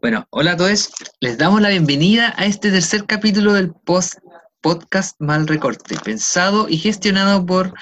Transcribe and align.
Bueno, 0.00 0.26
hola 0.30 0.52
a 0.52 0.56
todos. 0.56 0.90
Les 1.20 1.36
damos 1.36 1.60
la 1.60 1.68
bienvenida 1.68 2.32
a 2.36 2.46
este 2.46 2.70
tercer 2.70 3.04
capítulo 3.04 3.52
del 3.52 3.72
post 3.72 4.14
podcast 4.62 5.20
Mal 5.20 5.46
Recorte, 5.46 5.96
pensado 6.02 6.68
y 6.68 6.78
gestionado 6.78 7.44
por 7.44 7.74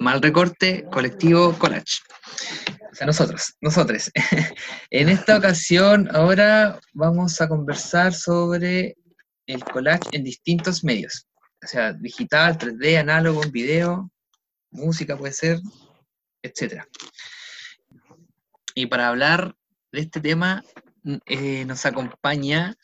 Mal 0.00 0.20
Recorte 0.20 0.84
Colectivo 0.90 1.56
Collage. 1.58 2.00
O 2.90 2.94
sea, 2.94 3.06
nosotros, 3.06 3.54
nosotros. 3.60 4.10
en 4.90 5.08
esta 5.08 5.36
ocasión, 5.36 6.08
ahora 6.14 6.80
vamos 6.92 7.40
a 7.40 7.48
conversar 7.48 8.12
sobre 8.12 8.96
el 9.46 9.62
collage 9.62 10.08
en 10.12 10.24
distintos 10.24 10.82
medios. 10.82 11.26
O 11.62 11.68
sea, 11.68 11.92
digital, 11.92 12.58
3D, 12.58 12.98
análogo, 12.98 13.42
video, 13.52 14.10
música 14.70 15.16
puede 15.16 15.32
ser, 15.32 15.60
etc. 16.42 16.82
Y 18.74 18.86
para 18.86 19.08
hablar 19.08 19.54
de 19.96 20.02
este 20.02 20.20
tema 20.20 20.62
eh, 21.24 21.64
nos 21.64 21.86
acompaña, 21.86 22.76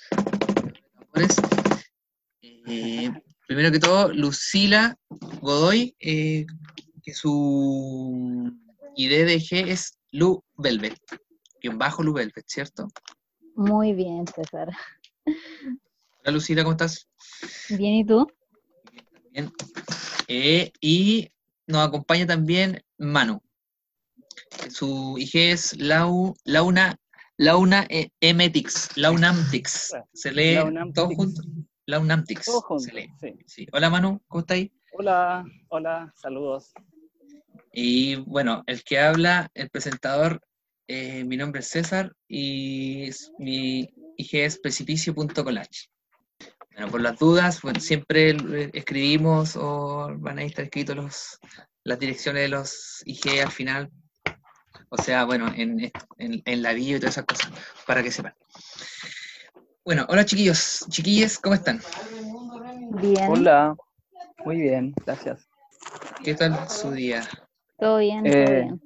eh, 2.41 3.11
primero 3.47 3.71
que 3.71 3.79
todo, 3.79 4.11
Lucila 4.15 4.97
Godoy, 5.43 5.95
eh, 6.01 6.47
que 7.03 7.13
su 7.13 8.51
IDDG 8.97 9.69
es 9.69 9.99
Lu 10.11 10.43
Velvet, 10.57 10.99
un 11.65 11.77
bajo 11.77 12.03
Lu 12.03 12.15
Velvet, 12.15 12.47
¿cierto? 12.47 12.89
Muy 13.57 13.93
bien, 13.93 14.25
César. 14.27 14.71
Hola 15.27 16.33
Lucila, 16.33 16.63
¿cómo 16.63 16.73
estás? 16.73 17.07
Bien, 17.69 17.93
¿y 17.97 18.07
tú? 18.07 18.27
Bien. 19.33 19.53
y 20.81 21.31
nos 21.67 21.87
acompaña 21.87 22.27
también 22.27 22.83
Manu. 22.97 23.43
Su 24.71 25.17
IG 25.19 25.53
es 25.53 25.77
Lau, 25.79 26.35
Launa, 26.45 26.99
Launa 27.43 27.87
eh, 27.89 28.09
Emetix, 28.21 28.97
Launamtix. 28.97 29.93
Se 30.13 30.31
lee 30.31 30.59
todo 30.95 31.09
junto. 31.09 31.43
Launamtix. 31.87 32.47
se 32.79 32.93
lee. 32.93 33.11
Sí. 33.47 33.67
Hola 33.73 33.91
Manu, 33.91 34.23
¿cómo 34.29 34.43
estáis? 34.43 34.71
Hola, 34.93 35.45
hola, 35.69 36.13
saludos. 36.15 36.73
Y 37.73 38.15
bueno, 38.15 38.63
el 38.67 38.85
que 38.85 39.01
habla, 39.01 39.51
el 39.55 39.71
presentador, 39.71 40.41
eh, 40.87 41.25
mi 41.25 41.37
nombre 41.37 41.63
es 41.63 41.67
César 41.67 42.13
y 42.29 43.11
mi 43.41 43.93
IG 44.19 44.37
es 44.37 44.61
precipicio.collage. 44.61 45.89
Bueno, 46.75 46.93
por 46.93 47.01
las 47.01 47.19
dudas, 47.19 47.61
siempre 47.81 48.37
escribimos 48.73 49.57
o 49.57 50.15
van 50.17 50.39
a 50.39 50.45
estar 50.45 50.65
escritos 50.67 50.95
los, 50.95 51.39
las 51.83 51.99
direcciones 51.99 52.43
de 52.43 52.49
los 52.51 53.03
IG 53.05 53.41
al 53.43 53.51
final 53.51 53.91
o 54.93 54.99
sea, 54.99 55.25
bueno, 55.25 55.47
en, 55.57 55.91
la 56.45 56.75
bio 56.75 56.99
y 56.99 57.01
todas 57.01 57.15
esas 57.15 57.25
cosas, 57.25 57.51
para 57.87 58.03
que 58.03 58.11
sepan. 58.11 58.35
Bueno, 59.87 60.05
hola 60.11 60.27
chiquillos, 60.27 60.85
chiquillas, 60.91 61.39
¿cómo 61.39 61.55
están? 61.55 61.81
Bien. 63.01 63.27
Hola, 63.27 63.75
muy 64.45 64.61
bien, 64.61 64.93
gracias. 65.07 65.49
¿Qué 66.23 66.35
tal 66.35 66.69
su 66.69 66.91
día? 66.91 67.23
Todo 67.79 67.99
bien, 67.99 68.23
todo 68.23 68.35
eh, 68.35 68.63
bien. 68.65 68.83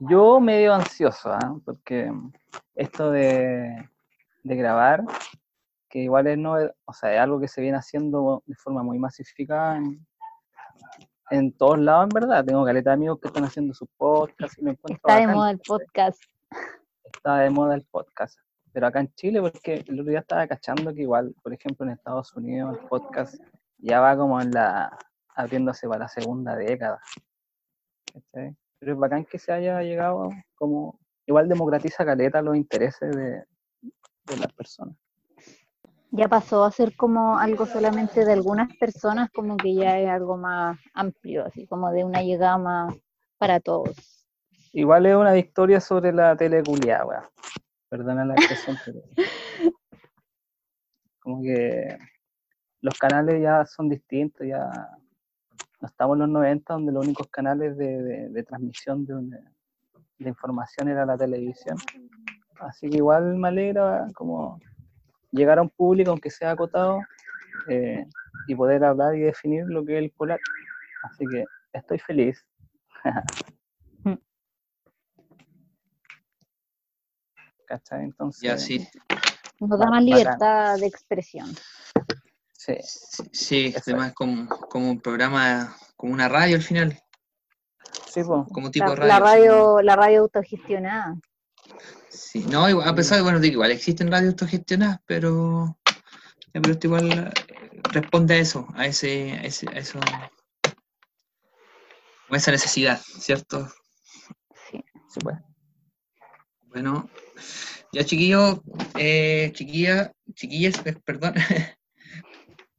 Yo 0.00 0.40
medio 0.40 0.74
ansioso, 0.74 1.32
¿ah? 1.32 1.56
porque 1.64 2.12
esto 2.74 3.12
de, 3.12 3.88
de, 4.42 4.56
grabar, 4.56 5.04
que 5.88 6.00
igual 6.00 6.26
es, 6.26 6.38
no, 6.38 6.56
o 6.86 6.92
sea, 6.92 7.14
es 7.14 7.20
algo 7.20 7.38
que 7.38 7.46
se 7.46 7.60
viene 7.60 7.78
haciendo 7.78 8.42
de 8.46 8.56
forma 8.56 8.82
muy 8.82 8.98
masificada 8.98 9.76
en, 9.76 10.04
en 11.30 11.52
todos 11.52 11.78
lados, 11.78 12.04
en 12.04 12.08
verdad. 12.10 12.44
Tengo 12.44 12.64
caleta 12.64 12.90
de 12.90 12.94
amigos 12.94 13.18
que 13.20 13.28
están 13.28 13.44
haciendo 13.44 13.72
sus 13.74 13.88
podcasts 13.96 14.58
y 14.58 14.62
me 14.62 14.72
encuentro. 14.72 15.08
Está 15.08 15.20
de 15.20 15.26
moda 15.26 15.50
el 15.50 15.60
podcast. 15.60 16.22
Está 17.04 17.38
de 17.38 17.50
moda 17.50 17.74
el 17.74 17.84
podcast. 17.86 18.38
Pero 18.72 18.86
acá 18.86 19.00
en 19.00 19.12
Chile, 19.14 19.40
porque 19.40 19.84
el 19.86 20.00
otro 20.00 20.10
día 20.10 20.20
estaba 20.20 20.46
cachando 20.46 20.94
que 20.94 21.02
igual, 21.02 21.34
por 21.42 21.52
ejemplo, 21.52 21.84
en 21.86 21.92
Estados 21.92 22.32
Unidos 22.36 22.78
el 22.78 22.86
podcast 22.86 23.36
ya 23.78 24.00
va 24.00 24.16
como 24.16 24.40
en 24.40 24.50
la. 24.50 24.96
abriéndose 25.34 25.88
para 25.88 26.00
la 26.00 26.08
segunda 26.08 26.54
década. 26.56 27.00
Pero 28.32 28.92
es 28.92 28.98
bacán 28.98 29.24
que 29.24 29.38
se 29.38 29.52
haya 29.52 29.80
llegado 29.82 30.30
como. 30.54 30.98
Igual 31.26 31.48
democratiza 31.48 32.04
caleta 32.04 32.42
los 32.42 32.56
intereses 32.56 33.14
de, 33.14 33.44
de 33.82 34.36
las 34.36 34.52
personas 34.52 34.96
ya 36.12 36.28
pasó 36.28 36.64
a 36.64 36.72
ser 36.72 36.96
como 36.96 37.38
algo 37.38 37.66
solamente 37.66 38.24
de 38.24 38.32
algunas 38.32 38.74
personas, 38.76 39.30
como 39.30 39.56
que 39.56 39.74
ya 39.74 39.98
es 39.98 40.08
algo 40.08 40.36
más 40.36 40.78
amplio, 40.94 41.46
así 41.46 41.66
como 41.66 41.90
de 41.92 42.04
una 42.04 42.22
llegada 42.22 42.58
más 42.58 42.94
para 43.38 43.60
todos. 43.60 44.26
Igual 44.72 45.06
es 45.06 45.14
una 45.14 45.32
victoria 45.32 45.80
sobre 45.80 46.12
la 46.12 46.36
teleculia, 46.36 47.04
weón. 47.04 47.24
Perdona 47.88 48.24
la 48.24 48.34
expresión, 48.34 48.76
pero... 48.84 49.00
Como 51.20 51.42
que 51.42 51.98
los 52.80 52.98
canales 52.98 53.42
ya 53.42 53.64
son 53.66 53.88
distintos, 53.88 54.46
ya 54.46 54.70
no 55.80 55.88
estamos 55.88 56.14
en 56.16 56.20
los 56.20 56.28
90 56.30 56.72
donde 56.72 56.92
los 56.92 57.04
únicos 57.04 57.26
canales 57.28 57.76
de, 57.76 58.44
transmisión 58.46 59.04
de, 59.04 59.14
de 60.18 60.28
información 60.28 60.88
era 60.88 61.04
la 61.04 61.16
televisión. 61.16 61.76
Así 62.58 62.88
que 62.88 62.98
igual 62.98 63.36
me 63.36 63.48
alegra 63.48 64.06
como 64.14 64.58
llegar 65.30 65.58
a 65.58 65.62
un 65.62 65.70
público, 65.70 66.10
aunque 66.10 66.30
sea 66.30 66.52
acotado, 66.52 67.00
eh, 67.68 68.04
y 68.46 68.54
poder 68.54 68.84
hablar 68.84 69.14
y 69.14 69.20
definir 69.20 69.66
lo 69.66 69.84
que 69.84 69.98
es 69.98 70.04
el 70.04 70.10
polar. 70.10 70.40
Así 71.02 71.24
que 71.26 71.44
estoy 71.72 71.98
feliz. 71.98 72.44
¿Cachai? 77.66 78.04
Entonces. 78.04 78.42
Ya, 78.42 78.58
sí. 78.58 78.88
Nos 79.60 79.78
da 79.78 79.86
más 79.86 80.02
libertad 80.02 80.76
de 80.78 80.86
expresión. 80.86 81.54
Sí, 82.52 82.74
sí, 83.32 83.74
además 83.80 84.08
es 84.08 84.14
como, 84.14 84.48
como 84.48 84.90
un 84.90 85.00
programa, 85.00 85.76
como 85.96 86.12
una 86.12 86.28
radio 86.28 86.56
al 86.56 86.62
final. 86.62 86.98
Sí, 88.06 88.22
pues. 88.24 88.48
Como 88.52 88.70
tipo 88.70 88.94
radio. 88.94 89.06
La 89.06 89.20
radio, 89.20 89.82
la 89.82 89.96
radio 89.96 90.22
autogestionada. 90.22 91.16
Sí, 92.08 92.44
no, 92.48 92.64
a 92.64 92.94
pesar 92.94 93.18
de, 93.18 93.22
bueno, 93.22 93.40
digo, 93.40 93.54
igual 93.54 93.70
existen 93.70 94.10
radios 94.10 94.32
autogestionadas, 94.32 95.00
pero, 95.06 95.78
pero 96.52 96.72
esto 96.72 96.86
igual 96.86 97.10
eh, 97.12 97.30
responde 97.92 98.34
a 98.34 98.38
eso, 98.38 98.66
a 98.74 98.86
ese, 98.86 99.32
a 99.32 99.42
ese, 99.42 99.68
a 99.68 99.78
eso, 99.78 99.98
a 102.28 102.36
esa 102.36 102.50
necesidad, 102.50 103.00
¿cierto? 103.00 103.68
Sí. 104.70 104.84
Bueno, 106.66 107.10
ya 107.92 108.04
chiquillo, 108.04 108.62
eh, 108.96 109.50
chiquilla, 109.54 110.12
chiquillas, 110.34 110.80
perdón. 111.04 111.34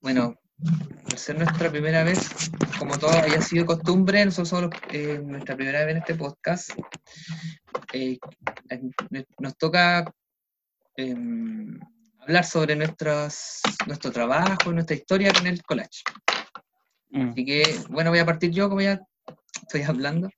bueno, 0.01 0.39
por 1.03 1.17
ser 1.17 1.37
nuestra 1.37 1.69
primera 1.69 2.03
vez, 2.03 2.51
como 2.77 2.97
todo 2.97 3.11
haya 3.11 3.41
sido 3.41 3.65
costumbre, 3.65 4.23
nosotros 4.25 4.49
somos 4.49 4.71
eh, 4.91 5.19
nuestra 5.23 5.55
primera 5.55 5.85
vez 5.85 5.91
en 5.91 5.97
este 5.97 6.15
podcast. 6.15 6.71
Eh, 7.93 8.17
nos 9.39 9.57
toca 9.57 10.11
em, 10.95 11.79
hablar 12.19 12.45
sobre 12.45 12.75
nuestro 12.75 14.11
trabajo, 14.11 14.71
nuestra 14.71 14.95
historia 14.95 15.33
con 15.33 15.47
el 15.47 15.61
collage. 15.63 16.03
Mm. 17.09 17.29
Así 17.29 17.45
que, 17.45 17.79
bueno, 17.89 18.09
voy 18.09 18.19
a 18.19 18.25
partir 18.25 18.51
yo, 18.51 18.69
como 18.69 18.81
ya 18.81 18.99
estoy 19.61 19.81
hablando. 19.81 20.29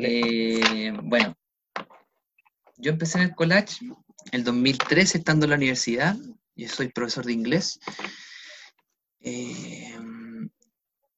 Eh, 0.00 0.92
bueno, 1.02 1.34
yo 2.76 2.90
empecé 2.90 3.18
en 3.18 3.24
el 3.24 3.34
collage 3.34 3.78
el 4.32 4.44
2003 4.44 5.14
estando 5.14 5.46
en 5.46 5.50
la 5.50 5.56
universidad. 5.56 6.16
Yo 6.54 6.68
soy 6.68 6.88
profesor 6.88 7.24
de 7.24 7.32
inglés. 7.32 7.78
Eh, 9.20 9.96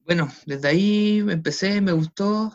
bueno, 0.05 0.29
desde 0.47 0.69
ahí 0.69 1.19
empecé, 1.29 1.81
me 1.81 1.93
gustó, 1.93 2.53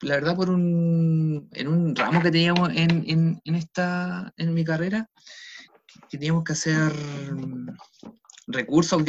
la 0.00 0.16
verdad, 0.16 0.36
por 0.36 0.50
un, 0.50 1.48
en 1.52 1.68
un 1.68 1.96
ramo 1.96 2.22
que 2.22 2.30
teníamos 2.30 2.70
en, 2.74 3.40
esta, 3.44 4.32
en 4.36 4.54
mi 4.54 4.64
carrera, 4.64 5.08
que 6.10 6.18
teníamos 6.18 6.44
que 6.44 6.52
hacer 6.52 6.92
recursos, 8.46 9.02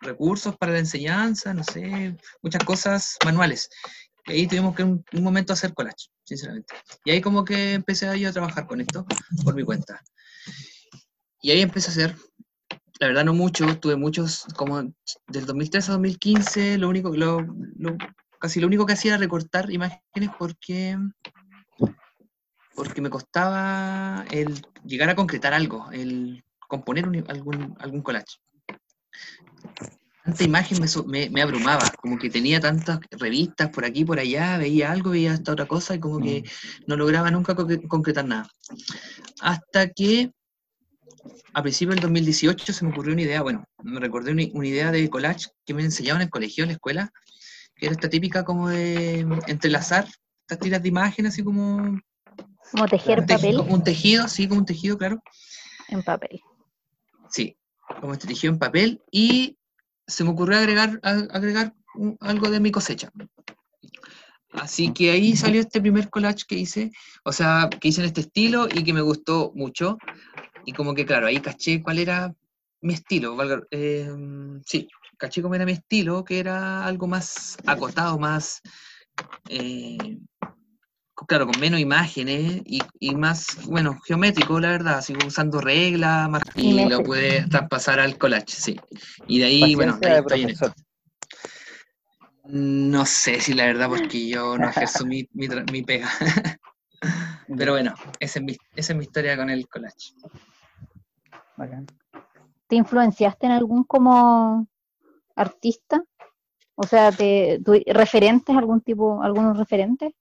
recursos 0.00 0.56
para 0.56 0.72
la 0.72 0.78
enseñanza, 0.78 1.52
no 1.52 1.62
sé, 1.62 2.16
muchas 2.42 2.64
cosas 2.64 3.16
manuales. 3.24 3.68
Y 4.26 4.32
ahí 4.32 4.46
tuvimos 4.46 4.74
que 4.74 4.84
un, 4.84 5.04
un 5.12 5.22
momento 5.22 5.52
hacer 5.52 5.74
collage, 5.74 6.08
sinceramente. 6.24 6.74
Y 7.04 7.10
ahí 7.10 7.20
como 7.20 7.44
que 7.44 7.74
empecé 7.74 8.18
yo 8.18 8.28
a 8.28 8.32
trabajar 8.32 8.66
con 8.66 8.80
esto 8.80 9.06
por 9.44 9.54
mi 9.54 9.64
cuenta. 9.64 10.02
Y 11.40 11.50
ahí 11.50 11.60
empecé 11.60 11.88
a 11.88 11.92
hacer 11.92 12.16
la 13.00 13.06
verdad 13.08 13.24
no 13.24 13.34
mucho, 13.34 13.78
tuve 13.78 13.96
muchos, 13.96 14.44
como 14.56 14.82
del 15.28 15.46
2003 15.46 15.88
a 15.88 15.92
2015, 15.92 16.78
lo 16.78 16.88
único, 16.88 17.10
lo, 17.14 17.46
casi 18.40 18.60
lo 18.60 18.66
único 18.66 18.86
que 18.86 18.94
hacía 18.94 19.12
era 19.12 19.18
recortar 19.18 19.70
imágenes 19.70 20.30
porque, 20.38 20.98
porque 22.74 23.00
me 23.00 23.10
costaba 23.10 24.24
el 24.30 24.60
llegar 24.84 25.10
a 25.10 25.14
concretar 25.16 25.54
algo, 25.54 25.90
el 25.92 26.42
componer 26.66 27.04
algún, 27.28 27.74
algún 27.78 28.02
collage. 28.02 28.36
tanta 30.24 30.44
imagen 30.44 30.78
me, 30.80 30.86
me- 31.06 31.30
me 31.30 31.40
abrumaba, 31.42 31.90
como 32.02 32.18
que 32.18 32.28
tenía 32.28 32.60
tantas 32.60 33.00
revistas 33.12 33.70
por 33.70 33.84
aquí, 33.84 34.04
por 34.04 34.18
allá, 34.18 34.58
veía 34.58 34.90
algo, 34.92 35.10
veía 35.10 35.32
esta 35.34 35.52
otra 35.52 35.66
cosa 35.66 35.94
y 35.94 36.00
como 36.00 36.20
que 36.20 36.44
no 36.86 36.96
lograba 36.96 37.30
nunca 37.30 37.54
concretar 37.54 38.26
nada. 38.26 38.46
Hasta 39.40 39.88
que 39.90 40.32
a 41.54 41.62
principios 41.62 41.96
del 41.96 42.02
2018 42.02 42.72
se 42.72 42.84
me 42.84 42.90
ocurrió 42.90 43.12
una 43.12 43.22
idea, 43.22 43.42
bueno, 43.42 43.64
me 43.82 44.00
recordé 44.00 44.32
una, 44.32 44.42
una 44.52 44.66
idea 44.68 44.90
de 44.90 45.08
collage 45.08 45.46
que 45.64 45.74
me 45.74 45.82
enseñaban 45.82 46.22
en 46.22 46.26
el 46.26 46.30
colegio, 46.30 46.64
en 46.64 46.68
la 46.68 46.74
escuela, 46.74 47.10
que 47.76 47.86
era 47.86 47.94
esta 47.94 48.08
típica 48.08 48.44
como 48.44 48.68
de 48.68 49.20
entrelazar 49.46 50.06
estas 50.42 50.58
tiras 50.60 50.82
de 50.82 50.88
imágenes, 50.88 51.32
así 51.34 51.42
como 51.42 52.00
Como 52.70 52.88
tejer 52.88 53.20
un, 53.20 53.26
papel 53.26 53.56
como 53.56 53.74
un 53.74 53.84
tejido, 53.84 54.28
sí, 54.28 54.48
como 54.48 54.60
un 54.60 54.66
tejido, 54.66 54.96
claro. 54.98 55.22
en 55.88 56.02
papel. 56.02 56.40
Sí, 57.30 57.56
como 58.00 58.12
este 58.12 58.26
tejido 58.26 58.52
en 58.52 58.58
papel 58.58 59.02
y 59.10 59.56
se 60.06 60.24
me 60.24 60.30
ocurrió 60.30 60.58
agregar, 60.58 60.98
agregar 61.02 61.74
un- 61.94 62.16
algo 62.20 62.50
de 62.50 62.60
mi 62.60 62.70
cosecha. 62.70 63.10
Así 64.52 64.92
que 64.94 65.10
ahí 65.10 65.36
salió 65.36 65.60
este 65.60 65.80
primer 65.80 66.08
collage 66.08 66.44
que 66.48 66.54
hice, 66.56 66.90
o 67.22 67.32
sea, 67.32 67.68
que 67.68 67.88
hice 67.88 68.00
en 68.00 68.06
este 68.06 68.22
estilo 68.22 68.66
y 68.66 68.82
que 68.82 68.94
me 68.94 69.02
gustó 69.02 69.52
mucho. 69.54 69.98
Y 70.68 70.72
como 70.74 70.94
que, 70.94 71.06
claro, 71.06 71.26
ahí 71.28 71.40
caché 71.40 71.82
cuál 71.82 71.98
era 71.98 72.30
mi 72.82 72.92
estilo. 72.92 73.38
eh, 73.70 74.06
sí, 74.66 74.86
caché 75.16 75.40
cómo 75.40 75.54
era 75.54 75.64
mi 75.64 75.72
estilo, 75.72 76.22
que 76.22 76.38
era 76.40 76.84
algo 76.84 77.06
más 77.06 77.56
acotado, 77.66 78.18
más, 78.18 78.60
eh, 79.48 80.18
claro, 81.26 81.46
con 81.46 81.58
menos 81.58 81.80
imágenes 81.80 82.60
y, 82.66 82.82
y 83.00 83.14
más, 83.14 83.64
bueno, 83.64 83.98
geométrico, 84.06 84.60
la 84.60 84.72
verdad, 84.72 84.98
así 84.98 85.14
como 85.14 85.28
usando 85.28 85.58
reglas, 85.62 86.28
y 86.54 86.84
lo 86.86 87.02
pude 87.02 87.46
traspasar 87.48 87.98
al 87.98 88.18
collage, 88.18 88.44
sí. 88.50 88.78
Y 89.26 89.38
de 89.38 89.46
ahí, 89.46 89.74
bueno, 89.74 89.98
ahí 90.02 90.18
estoy 90.18 90.42
en 90.42 90.50
esto. 90.50 90.74
No 92.44 93.06
sé 93.06 93.40
si 93.40 93.54
la 93.54 93.64
verdad, 93.64 93.88
porque 93.88 94.28
yo 94.28 94.58
no 94.58 94.68
ejerzo 94.68 95.06
mi, 95.06 95.26
mi, 95.32 95.48
tra- 95.48 95.70
mi 95.72 95.82
pega. 95.82 96.10
Pero 97.56 97.72
bueno, 97.72 97.94
esa 98.20 98.38
es, 98.38 98.44
mi, 98.44 98.52
esa 98.76 98.92
es 98.92 98.98
mi 98.98 99.04
historia 99.04 99.34
con 99.36 99.48
el 99.48 99.66
collage. 99.66 100.12
Bacán. 101.58 101.86
¿Te 102.68 102.76
influenciaste 102.76 103.46
en 103.46 103.52
algún 103.52 103.84
como 103.84 104.66
artista? 105.34 106.02
O 106.76 106.84
sea, 106.84 107.10
te, 107.10 107.60
tu- 107.64 107.82
referentes, 107.86 108.56
algún 108.56 108.80
tipo, 108.80 109.20
algunos 109.22 109.58
referentes? 109.58 110.12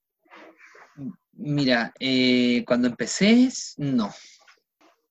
Mira, 1.33 1.93
eh, 1.99 2.63
cuando 2.65 2.87
empecé, 2.87 3.49
no. 3.77 4.09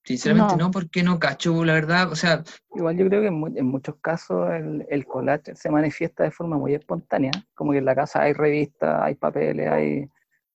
Sinceramente 0.03 0.57
No. 0.57 0.65
no. 0.67 0.71
porque 0.73 1.03
no 1.03 1.19
cacho, 1.19 1.65
la 1.65 1.75
verdad. 1.75 2.11
O 2.11 2.17
sea, 2.17 2.43
Igual 2.75 2.97
yo 2.97 3.07
creo 3.09 3.21
que 3.21 3.29
en, 3.29 3.35
mu- 3.35 3.47
en 3.57 3.67
muchos 3.67 3.97
casos 4.01 4.51
el, 4.51 4.85
el 4.91 5.07
collage 5.07 5.55
se 5.55 5.71
manifiesta 5.71 6.25
de 6.25 6.31
forma 6.33 6.59
muy 6.59 6.75
espontánea, 6.75 7.31
como 7.55 7.73
que 7.73 7.79
en 7.79 7.85
la 7.85 7.95
casa 7.95 8.23
hay 8.23 8.33
revistas, 8.33 9.03
hay 9.03 9.15
papeles, 9.15 9.69
hay 9.71 10.09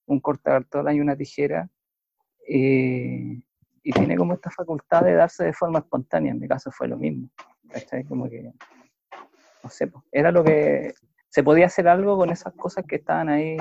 un 0.05 0.19
cortacartón, 0.19 0.87
hay 0.89 0.99
una 0.99 1.15
tijera, 1.15 1.69
y, 2.47 3.41
y 3.83 3.91
tiene 3.93 4.15
como 4.15 4.33
esta 4.33 4.49
facultad 4.51 5.03
de 5.03 5.13
darse 5.13 5.43
de 5.45 5.53
forma 5.53 5.79
espontánea, 5.79 6.31
en 6.31 6.39
mi 6.39 6.47
caso 6.47 6.71
fue 6.71 6.87
lo 6.87 6.97
mismo, 6.97 7.29
¿cachai? 7.69 8.03
Como 8.03 8.29
que, 8.29 8.51
no 9.63 9.69
sé, 9.69 9.87
po, 9.87 10.03
era 10.11 10.31
lo 10.31 10.43
que, 10.43 10.93
se 11.29 11.43
podía 11.43 11.67
hacer 11.67 11.87
algo 11.87 12.17
con 12.17 12.29
esas 12.29 12.53
cosas 12.53 12.85
que 12.85 12.97
estaban 12.97 13.29
ahí 13.29 13.57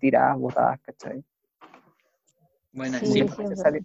tiradas, 0.00 0.36
botadas, 0.38 0.80
¿cachai? 0.80 1.24
bueno, 2.72 2.98
Sí, 2.98 3.06
sí, 3.06 3.20
no, 3.20 3.26
necesari- 3.36 3.84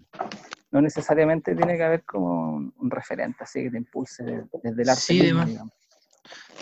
no 0.72 0.82
necesariamente 0.82 1.56
tiene 1.56 1.76
que 1.78 1.84
haber 1.84 2.04
como 2.06 2.56
un, 2.56 2.74
un 2.78 2.90
referente 2.90 3.44
así 3.44 3.64
que 3.64 3.72
te 3.72 3.78
impulse 3.78 4.24
de- 4.24 4.46
desde 4.64 4.82
el 4.82 4.90
arte 4.90 5.02
Sí, 5.02 5.22
mismo, 5.22 5.46
digamos. 5.46 5.74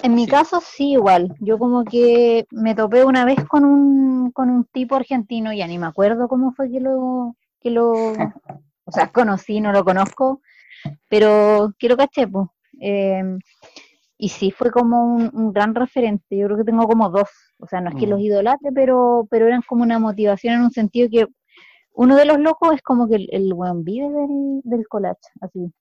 En 0.03 0.15
mi 0.15 0.25
Sí. 0.25 0.31
caso 0.31 0.59
sí, 0.61 0.91
igual. 0.93 1.35
Yo 1.39 1.57
como 1.57 1.83
que 1.85 2.45
me 2.51 2.75
topé 2.75 3.05
una 3.05 3.25
vez 3.25 3.43
con 3.45 3.63
un, 3.63 4.31
con 4.31 4.49
un 4.49 4.65
tipo 4.65 4.95
argentino, 4.95 5.53
ya 5.53 5.67
ni 5.67 5.77
me 5.77 5.85
acuerdo 5.87 6.27
cómo 6.27 6.51
fue 6.51 6.69
que 6.69 6.79
lo, 6.79 7.35
que 7.61 7.69
lo, 7.69 8.13
o 8.85 8.91
sea, 8.91 9.11
conocí, 9.11 9.59
no 9.61 9.71
lo 9.71 9.83
conozco, 9.83 10.41
pero 11.09 11.73
que 11.77 11.89
lo 11.89 11.97
caché, 11.97 12.27
pues. 12.27 12.47
Em, 12.79 13.39
y 14.17 14.29
sí 14.29 14.51
fue 14.51 14.71
como 14.71 15.03
un, 15.03 15.29
un 15.33 15.51
gran 15.51 15.75
referente. 15.75 16.37
Yo 16.37 16.45
creo 16.45 16.57
que 16.57 16.63
tengo 16.63 16.87
como 16.87 17.09
dos. 17.09 17.29
O 17.59 17.67
sea, 17.67 17.81
no 17.81 17.89
es 17.89 17.95
que 17.95 18.05
Mm. 18.07 18.09
los 18.09 18.19
idolatre, 18.21 18.71
pero, 18.73 19.27
pero 19.29 19.47
eran 19.47 19.61
como 19.67 19.83
una 19.83 19.99
motivación 19.99 20.55
en 20.55 20.61
un 20.61 20.71
sentido 20.71 21.09
que 21.11 21.25
uno 21.93 22.15
de 22.15 22.25
los 22.25 22.39
locos 22.39 22.75
es 22.75 22.81
como 22.81 23.07
que 23.07 23.15
el, 23.15 23.27
el 23.31 23.53
buen 23.53 23.83
vive 23.83 24.09
del, 24.09 24.61
del 24.63 24.87
collage, 24.87 25.19
así. 25.41 25.71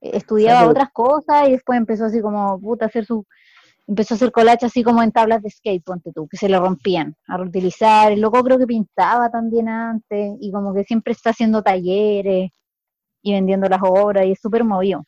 Estudiaba 0.00 0.68
otras 0.68 0.90
cosas 0.92 1.48
y 1.48 1.52
después 1.52 1.78
empezó 1.78 2.04
así 2.04 2.20
como, 2.20 2.60
puta, 2.60 2.84
a 2.84 2.88
hacer 2.88 3.04
su, 3.06 3.26
empezó 3.86 4.14
a 4.14 4.16
hacer 4.16 4.32
collage 4.32 4.66
así 4.66 4.82
como 4.82 5.02
en 5.02 5.12
tablas 5.12 5.42
de 5.42 5.50
skate, 5.50 5.84
ponte 5.84 6.12
tú, 6.12 6.26
que 6.28 6.36
se 6.36 6.48
le 6.48 6.58
rompían, 6.58 7.16
a 7.28 7.36
reutilizar. 7.36 8.12
El 8.12 8.20
loco 8.20 8.42
creo 8.42 8.58
que 8.58 8.66
pintaba 8.66 9.30
también 9.30 9.68
antes 9.68 10.36
y 10.40 10.50
como 10.52 10.74
que 10.74 10.84
siempre 10.84 11.12
está 11.12 11.30
haciendo 11.30 11.62
talleres 11.62 12.50
y 13.22 13.32
vendiendo 13.32 13.68
las 13.68 13.80
obras 13.82 14.26
y 14.26 14.32
es 14.32 14.40
súper 14.40 14.64
movido. 14.64 15.04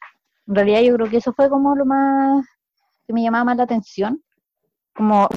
En 0.47 0.55
realidad 0.55 0.81
yo 0.83 0.95
creo 0.95 1.11
que 1.11 1.17
eso 1.19 1.33
fue 1.33 1.49
como 1.49 1.75
lo 1.75 1.85
más 1.85 2.47
que 3.07 3.13
me 3.13 3.23
llamaba 3.23 3.45
más 3.45 3.57
la 3.57 3.65
atención. 3.65 4.23
Como. 4.95 5.29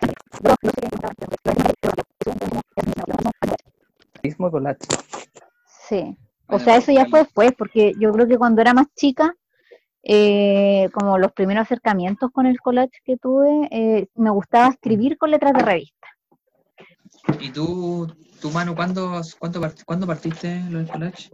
Sí. 5.87 6.17
O 6.47 6.59
sea, 6.59 6.77
eso 6.77 6.91
ya 6.91 7.05
fue 7.05 7.19
después, 7.19 7.51
porque 7.57 7.93
yo 7.99 8.11
creo 8.11 8.27
que 8.27 8.37
cuando 8.37 8.61
era 8.61 8.73
más 8.73 8.87
chica, 8.95 9.35
eh, 10.03 10.89
como 10.93 11.17
los 11.17 11.31
primeros 11.33 11.63
acercamientos 11.63 12.31
con 12.31 12.45
el 12.45 12.59
collage 12.59 12.99
que 13.03 13.17
tuve, 13.17 13.67
eh, 13.71 14.07
me 14.15 14.29
gustaba 14.29 14.69
escribir 14.69 15.17
con 15.17 15.31
letras 15.31 15.53
de 15.53 15.59
revista. 15.61 16.07
¿Y 17.39 17.51
tú, 17.51 18.07
tu 18.41 18.49
mano, 18.51 18.75
cuándo, 18.75 19.21
cuándo, 19.39 19.61
part- 19.61 19.83
cuándo 19.85 20.07
partiste 20.07 20.61
lo 20.69 20.79
del 20.79 20.87
collage? 20.89 21.29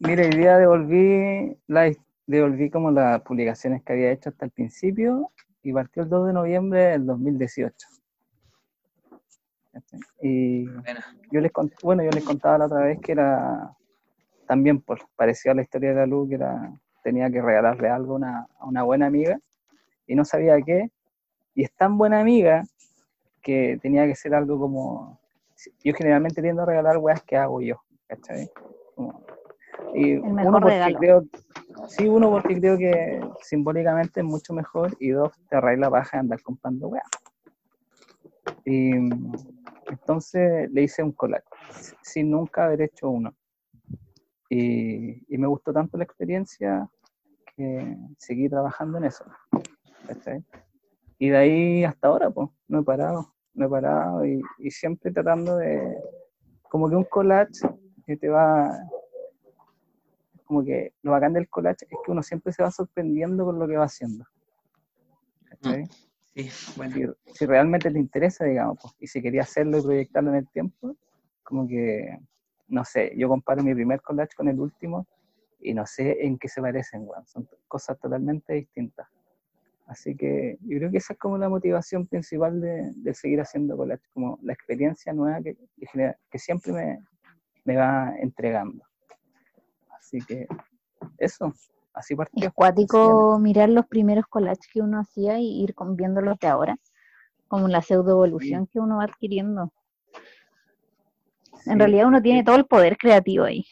Mira, 0.00 0.24
hoy 0.24 0.30
día 0.30 0.56
devolví, 0.58 1.56
la, 1.66 1.90
devolví 2.26 2.70
como 2.70 2.90
las 2.90 3.20
publicaciones 3.22 3.82
que 3.82 3.92
había 3.92 4.10
hecho 4.12 4.30
hasta 4.30 4.44
el 4.46 4.50
principio 4.50 5.30
y 5.62 5.72
partió 5.72 6.02
el 6.02 6.08
2 6.08 6.26
de 6.26 6.32
noviembre 6.32 6.80
del 6.90 7.06
2018. 7.06 7.74
¿Cachai? 9.72 10.00
Y 10.22 10.64
yo 11.30 11.40
les 11.40 11.52
cont- 11.52 11.74
bueno, 11.82 12.02
yo 12.02 12.10
les 12.10 12.24
contaba 12.24 12.58
la 12.58 12.66
otra 12.66 12.80
vez 12.84 12.98
que 13.00 13.12
era 13.12 13.74
también 14.46 14.80
por 14.80 15.00
parecido 15.16 15.52
a 15.52 15.56
la 15.56 15.62
historia 15.62 15.90
de 15.90 15.96
la 15.96 16.06
luz, 16.06 16.28
que 16.28 16.34
era, 16.36 16.72
tenía 17.04 17.30
que 17.30 17.40
regalarle 17.40 17.88
algo 17.88 18.14
a 18.14 18.16
una, 18.16 18.46
a 18.58 18.66
una 18.66 18.82
buena 18.82 19.06
amiga 19.06 19.38
y 20.06 20.16
no 20.16 20.24
sabía 20.24 20.60
qué. 20.62 20.90
Y 21.54 21.62
es 21.62 21.72
tan 21.76 21.96
buena 21.96 22.18
amiga 22.18 22.64
que 23.42 23.78
tenía 23.80 24.06
que 24.06 24.16
ser 24.16 24.34
algo 24.34 24.58
como. 24.58 25.20
Yo 25.84 25.94
generalmente 25.94 26.42
tiendo 26.42 26.62
a 26.62 26.66
regalar 26.66 26.96
weas 26.98 27.22
que 27.22 27.36
hago 27.36 27.60
yo, 27.60 27.76
¿cachai? 28.08 28.50
Como- 28.96 29.22
y 29.94 30.12
El 30.14 30.32
mejor 30.32 30.48
uno 30.48 30.60
porque 30.60 30.70
regalo. 30.70 30.98
creo, 30.98 31.24
sí, 31.88 32.08
uno 32.08 32.30
porque 32.30 32.58
creo 32.58 32.76
que 32.78 33.20
simbólicamente 33.42 34.20
es 34.20 34.26
mucho 34.26 34.52
mejor 34.52 34.96
y 34.98 35.10
dos, 35.10 35.32
te 35.48 35.56
arregla 35.56 35.88
baja 35.88 36.16
de 36.16 36.20
andar 36.20 36.42
comprando 36.42 36.88
weas. 36.88 37.06
Y 38.64 38.92
entonces 39.90 40.70
le 40.72 40.82
hice 40.82 41.02
un 41.02 41.12
collage, 41.12 41.44
sin 42.02 42.30
nunca 42.30 42.64
haber 42.64 42.82
hecho 42.82 43.10
uno. 43.10 43.34
Y, 44.56 45.34
y 45.34 45.38
me 45.38 45.48
gustó 45.48 45.72
tanto 45.72 45.98
la 45.98 46.04
experiencia 46.04 46.88
que 47.56 47.96
seguí 48.18 48.48
trabajando 48.48 48.98
en 48.98 49.04
eso. 49.04 49.24
¿cachai? 50.06 50.44
Y 51.18 51.30
de 51.30 51.36
ahí 51.36 51.84
hasta 51.84 52.08
ahora, 52.08 52.30
pues, 52.30 52.50
no 52.68 52.80
he 52.80 52.82
parado, 52.84 53.34
no 53.54 53.66
he 53.66 53.68
parado 53.68 54.24
y, 54.24 54.40
y 54.58 54.70
siempre 54.70 55.10
tratando 55.10 55.56
de, 55.56 55.96
como 56.68 56.88
que 56.88 56.94
un 56.94 57.04
collage 57.04 57.68
que 58.06 58.16
te 58.16 58.28
va, 58.28 58.70
como 60.44 60.64
que 60.64 60.92
lo 61.02 61.12
bacán 61.12 61.32
del 61.32 61.48
collage 61.48 61.86
es 61.90 61.98
que 62.04 62.12
uno 62.12 62.22
siempre 62.22 62.52
se 62.52 62.62
va 62.62 62.70
sorprendiendo 62.70 63.44
con 63.44 63.58
lo 63.58 63.66
que 63.66 63.76
va 63.76 63.86
haciendo. 63.86 64.24
¿cachai? 65.46 65.86
Sí, 66.36 66.48
bueno. 66.76 66.94
si, 66.94 67.32
si 67.32 67.46
realmente 67.46 67.90
te 67.90 67.98
interesa, 67.98 68.44
digamos, 68.44 68.78
pues, 68.80 68.94
y 69.00 69.06
si 69.08 69.20
quería 69.20 69.42
hacerlo 69.42 69.78
y 69.78 69.82
proyectarlo 69.82 70.30
en 70.30 70.36
el 70.36 70.48
tiempo, 70.48 70.96
como 71.42 71.66
que, 71.66 72.18
no 72.68 72.84
sé, 72.84 73.12
yo 73.16 73.28
comparo 73.28 73.62
mi 73.62 73.74
primer 73.74 74.00
collage 74.00 74.34
con 74.36 74.48
el 74.48 74.58
último 74.60 75.06
y 75.60 75.74
no 75.74 75.86
sé 75.86 76.24
en 76.26 76.38
qué 76.38 76.48
se 76.48 76.60
parecen, 76.60 77.02
weón, 77.06 77.26
son 77.26 77.48
cosas 77.68 77.98
totalmente 77.98 78.54
distintas. 78.54 79.08
Así 79.86 80.16
que 80.16 80.56
yo 80.62 80.78
creo 80.78 80.90
que 80.90 80.98
esa 80.98 81.12
es 81.12 81.18
como 81.18 81.36
la 81.36 81.48
motivación 81.48 82.06
principal 82.06 82.60
de, 82.60 82.90
de 82.96 83.14
seguir 83.14 83.40
haciendo 83.40 83.76
collage, 83.76 84.02
como 84.14 84.38
la 84.42 84.52
experiencia 84.54 85.12
nueva 85.12 85.42
que, 85.42 85.56
que, 86.30 86.38
siempre 86.38 86.72
me, 86.72 86.98
me 87.64 87.76
va 87.76 88.14
entregando. 88.18 88.82
Así 89.90 90.18
que 90.20 90.46
eso, 91.18 91.52
así 91.92 92.14
partió. 92.14 92.48
Es 92.48 92.54
cuático 92.54 93.38
mirar 93.38 93.68
los 93.68 93.86
primeros 93.86 94.26
collages 94.26 94.66
que 94.72 94.80
uno 94.80 95.00
hacía 95.00 95.38
y 95.38 95.62
ir 95.62 95.74
con- 95.74 95.96
viendo 95.96 96.22
los 96.22 96.38
de 96.38 96.46
ahora, 96.46 96.78
como 97.48 97.68
la 97.68 97.82
pseudoevolución 97.82 98.66
que 98.66 98.80
uno 98.80 98.96
va 98.98 99.04
adquiriendo. 99.04 99.70
En 101.66 101.78
realidad 101.78 102.06
uno 102.06 102.20
tiene 102.20 102.44
todo 102.44 102.56
el 102.56 102.66
poder 102.66 102.96
creativo 102.96 103.44
ahí. 103.44 103.64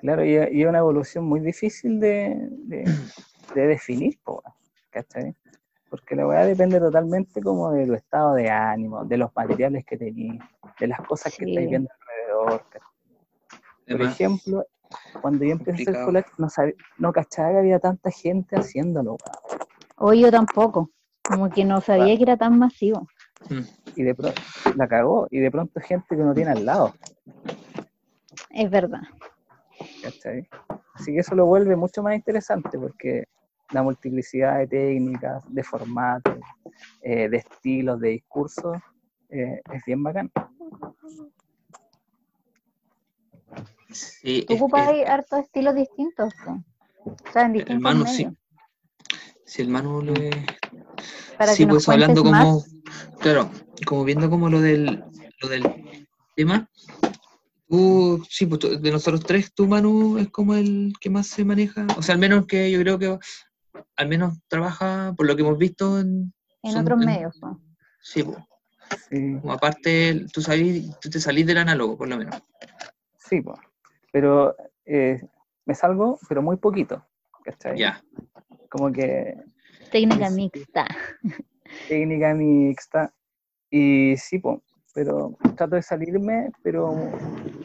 Claro, 0.00 0.24
y, 0.24 0.34
es 0.36 0.66
una 0.66 0.78
evolución 0.78 1.24
muy 1.24 1.40
difícil 1.40 1.98
de, 1.98 2.36
de, 2.50 2.84
de 3.54 3.66
definir, 3.66 4.18
¿cachai? 4.90 5.34
Porque 5.90 6.14
la 6.14 6.26
weá 6.26 6.44
depende 6.44 6.78
totalmente 6.78 7.42
como 7.42 7.72
de 7.72 7.86
tu 7.86 7.94
estado 7.94 8.34
de 8.34 8.50
ánimo, 8.50 9.04
de 9.04 9.16
los 9.16 9.34
materiales 9.34 9.84
que 9.84 9.96
tenés, 9.96 10.40
de 10.78 10.86
las 10.86 11.00
cosas 11.00 11.34
que 11.36 11.46
estáis 11.46 11.68
viendo 11.68 11.88
alrededor. 12.00 12.62
Por 12.70 13.96
Además, 13.96 14.14
ejemplo, 14.14 14.66
cuando 15.20 15.44
yo 15.44 15.52
empecé 15.52 15.70
a 15.70 15.74
hacer 15.74 15.84
complicado. 15.86 16.06
collage, 16.06 16.30
no, 16.38 16.48
sabía, 16.50 16.74
no 16.98 17.12
cachaba 17.12 17.50
que 17.52 17.58
había 17.58 17.78
tanta 17.78 18.10
gente 18.10 18.56
haciéndolo. 18.56 19.16
Hoy 19.96 20.20
yo 20.20 20.30
tampoco. 20.30 20.90
Como 21.22 21.50
que 21.50 21.64
no 21.64 21.80
sabía 21.80 22.16
que 22.16 22.22
era 22.22 22.36
tan 22.36 22.58
masivo. 22.58 23.06
Y 23.98 24.04
de 24.04 24.14
pronto 24.14 24.40
la 24.76 24.86
cagó, 24.86 25.26
y 25.28 25.40
de 25.40 25.50
pronto 25.50 25.80
gente 25.80 26.06
que 26.16 26.22
no 26.22 26.32
tiene 26.32 26.52
al 26.52 26.64
lado, 26.64 26.94
Es 28.50 28.70
verdad. 28.70 29.02
¿cachai? 30.00 30.48
Así 30.94 31.12
que 31.12 31.18
eso 31.18 31.34
lo 31.34 31.46
vuelve 31.46 31.74
mucho 31.74 32.00
más 32.04 32.14
interesante 32.14 32.78
porque 32.78 33.24
la 33.72 33.82
multiplicidad 33.82 34.58
de 34.58 34.68
técnicas, 34.68 35.42
de 35.52 35.64
formatos, 35.64 36.38
eh, 37.02 37.28
de 37.28 37.38
estilos, 37.38 37.98
de 37.98 38.10
discursos, 38.10 38.78
eh, 39.30 39.60
es 39.72 39.82
bien 39.84 40.00
bacán. 40.04 40.30
sí, 43.90 44.44
Tú 44.46 44.54
es- 44.54 44.60
ocupas 44.60 44.82
es- 44.82 44.88
ahí 44.90 45.02
hartos 45.02 45.40
estilos 45.40 45.74
distintos. 45.74 46.32
po. 46.44 46.52
O 47.04 47.32
sea, 47.32 47.46
en 47.46 47.52
distintos 47.54 47.82
Manu, 47.82 48.04
medios. 48.04 48.32
sí. 48.32 48.38
Si 49.44 49.62
el 49.62 49.68
Manu 49.68 50.02
le, 50.02 50.30
Para 51.38 51.52
sí, 51.54 51.62
que 51.62 51.66
nos 51.66 51.76
pues 51.86 51.88
hablando 51.88 52.22
como, 52.22 52.32
más. 52.32 52.76
claro, 53.20 53.50
como 53.86 54.04
viendo 54.04 54.28
como 54.28 54.48
lo 54.50 54.60
del, 54.60 55.04
lo 55.40 55.48
del 55.48 56.06
tema, 56.34 56.68
tú, 57.68 58.24
sí, 58.28 58.46
pues 58.46 58.58
tú- 58.60 58.80
de 58.80 58.90
nosotros 58.90 59.24
tres, 59.24 59.52
tú, 59.54 59.66
Manu, 59.66 60.18
es 60.18 60.28
como 60.30 60.54
el 60.54 60.92
que 61.00 61.10
más 61.10 61.28
se 61.28 61.44
maneja, 61.44 61.86
o 61.96 62.02
sea, 62.02 62.14
al 62.14 62.20
menos 62.20 62.46
que 62.46 62.70
yo 62.70 62.80
creo 62.80 62.98
que 62.98 63.18
al 63.96 64.08
menos 64.08 64.38
trabaja, 64.48 65.14
por 65.16 65.26
lo 65.26 65.36
que 65.36 65.42
hemos 65.42 65.58
visto, 65.58 66.00
en, 66.00 66.32
En 66.62 66.72
son- 66.72 66.82
otros 66.82 66.98
en- 67.00 67.06
medios. 67.06 67.38
sí, 68.02 68.22
pues, 68.24 68.38
Sí, 69.10 69.36
como 69.40 69.52
aparte, 69.52 70.26
tú, 70.32 70.40
salís, 70.40 70.98
tú 71.00 71.10
te 71.10 71.20
salís 71.20 71.46
del 71.46 71.58
análogo, 71.58 71.96
por 71.98 72.08
lo 72.08 72.16
menos. 72.16 72.34
sí, 73.18 73.40
po. 73.42 73.58
pero 74.10 74.56
eh, 74.86 75.20
me 75.66 75.74
salgo, 75.74 76.18
pero 76.28 76.40
muy 76.42 76.56
poquito, 76.56 77.04
¿cachai? 77.44 77.78
Ya, 77.78 78.02
Como 78.70 78.90
que 78.90 79.36
Técnica 79.90 80.28
Sí. 80.30 80.34
mixta. 80.36 80.86
técnica 81.88 82.34
mixta, 82.34 83.12
y 83.70 84.16
sí, 84.16 84.38
po, 84.38 84.62
pero 84.94 85.36
trato 85.56 85.76
de 85.76 85.82
salirme, 85.82 86.50
pero 86.62 86.94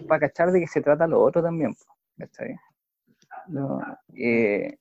para 0.08 0.22
cachar 0.28 0.52
de 0.52 0.62
que 0.62 0.68
se 0.68 0.82
trata 0.82 1.08
lo 1.08 1.22
otro 1.22 1.42
también, 1.44 1.74
po, 1.74 1.86
¿cachai? 2.18 2.56
Lo- 3.48 3.82
eh, 4.16 4.78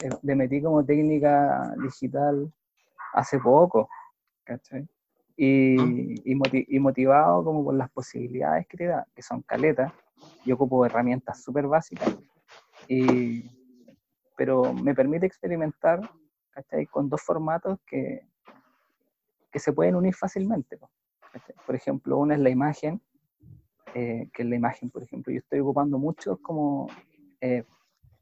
eh, 0.00 0.10
le 0.22 0.34
metí 0.34 0.62
como 0.62 0.84
técnica 0.84 1.74
digital 1.82 2.50
hace 3.12 3.38
poco, 3.38 3.88
¿cachai? 4.44 4.88
Y, 5.36 6.30
y, 6.30 6.34
moti- 6.34 6.64
y 6.68 6.78
motivado 6.80 7.44
como 7.44 7.62
por 7.64 7.74
las 7.74 7.90
posibilidades 7.90 8.66
que 8.66 8.76
te 8.76 8.86
da, 8.86 9.06
que 9.14 9.22
son 9.22 9.42
caletas, 9.42 9.92
yo 10.44 10.54
ocupo 10.54 10.84
herramientas 10.86 11.42
súper 11.42 11.66
básicas, 11.66 12.16
y, 12.88 13.44
pero 14.36 14.72
me 14.72 14.94
permite 14.94 15.26
experimentar, 15.26 16.00
¿cachai? 16.58 16.86
Con 16.86 17.08
dos 17.08 17.22
formatos 17.22 17.78
que, 17.86 18.26
que 19.52 19.58
se 19.60 19.72
pueden 19.72 19.94
unir 19.94 20.14
fácilmente. 20.14 20.76
¿cachai? 21.32 21.54
Por 21.64 21.76
ejemplo, 21.76 22.18
una 22.18 22.34
es 22.34 22.40
la 22.40 22.50
imagen, 22.50 23.00
eh, 23.94 24.28
que 24.32 24.42
es 24.42 24.48
la 24.48 24.56
imagen, 24.56 24.90
por 24.90 25.04
ejemplo, 25.04 25.32
yo 25.32 25.38
estoy 25.38 25.60
ocupando 25.60 25.98
muchos 25.98 26.40
como 26.40 26.88
eh, 27.40 27.64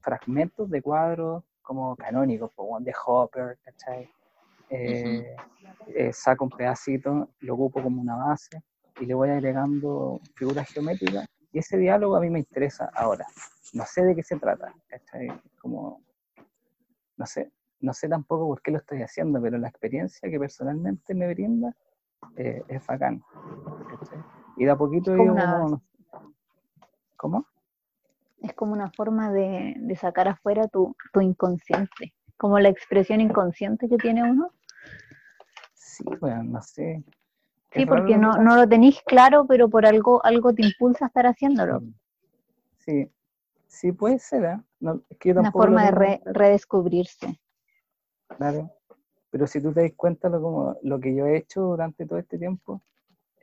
fragmentos 0.00 0.68
de 0.68 0.82
cuadros 0.82 1.44
como 1.62 1.96
canónicos, 1.96 2.52
weón, 2.56 2.84
de 2.84 2.94
Hopper, 3.06 3.58
¿cachai? 3.64 4.08
Eh, 4.68 5.36
saco 6.12 6.44
un 6.44 6.50
pedacito, 6.50 7.30
lo 7.40 7.54
ocupo 7.54 7.82
como 7.82 8.00
una 8.00 8.16
base 8.16 8.62
y 9.00 9.06
le 9.06 9.14
voy 9.14 9.30
agregando 9.30 10.20
figuras 10.34 10.68
geométricas 10.68 11.26
y 11.52 11.58
ese 11.58 11.76
diálogo 11.78 12.16
a 12.16 12.20
mí 12.20 12.28
me 12.30 12.38
interesa 12.40 12.90
ahora. 12.94 13.26
No 13.72 13.84
sé 13.84 14.04
de 14.04 14.14
qué 14.14 14.22
se 14.22 14.36
trata, 14.36 14.72
¿cachai? 14.88 15.28
Como, 15.58 16.02
no 17.16 17.26
sé, 17.26 17.50
no 17.80 17.92
sé 17.92 18.08
tampoco 18.08 18.46
por 18.46 18.62
qué 18.62 18.70
lo 18.70 18.78
estoy 18.78 19.02
haciendo, 19.02 19.40
pero 19.40 19.58
la 19.58 19.68
experiencia 19.68 20.30
que 20.30 20.38
personalmente 20.38 21.14
me 21.14 21.28
brinda 21.32 21.74
eh, 22.36 22.62
es 22.68 22.86
bacán. 22.86 23.22
¿cachai? 23.88 24.18
Y 24.56 24.64
de 24.64 24.70
a 24.70 24.76
poquito 24.76 25.12
Es 25.12 25.16
como 25.18 25.22
digo 25.22 25.34
una- 25.34 25.60
como- 25.62 25.82
¿Cómo? 27.16 27.46
Es 28.42 28.52
como 28.54 28.72
una 28.72 28.90
forma 28.90 29.32
de, 29.32 29.74
de 29.78 29.96
sacar 29.96 30.28
afuera 30.28 30.68
tu, 30.68 30.94
tu 31.12 31.20
inconsciente. 31.20 32.14
Como 32.36 32.58
la 32.58 32.68
expresión 32.68 33.20
inconsciente 33.20 33.88
que 33.88 33.96
tiene 33.96 34.22
uno. 34.22 34.50
Sí, 35.74 36.04
bueno, 36.20 36.42
no 36.44 36.60
sé. 36.60 37.02
Sí, 37.72 37.82
Es 37.82 37.86
porque 37.88 38.18
no, 38.18 38.36
no 38.36 38.56
lo 38.56 38.68
tenéis 38.68 39.00
claro, 39.06 39.46
pero 39.46 39.68
por 39.70 39.86
algo, 39.86 40.24
algo 40.24 40.52
te 40.52 40.62
impulsa 40.66 41.06
a 41.06 41.08
estar 41.08 41.26
haciéndolo. 41.26 41.82
Sí, 42.78 43.10
sí 43.66 43.92
puede 43.92 44.18
ser, 44.18 44.44
¿eh? 44.44 44.60
No, 44.80 45.02
es 45.08 45.18
que 45.18 45.30
yo 45.32 45.40
Una 45.40 45.50
forma 45.50 45.84
de 45.86 45.90
re- 45.90 46.20
redescubrirse. 46.26 47.40
Claro. 48.28 48.70
Pero 49.30 49.46
si 49.46 49.60
tú 49.60 49.72
te 49.72 49.82
das 49.82 49.92
cuenta, 49.96 50.28
lo, 50.28 50.40
como, 50.40 50.76
lo 50.82 50.98
que 51.00 51.14
yo 51.14 51.26
he 51.26 51.36
hecho 51.36 51.60
durante 51.62 52.06
todo 52.06 52.18
este 52.18 52.38
tiempo 52.38 52.82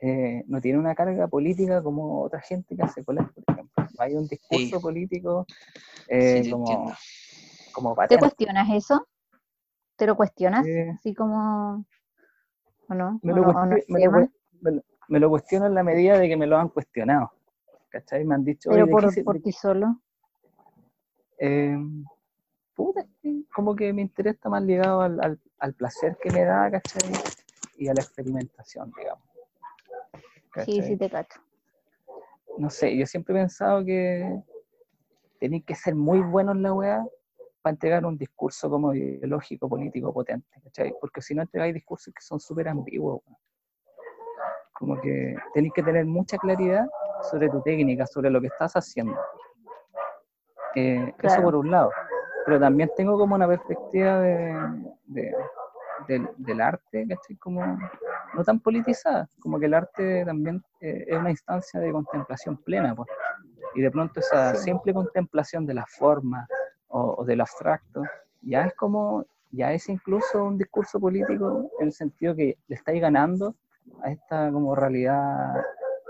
eh, 0.00 0.42
no 0.48 0.60
tiene 0.60 0.78
una 0.78 0.94
carga 0.94 1.28
política 1.28 1.82
como 1.82 2.22
otra 2.22 2.40
gente 2.40 2.74
que 2.76 2.82
hace 2.82 3.04
colas, 3.04 3.30
por 3.32 3.44
ejemplo. 3.48 3.84
Hay 3.98 4.14
un 4.14 4.26
discurso 4.26 4.76
Sí. 4.76 4.82
político 4.82 5.46
eh, 6.08 6.50
como, 6.50 6.92
como 7.72 7.96
¿Te 8.08 8.18
cuestionas 8.18 8.68
eso? 8.72 9.06
¿Te 9.96 10.06
lo 10.06 10.16
cuestionas? 10.16 10.66
Eh, 10.66 10.90
Así 10.90 11.14
como... 11.14 11.84
¿O 12.88 12.94
no? 12.94 13.20
me, 13.22 13.32
¿O 13.32 13.36
lo 13.36 13.42
no, 13.42 13.48
o 13.48 13.52
no 13.66 13.76
cuestio- 13.76 13.84
me, 13.88 14.00
se 14.00 14.04
lo, 14.04 14.10
llama? 14.10 14.18
cue- 14.26 14.32
me 14.60 14.70
lo- 14.72 14.82
me 15.08 15.20
lo 15.20 15.30
cuestiono 15.30 15.66
en 15.66 15.74
la 15.74 15.82
medida 15.84 16.18
de 16.18 16.28
que 16.28 16.36
me 16.36 16.46
lo 16.46 16.58
han 16.58 16.68
cuestionado. 16.70 17.32
¿Cachai? 17.88 18.24
Me 18.24 18.34
han 18.34 18.44
dicho, 18.44 18.70
Pero 18.70 18.84
¿de 18.86 18.90
qué 18.90 18.92
por, 18.92 19.02
por 19.24 19.52
solo. 19.52 20.00
Puta, 22.74 23.06
como 23.54 23.76
que 23.76 23.92
mi 23.92 24.02
interés 24.02 24.34
está 24.34 24.48
más 24.48 24.62
ligado 24.62 25.00
al, 25.00 25.20
al- 25.22 25.40
al 25.58 25.74
placer 25.74 26.16
que 26.20 26.30
me 26.30 26.44
da, 26.44 26.70
¿cachai? 26.70 27.02
Y 27.78 27.88
a 27.88 27.94
la 27.94 28.00
experimentación, 28.00 28.92
digamos. 28.96 29.24
Sí, 30.12 30.40
¿cachai? 30.50 30.82
sí 30.82 30.96
te 30.96 31.08
cacho. 31.10 31.40
No 32.58 32.70
sé, 32.70 32.96
yo 32.96 33.06
siempre 33.06 33.34
he 33.34 33.38
pensado 33.38 33.84
que 33.84 34.40
tenéis 35.40 35.64
que 35.64 35.74
ser 35.74 35.94
muy 35.94 36.20
buenos 36.20 36.54
en 36.56 36.62
la 36.62 36.72
weá 36.72 37.04
para 37.62 37.72
entregar 37.72 38.04
un 38.04 38.16
discurso 38.18 38.68
como 38.68 38.92
ideológico, 38.94 39.68
político, 39.68 40.12
potente, 40.12 40.60
¿cachai? 40.62 40.94
Porque 41.00 41.22
si 41.22 41.34
no 41.34 41.42
entregáis 41.42 41.74
discursos 41.74 42.12
que 42.14 42.22
son 42.22 42.38
súper 42.40 42.68
ambiguos, 42.68 43.20
weón. 43.24 43.38
Como 44.74 45.00
que 45.00 45.36
tenéis 45.54 45.72
que 45.74 45.82
tener 45.82 46.04
mucha 46.04 46.36
claridad 46.38 46.86
sobre 47.30 47.48
tu 47.48 47.62
técnica, 47.62 48.06
sobre 48.06 48.28
lo 48.30 48.40
que 48.40 48.48
estás 48.48 48.74
haciendo. 48.74 49.16
Eh, 50.74 51.14
Eso 51.22 51.42
por 51.42 51.54
un 51.54 51.70
lado. 51.70 51.90
Pero 52.44 52.60
también 52.60 52.90
tengo 52.96 53.18
como 53.18 53.34
una 53.34 53.46
perspectiva 53.48 54.20
de, 54.20 54.54
de- 55.06 55.34
del, 56.08 56.28
del 56.36 56.60
arte, 56.60 57.06
¿cachai? 57.08 57.36
Como 57.36 57.78
no 58.34 58.44
tan 58.44 58.60
politizada, 58.60 59.28
como 59.40 59.58
que 59.58 59.66
el 59.66 59.74
arte 59.74 60.24
también 60.24 60.62
eh, 60.80 61.04
es 61.08 61.16
una 61.18 61.30
instancia 61.30 61.80
de 61.80 61.92
contemplación 61.92 62.56
plena, 62.58 62.94
pues. 62.94 63.08
Y 63.74 63.80
de 63.80 63.90
pronto 63.90 64.20
esa 64.20 64.54
simple 64.54 64.92
contemplación 64.92 65.66
de 65.66 65.74
la 65.74 65.86
forma 65.86 66.46
o, 66.88 67.16
o 67.18 67.24
del 67.24 67.40
abstracto, 67.40 68.02
ya 68.42 68.66
es 68.66 68.74
como, 68.74 69.24
ya 69.50 69.72
es 69.72 69.88
incluso 69.88 70.44
un 70.44 70.58
discurso 70.58 71.00
político 71.00 71.70
en 71.80 71.86
el 71.86 71.92
sentido 71.92 72.34
que 72.34 72.58
le 72.68 72.74
estáis 72.76 73.00
ganando 73.00 73.54
a 74.02 74.10
esta 74.10 74.50
como 74.52 74.74
realidad 74.74 75.54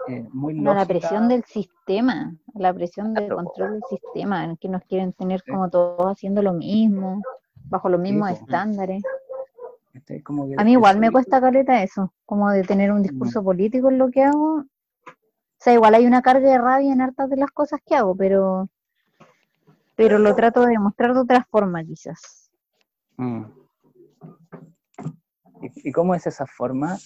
eh, 0.08 0.26
muy 0.32 0.54
No, 0.54 0.75
la 0.75 0.80
lógica. 0.84 0.87
presión 1.00 1.28
del 1.28 1.44
sistema, 1.44 2.34
la 2.54 2.73
presión 2.75 3.14
del 3.14 3.28
control 3.32 3.73
del 3.73 3.82
sistema, 3.88 4.44
en 4.44 4.56
que 4.56 4.68
nos 4.68 4.82
quieren 4.84 5.12
tener 5.12 5.40
Sí. 5.44 5.50
como 5.50 5.70
todos 5.70 6.12
haciendo 6.12 6.42
lo 6.42 6.52
mismo, 6.52 7.23
bajo 7.68 7.88
los 7.88 8.00
mismos 8.00 8.30
po. 8.30 8.37
estándares. 8.37 9.02
¿cachai? 9.92 10.20
Como 10.23 10.49
que 10.49 10.54
A 10.58 10.64
mí 10.64 10.73
igual 10.73 10.99
me 10.99 11.11
cuesta 11.11 11.40
caleta 11.40 11.82
eso, 11.82 12.12
como 12.26 12.50
de 12.50 12.62
tener 12.64 12.90
un 12.92 13.02
discurso 13.02 13.42
político 13.42 13.90
en 13.90 13.99
lo 13.99 14.11
que 14.11 14.23
hago. 14.25 14.56
O 14.56 14.64
sea, 15.64 15.73
igual 15.73 15.94
hay 15.94 16.04
una 16.06 16.20
carga 16.20 16.50
de 16.50 16.58
rabia 16.58 16.92
en 16.92 17.00
hartas 17.00 17.30
de 17.30 17.37
las 17.37 17.50
cosas 17.52 17.80
que 17.87 17.94
hago, 17.94 18.14
pero, 18.16 18.68
pero 19.94 20.18
lo 20.18 20.34
trato 20.34 20.62
de 20.62 20.73
demostrar 20.73 21.14
de 21.14 21.20
otra 21.20 21.46
forma 21.50 21.82
quizás. 21.84 22.50
Mm. 23.16 23.44
¿Y, 25.62 25.88
y 25.88 25.92
cómo 25.92 26.14
es 26.14 26.26
esa 26.26 26.44
forma? 26.46 26.99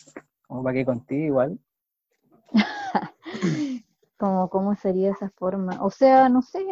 Como 0.46 0.62
para 0.64 0.74
que 0.74 0.84
contigo 0.84 1.24
igual. 1.26 1.58
Como, 4.18 4.48
¿Cómo 4.50 4.74
sería 4.74 5.12
esa 5.12 5.30
forma? 5.30 5.78
O 5.80 5.90
sea, 5.90 6.28
no 6.28 6.42
sé, 6.42 6.66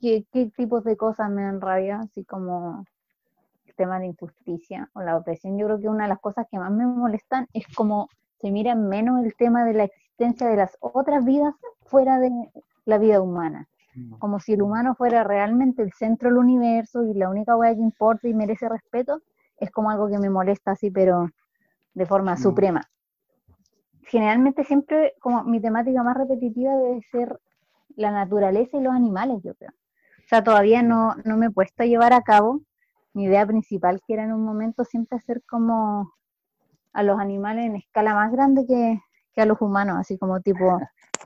¿qué, 0.00 0.24
qué 0.32 0.50
tipos 0.56 0.84
de 0.84 0.96
cosas 0.96 1.28
me 1.30 1.42
dan 1.42 1.60
rabia? 1.60 2.00
Así 2.00 2.24
como 2.24 2.84
el 3.66 3.74
tema 3.74 3.98
de 3.98 4.06
injusticia 4.06 4.88
o 4.94 5.02
la 5.02 5.16
opresión. 5.16 5.58
Yo 5.58 5.66
creo 5.66 5.80
que 5.80 5.88
una 5.88 6.04
de 6.04 6.10
las 6.10 6.20
cosas 6.20 6.46
que 6.50 6.58
más 6.58 6.70
me 6.70 6.86
molestan 6.86 7.48
es 7.52 7.66
como 7.74 8.08
se 8.40 8.50
mira 8.50 8.74
menos 8.74 9.24
el 9.24 9.34
tema 9.36 9.64
de 9.64 9.74
la 9.74 9.84
existencia 9.84 10.46
de 10.48 10.56
las 10.56 10.76
otras 10.80 11.24
vidas 11.24 11.54
fuera 11.86 12.18
de 12.18 12.30
la 12.84 12.98
vida 12.98 13.20
humana. 13.20 13.68
Como 14.18 14.40
si 14.40 14.52
el 14.54 14.62
humano 14.62 14.94
fuera 14.94 15.24
realmente 15.24 15.82
el 15.82 15.92
centro 15.92 16.28
del 16.28 16.38
universo 16.38 17.04
y 17.04 17.14
la 17.14 17.28
única 17.28 17.56
weá 17.56 17.74
que 17.74 17.80
importa 17.80 18.28
y 18.28 18.34
merece 18.34 18.68
respeto 18.68 19.20
es 19.58 19.70
como 19.70 19.90
algo 19.90 20.08
que 20.08 20.18
me 20.18 20.30
molesta 20.30 20.72
así, 20.72 20.90
pero 20.90 21.28
de 21.94 22.06
forma 22.06 22.34
Mm. 22.34 22.38
suprema. 22.38 22.82
Generalmente 24.12 24.62
siempre 24.64 25.14
como 25.20 25.42
mi 25.44 25.58
temática 25.58 26.02
más 26.02 26.14
repetitiva 26.14 26.76
debe 26.76 27.00
ser 27.10 27.40
la 27.96 28.10
naturaleza 28.10 28.76
y 28.76 28.82
los 28.82 28.92
animales, 28.92 29.38
yo 29.42 29.54
creo. 29.54 29.70
O 29.70 30.28
sea, 30.28 30.44
todavía 30.44 30.82
no, 30.82 31.14
no 31.24 31.38
me 31.38 31.46
he 31.46 31.50
puesto 31.50 31.82
a 31.82 31.86
llevar 31.86 32.12
a 32.12 32.20
cabo 32.20 32.60
mi 33.14 33.24
idea 33.24 33.46
principal, 33.46 34.02
que 34.06 34.12
era 34.12 34.24
en 34.24 34.34
un 34.34 34.44
momento 34.44 34.84
siempre 34.84 35.16
hacer 35.16 35.42
como 35.48 36.12
a 36.92 37.02
los 37.02 37.18
animales 37.18 37.64
en 37.64 37.76
escala 37.76 38.12
más 38.12 38.30
grande 38.30 38.66
que, 38.68 39.00
que 39.32 39.40
a 39.40 39.46
los 39.46 39.58
humanos, 39.62 39.96
así 39.98 40.18
como 40.18 40.42
tipo 40.42 40.78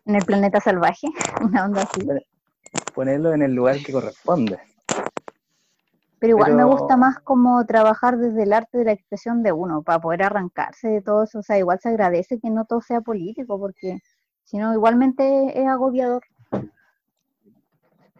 en 0.05 0.15
el 0.15 0.25
planeta 0.25 0.61
salvaje, 0.61 1.09
una 1.43 1.65
onda 1.65 1.83
así. 1.83 2.07
Ponerlo 2.95 3.33
en 3.33 3.43
el 3.43 3.53
lugar 3.53 3.79
que 3.85 3.91
corresponde. 3.91 4.61
Pero 6.27 6.39
igual 6.39 6.55
me 6.57 6.65
gusta 6.65 6.97
más 6.97 7.21
como 7.21 7.65
trabajar 7.67 8.19
desde 8.19 8.43
el 8.43 8.53
arte 8.53 8.79
de 8.79 8.85
la 8.85 8.91
expresión 8.91 9.45
de 9.45 9.53
uno, 9.53 9.83
para 9.85 10.01
poder 10.01 10.25
arrancarse 10.25 10.89
de 10.89 11.01
todo 11.01 11.23
eso. 11.23 11.39
O 11.39 11.43
sea, 11.45 11.57
igual 11.57 11.79
se 11.81 11.89
agradece 11.89 12.41
que 12.41 12.51
no 12.51 12.65
todo 12.65 12.81
sea 12.81 13.01
político, 13.01 13.61
porque 13.61 14.01
si 14.43 14.59
no, 14.59 14.75
igualmente 14.75 15.57
es 15.57 15.69
agobiador. 15.69 16.25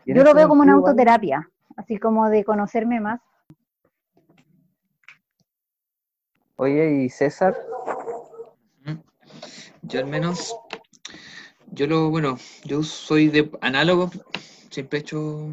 Yo 0.05 0.23
lo 0.23 0.35
veo 0.35 0.47
como 0.47 0.63
una 0.63 0.75
sentido, 0.75 0.79
igual, 0.79 0.91
autoterapia, 0.91 1.51
así 1.77 1.99
como 1.99 2.31
de 2.31 2.45
conocerme 2.45 3.01
más. 3.01 3.21
Oye, 6.55 7.03
y 7.03 7.11
César, 7.11 7.57
Ujú. 8.87 9.03
Yo 9.83 9.99
al 9.99 10.07
menos, 10.07 10.57
yo 11.73 11.89
lo, 11.89 12.09
bueno, 12.11 12.39
yo 12.65 12.85
soy 12.85 13.27
de 13.27 13.51
análogo, 13.61 14.13
siempre 14.71 15.01
he 15.01 15.03
hecho 15.03 15.49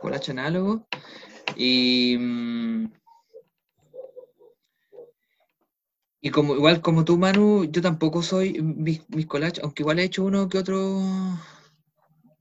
collage 0.00 0.30
análogo 0.30 0.86
y, 1.56 2.16
y 6.20 6.30
como 6.30 6.54
igual 6.54 6.80
como 6.80 7.04
tú, 7.04 7.18
Manu, 7.18 7.64
yo 7.64 7.82
tampoco 7.82 8.22
soy 8.22 8.60
mis, 8.62 9.08
mis 9.10 9.26
collages, 9.26 9.62
aunque 9.62 9.82
igual 9.82 9.98
he 9.98 10.04
hecho 10.04 10.24
uno 10.24 10.48
que 10.48 10.58
otro 10.58 11.00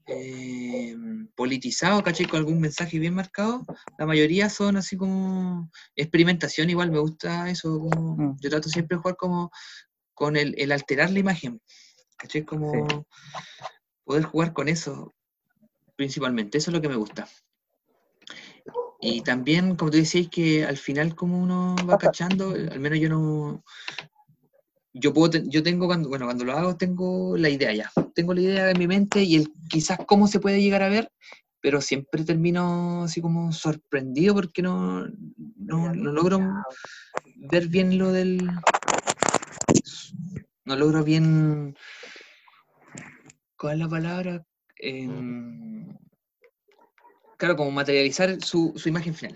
eh, 0.07 0.95
politizado, 1.35 2.03
¿cachai? 2.03 2.25
Con 2.27 2.39
algún 2.39 2.59
mensaje 2.59 2.99
bien 2.99 3.13
marcado, 3.15 3.65
la 3.97 4.05
mayoría 4.05 4.49
son 4.49 4.77
así 4.77 4.97
como 4.97 5.69
experimentación, 5.95 6.69
igual 6.69 6.91
me 6.91 6.99
gusta 6.99 7.49
eso, 7.49 7.79
como- 7.79 8.15
Mm. 8.17 8.37
yo 8.41 8.49
trato 8.49 8.69
siempre 8.69 8.97
de 8.97 9.01
jugar 9.01 9.15
como 9.17 9.51
con 10.13 10.35
el, 10.35 10.53
el 10.57 10.71
alterar 10.71 11.09
la 11.11 11.19
imagen, 11.19 11.61
¿cachai? 12.17 12.43
Como 12.43 13.05
poder 14.03 14.23
jugar 14.23 14.53
con 14.53 14.67
eso, 14.67 15.13
principalmente, 15.95 16.57
eso 16.57 16.69
es 16.69 16.73
lo 16.75 16.81
que 16.81 16.89
me 16.89 16.95
gusta. 16.95 17.27
Y 19.01 19.21
también, 19.21 19.75
como 19.75 19.89
tú 19.89 19.97
decías, 19.97 20.27
que 20.29 20.63
al 20.63 20.77
final 20.77 21.15
como 21.15 21.41
uno 21.41 21.75
va 21.89 21.97
cachando, 21.97 22.51
al 22.51 22.79
menos 22.79 22.99
yo 22.99 23.09
no... 23.09 23.63
Yo 24.93 25.13
puedo, 25.13 25.41
yo 25.45 25.63
tengo 25.63 25.87
cuando, 25.87 26.09
bueno, 26.09 26.25
cuando 26.25 26.43
lo 26.43 26.51
hago 26.51 26.75
tengo 26.75 27.37
la 27.37 27.47
idea 27.47 27.73
ya, 27.73 27.89
tengo 28.13 28.33
la 28.33 28.41
idea 28.41 28.71
en 28.71 28.77
mi 28.77 28.87
mente 28.87 29.23
y 29.23 29.37
el 29.37 29.47
quizás 29.69 29.97
cómo 30.05 30.27
se 30.27 30.41
puede 30.41 30.61
llegar 30.61 30.83
a 30.83 30.89
ver, 30.89 31.09
pero 31.61 31.79
siempre 31.79 32.25
termino 32.25 33.03
así 33.03 33.21
como 33.21 33.53
sorprendido 33.53 34.35
porque 34.35 34.61
no, 34.61 35.07
no, 35.55 35.95
no 35.95 36.11
logro 36.11 36.41
ver 37.37 37.67
bien 37.69 37.97
lo 37.97 38.11
del... 38.11 38.49
No 40.65 40.75
logro 40.75 41.03
bien... 41.03 41.75
¿Cuál 43.57 43.73
es 43.73 43.79
la 43.79 43.89
palabra? 43.89 44.45
Em, 44.75 45.87
claro, 47.41 47.55
como 47.55 47.71
materializar 47.71 48.39
su, 48.43 48.71
su 48.75 48.87
imagen 48.87 49.15
final. 49.15 49.35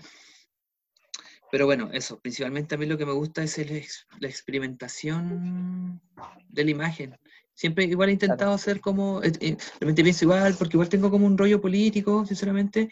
Pero 1.50 1.66
bueno, 1.66 1.90
eso, 1.92 2.20
principalmente 2.20 2.76
a 2.76 2.78
mí 2.78 2.86
lo 2.86 2.96
que 2.96 3.04
me 3.04 3.12
gusta 3.12 3.42
es 3.42 3.58
el 3.58 3.84
la 4.20 4.28
experimentación 4.28 6.00
de 6.48 6.64
la 6.64 6.70
imagen. 6.70 7.18
Siempre 7.52 7.84
igual 7.84 8.10
he 8.10 8.12
intentado 8.12 8.52
hacer 8.52 8.80
como, 8.80 9.20
eh, 9.24 9.32
eh, 9.40 9.56
realmente 9.80 10.04
pienso 10.04 10.24
igual, 10.24 10.54
porque 10.56 10.76
igual 10.76 10.88
tengo 10.88 11.10
como 11.10 11.26
un 11.26 11.36
rollo 11.36 11.60
político, 11.60 12.24
sinceramente, 12.24 12.90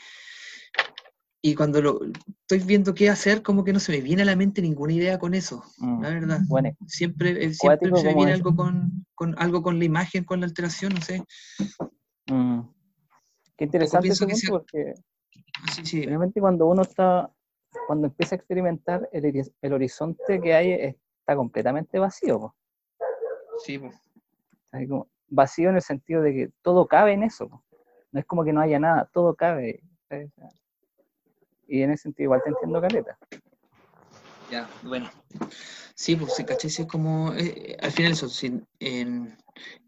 y 1.41 1.55
cuando 1.55 1.81
lo 1.81 2.01
estoy 2.41 2.59
viendo 2.67 2.93
qué 2.93 3.09
hacer, 3.09 3.41
como 3.43 3.63
que 3.63 3.73
no 3.73 3.79
se 3.79 3.93
me 3.93 4.01
viene 4.01 4.23
a 4.23 4.25
la 4.25 4.35
mente 4.35 4.63
ninguna 4.63 4.95
idea 4.95 5.19
con 5.21 5.35
eso, 5.35 5.63
mm, 5.79 6.03
la 6.03 6.09
verdad. 6.09 6.41
bueno, 6.49 6.71
Siempre, 6.89 7.45
eh, 7.45 7.55
siempre 7.55 7.91
se 7.95 8.03
me 8.03 8.15
viene 8.17 8.33
eso. 8.33 8.39
algo 8.39 8.57
con, 8.57 9.07
con 9.15 9.37
algo 9.39 9.63
con 9.63 9.79
la 9.79 9.85
imagen, 9.85 10.25
con 10.25 10.41
la 10.41 10.47
alteración, 10.47 10.93
no 10.95 11.01
sé. 11.03 11.23
mm, 12.27 12.61
qué 13.57 13.65
interesante 13.65 14.15
sea- 14.15 14.51
porque 14.51 14.95
Sí, 15.73 15.85
sí. 15.85 16.03
realmente 16.05 16.41
cuando 16.41 16.67
uno 16.67 16.83
está, 16.83 17.31
cuando 17.87 18.07
empieza 18.09 18.35
a 18.35 18.39
experimentar, 18.39 19.09
el, 19.13 19.51
el 19.63 19.73
horizonte 19.73 20.41
que 20.41 20.55
hay 20.55 20.73
está 20.73 21.37
completamente 21.37 21.99
vacío. 21.99 22.41
po. 22.41 22.55
Sí, 23.65 23.79
po. 23.79 23.91
Como 24.89 25.09
vacío 25.29 25.71
en 25.71 25.77
el 25.77 25.83
sentido 25.83 26.23
de 26.23 26.35
que 26.35 26.51
todo 26.63 26.87
cabe 26.87 27.13
en 27.13 27.23
eso. 27.23 27.49
po. 27.49 27.65
No 28.13 28.21
es 28.21 28.27
como 28.27 28.45
que 28.45 28.53
no 28.53 28.61
haya 28.61 28.79
nada, 28.79 29.09
todo 29.13 29.35
cabe. 29.35 29.81
¿sabes? 30.09 30.31
Y 31.67 31.83
en 31.83 31.93
ese 31.93 32.05
sentido 32.05 32.27
igual 32.27 32.43
te 32.45 32.51
entiendo, 32.51 32.81
Caleta. 32.81 33.19
Ya, 34.51 34.69
bueno. 34.83 35.11
Sí, 35.95 36.17
pues 36.17 36.35
sí, 36.35 36.45
caché, 36.45 36.69
sí, 36.69 36.83
es 36.83 36.89
como, 36.89 37.33
eh, 37.35 37.77
al 37.81 37.93
final 37.93 38.13
eso, 38.13 38.29
sí, 38.29 38.61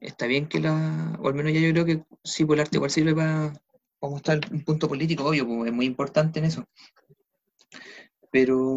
está 0.00 0.26
bien 0.26 0.48
que 0.48 0.61
la, 0.61 1.18
o 1.20 1.28
al 1.28 1.35
menos 1.35 1.52
ya 1.52 1.61
yo 1.61 1.72
creo 1.72 1.85
que 1.85 2.04
sí, 2.22 2.44
pues 2.44 2.56
el 2.56 2.61
arte 2.62 2.76
igual 2.76 2.90
sirve 2.90 3.14
para, 3.14 3.52
para 3.98 4.11
mostrar 4.12 4.40
un 4.50 4.62
punto 4.64 4.88
político, 4.88 5.24
obvio, 5.24 5.46
pues 5.46 5.68
es 5.68 5.72
muy 5.72 5.87
importante 5.87 6.38
en 6.38 6.46
eso. 6.46 6.64
Pero, 8.30 8.74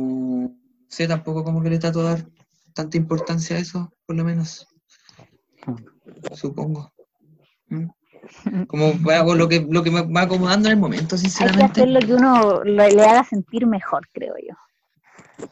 sé, 0.87 1.07
tampoco 1.07 1.43
como 1.43 1.61
que 1.61 1.69
le 1.69 1.79
trato 1.79 1.99
de 1.99 2.05
dar 2.09 2.25
tanta 2.73 2.97
importancia 2.97 3.55
a 3.55 3.59
eso, 3.59 3.91
por 4.05 4.15
lo 4.15 4.23
menos, 4.23 4.67
supongo. 6.33 6.91
¿Mm? 7.67 7.85
Como 8.67 8.93
hago 9.11 9.35
lo 9.35 9.47
que, 9.47 9.65
lo 9.69 9.83
que 9.83 9.91
me 9.91 10.01
va 10.03 10.21
acomodando 10.21 10.67
en 10.69 10.73
el 10.73 10.79
momento, 10.79 11.15
Hay 11.15 11.21
que 11.21 11.29
sinceramente. 11.29 11.81
hacer 11.81 11.89
lo 11.89 11.99
que 11.99 12.13
uno 12.13 12.63
lo- 12.63 12.89
le 12.89 13.01
haga 13.03 13.23
sentir 13.23 13.65
mejor, 13.65 14.07
creo 14.13 14.35
yo. 14.37 14.55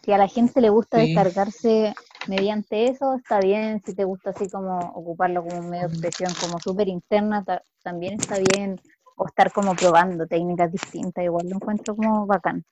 Si 0.04 0.12
a 0.12 0.18
la 0.18 0.28
gente 0.28 0.62
le 0.62 0.70
gusta 0.70 1.00
Sí. 1.00 1.08
descargarse 1.08 1.94
mediante 2.28 2.88
eso, 2.88 3.16
está 3.16 3.42
bien. 3.42 3.82
Si 3.86 3.94
te 3.94 4.04
gusta 4.04 4.30
así 4.30 4.50
como 4.50 4.90
ocuparlo 4.92 5.44
como 5.44 5.60
un 5.60 5.70
medio 5.70 5.88
de 5.88 5.94
expresión 5.94 6.34
como 6.36 6.60
súper 6.62 6.88
interna, 6.88 7.44
ta- 7.44 7.64
también 7.84 8.20
está 8.22 8.38
bien. 8.38 8.80
O 9.18 9.26
estar 9.28 9.52
como 9.52 9.76
probando 9.76 10.26
técnicas 10.28 10.72
distintas, 10.72 11.24
igual 11.24 11.50
lo 11.50 11.56
encuentro 11.56 11.96
como 11.96 12.26
bacán. 12.28 12.64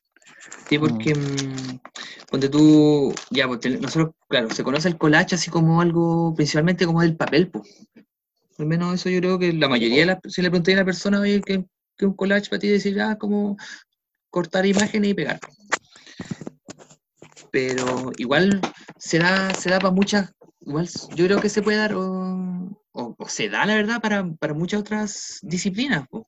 Sí, 0.69 0.79
porque 0.79 1.13
mm, 1.15 1.79
ponte 2.29 2.49
tú, 2.49 3.11
ya, 3.31 3.47
pues, 3.47 3.59
te- 3.59 3.77
nosotros, 3.79 4.13
claro, 4.27 4.49
se 4.49 4.63
conoce 4.63 4.87
el 4.87 4.97
collage 4.97 5.35
así 5.35 5.49
como 5.51 5.81
algo, 5.81 6.33
principalmente 6.35 6.85
como 6.85 7.01
del 7.01 7.15
papel, 7.15 7.49
pues. 7.49 7.87
Al 8.57 8.67
menos 8.67 8.93
eso 8.95 9.09
yo 9.09 9.19
creo 9.19 9.37
que 9.37 9.51
la 9.53 9.67
mayoría 9.67 9.99
de 10.01 10.05
las, 10.05 10.19
si 10.27 10.41
le 10.41 10.49
pregunté 10.49 10.73
a 10.73 10.77
la 10.77 10.85
persona, 10.85 11.19
oye, 11.19 11.43
¿qué, 11.43 11.65
qué 11.97 12.05
un 12.05 12.13
collage 12.13 12.49
para 12.49 12.59
ti? 12.59 12.69
Decir, 12.69 12.99
ah, 13.01 13.17
como 13.17 13.57
cortar 14.29 14.65
imágenes 14.65 15.11
y 15.11 15.13
pegar. 15.13 15.39
Pero 17.51 18.11
igual 18.17 18.61
se 18.97 19.19
da, 19.19 19.53
se 19.53 19.69
da 19.69 19.79
para 19.79 19.93
muchas, 19.93 20.31
igual 20.61 20.87
yo 21.15 21.25
creo 21.25 21.39
que 21.39 21.49
se 21.49 21.61
puede 21.61 21.77
dar, 21.77 21.93
o, 21.95 22.69
o- 22.93 23.15
o 23.17 23.27
se 23.27 23.49
da, 23.49 23.65
la 23.65 23.75
verdad, 23.75 24.01
para, 24.01 24.25
para 24.39 24.53
muchas 24.53 24.79
otras 24.81 25.39
disciplinas, 25.41 26.07
po. 26.07 26.27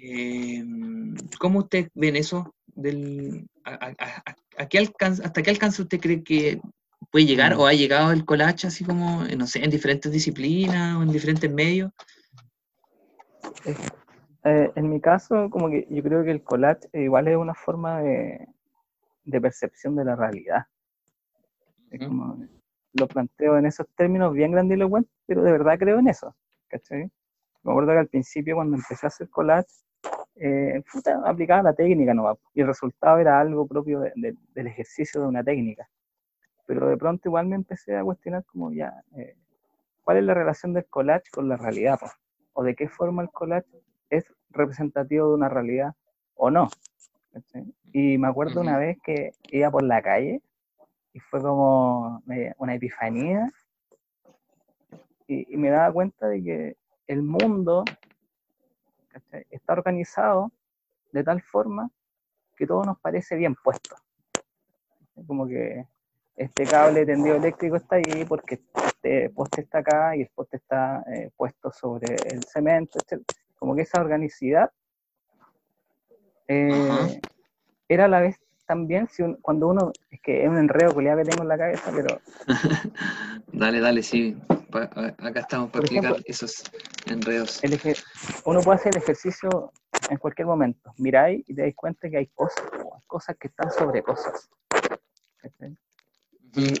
Eh, 0.00 0.64
¿Cómo 1.40 1.60
ustedes 1.60 1.88
ven 1.94 2.16
eso? 2.16 2.54
Del, 2.66 3.46
a, 3.64 3.74
a- 3.74 3.94
a- 3.98 4.34
a 4.58 4.66
qué 4.68 4.78
alcance, 4.78 5.22
¿Hasta 5.24 5.42
qué 5.42 5.50
alcance 5.50 5.82
usted 5.82 6.00
cree 6.00 6.22
que 6.22 6.60
puede 7.10 7.26
llegar 7.26 7.54
Mm. 7.56 7.60
o 7.60 7.66
ha 7.66 7.72
llegado 7.72 8.12
el 8.12 8.24
collage 8.24 8.66
así 8.66 8.84
como, 8.84 9.24
eh, 9.24 9.36
no 9.36 9.46
sé, 9.46 9.64
en 9.64 9.70
diferentes 9.70 10.10
disciplinas 10.12 10.96
o 10.96 11.02
en 11.02 11.12
diferentes 11.12 11.50
medios? 11.50 11.90
Eh, 14.44 14.70
en 14.74 14.88
mi 14.90 15.00
caso, 15.00 15.50
como 15.50 15.68
que 15.68 15.86
yo 15.90 16.02
creo 16.02 16.24
que 16.24 16.30
el 16.30 16.42
collage 16.42 16.88
igual 16.92 17.28
es 17.28 17.36
una 17.36 17.54
forma 17.54 18.00
de, 18.00 18.46
de 19.24 19.40
percepción 19.40 19.96
de 19.96 20.04
la 20.04 20.16
realidad. 20.16 20.66
Es 21.90 22.06
como, 22.06 22.46
lo 22.94 23.08
planteo 23.08 23.58
en 23.58 23.66
esos 23.66 23.86
términos 23.96 24.32
bien 24.32 24.52
grandilocuentes, 24.52 25.12
pero 25.26 25.42
de 25.42 25.52
verdad 25.52 25.78
creo 25.78 25.98
en 25.98 26.08
eso. 26.08 26.34
¿cachai? 26.68 27.10
Me 27.62 27.72
acuerdo 27.72 27.92
que 27.92 27.98
al 27.98 28.08
principio 28.08 28.56
cuando 28.56 28.76
empecé 28.76 29.06
a 29.06 29.08
hacer 29.08 29.28
collage, 29.28 29.68
eh, 30.36 30.82
puta, 30.90 31.20
aplicaba 31.24 31.62
la 31.62 31.72
técnica 31.74 32.14
nomás, 32.14 32.38
y 32.54 32.60
el 32.60 32.66
resultado 32.68 33.18
era 33.18 33.40
algo 33.40 33.66
propio 33.66 34.00
de- 34.00 34.12
de- 34.16 34.36
del 34.54 34.66
ejercicio 34.68 35.20
de 35.20 35.26
una 35.26 35.42
técnica. 35.42 35.88
Pero 36.66 36.88
de 36.88 36.96
pronto 36.96 37.28
igual 37.28 37.46
me 37.46 37.56
empecé 37.56 37.96
a 37.96 38.04
cuestionar 38.04 38.44
como 38.44 38.70
ya, 38.72 39.02
eh, 39.16 39.34
¿cuál 40.04 40.18
es 40.18 40.24
la 40.24 40.34
relación 40.34 40.72
del 40.72 40.86
collage 40.86 41.30
con 41.32 41.48
la 41.48 41.56
realidad? 41.56 41.98
po? 41.98 42.06
¿O 42.52 42.62
de 42.62 42.74
qué 42.74 42.88
forma 42.88 43.22
el 43.22 43.30
collage 43.30 43.66
es 44.10 44.24
representativo 44.50 45.28
de 45.28 45.34
una 45.34 45.48
realidad 45.48 45.94
o 46.34 46.50
no? 46.50 46.68
¿cachai? 47.32 47.64
Y 47.92 48.18
me 48.18 48.28
acuerdo 48.28 48.60
una 48.60 48.78
vez 48.78 48.98
que 49.02 49.32
iba 49.50 49.70
por 49.70 49.82
la 49.82 50.02
calle 50.02 50.42
y 51.12 51.20
fue 51.20 51.40
como 51.40 52.22
eh, 52.30 52.52
una 52.58 52.74
epifanía 52.74 53.50
y, 55.26 55.52
y 55.52 55.56
me 55.56 55.70
daba 55.70 55.92
cuenta 55.92 56.28
de 56.28 56.42
que 56.42 56.76
el 57.08 57.22
mundo 57.22 57.84
¿cachai? 59.08 59.46
está 59.50 59.72
organizado 59.72 60.52
de 61.12 61.24
tal 61.24 61.42
forma 61.42 61.90
que 62.56 62.66
todo 62.66 62.84
nos 62.84 62.98
parece 63.00 63.36
bien 63.36 63.54
puesto. 63.56 63.96
Como 65.26 65.46
que 65.48 65.86
este 66.36 66.64
cable 66.64 67.04
tendido 67.04 67.36
eléctrico 67.36 67.76
está 67.76 67.96
ahí 67.96 68.24
porque 68.28 68.60
este 68.74 69.30
poste 69.30 69.62
está 69.62 69.78
acá 69.78 70.16
y 70.16 70.22
el 70.22 70.28
poste 70.34 70.58
está 70.58 71.02
eh, 71.12 71.30
puesto 71.36 71.72
sobre 71.72 72.14
el 72.26 72.44
cemento, 72.44 72.98
etc. 73.00 73.22
Como 73.58 73.74
que 73.74 73.82
esa 73.82 74.00
organicidad 74.00 74.70
eh, 76.46 77.20
era 77.88 78.04
a 78.04 78.08
la 78.08 78.20
vez 78.20 78.38
también, 78.66 79.08
si 79.08 79.22
un- 79.22 79.36
cuando 79.36 79.68
uno, 79.68 79.92
es 80.10 80.20
que 80.20 80.42
es 80.44 80.48
un 80.48 80.58
enredo 80.58 80.92
culiado 80.92 81.18
que 81.18 81.24
tengo 81.30 81.42
en 81.42 81.48
la 81.48 81.58
cabeza, 81.58 81.90
pero 81.94 82.20
Dale, 83.52 83.80
dale, 83.80 84.02
sí. 84.02 84.36
Pa- 84.70 84.90
acá 85.18 85.40
estamos 85.40 85.70
para 85.70 85.80
explicar 85.84 86.12
ejemplo, 86.12 86.24
esos 86.26 86.62
enredos. 87.14 87.62
el 87.64 87.78
uno 88.44 88.60
puede 88.60 88.78
hacer 88.78 88.96
el 88.96 89.02
ejercicio 89.02 89.72
en 90.10 90.16
cualquier 90.18 90.46
momento. 90.46 90.92
Miráis 90.98 91.48
y 91.48 91.54
te 91.54 91.62
dais 91.62 91.74
cuenta 91.74 92.08
que 92.08 92.18
hay 92.18 92.26
cosas, 92.28 92.64
cosas 93.06 93.36
que 93.36 93.48
están 93.48 93.70
sobre 93.70 94.02
cosas. 94.02 94.48
Ujú. 95.42 95.76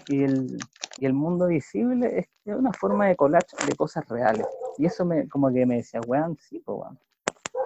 y, 0.08 0.24
el, 0.24 0.58
y 0.98 1.06
el 1.06 1.12
mundo 1.12 1.46
visible 1.46 2.18
es, 2.18 2.26
una 2.44 2.72
forma 2.72 3.06
de 3.06 3.16
collage 3.16 3.54
de 3.66 3.76
cosas 3.76 4.06
reales. 4.08 4.46
Y 4.78 4.86
eso 4.86 5.04
me, 5.04 5.28
como 5.28 5.52
que 5.52 5.66
me 5.66 5.76
decía, 5.76 6.00
weón, 6.06 6.36
sí, 6.38 6.60
pues, 6.64 6.78
weón. 6.78 6.98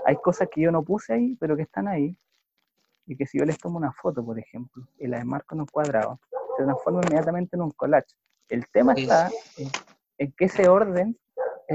Hay 0.05 0.17
cosas 0.17 0.49
que 0.51 0.61
yo 0.61 0.73
no 0.73 0.83
puse 0.83 1.13
ahí, 1.13 1.37
pero 1.39 1.57
que 1.57 1.63
están 1.63 1.87
ahí. 1.87 2.17
Y 3.07 3.17
que 3.17 3.27
si 3.27 3.39
yo 3.39 3.45
les 3.45 3.59
tomo 3.59 3.79
una 3.79 3.93
foto, 3.93 4.25
por 4.25 4.39
ejemplo, 4.39 4.87
y 4.99 5.07
las 5.07 5.23
enmarco 5.23 5.55
en 5.55 5.61
un 5.61 5.67
cuadrado, 5.67 6.21
se 6.57 6.65
transforma 6.65 7.01
inmediatamente 7.05 7.57
en 7.57 7.63
un 7.63 7.71
collage. 7.71 8.15
El 8.49 8.67
tema 8.69 8.93
está 8.95 9.31
en, 9.57 9.71
en 10.19 10.33
que 10.33 10.47
ese 10.47 10.69
orden 10.69 11.17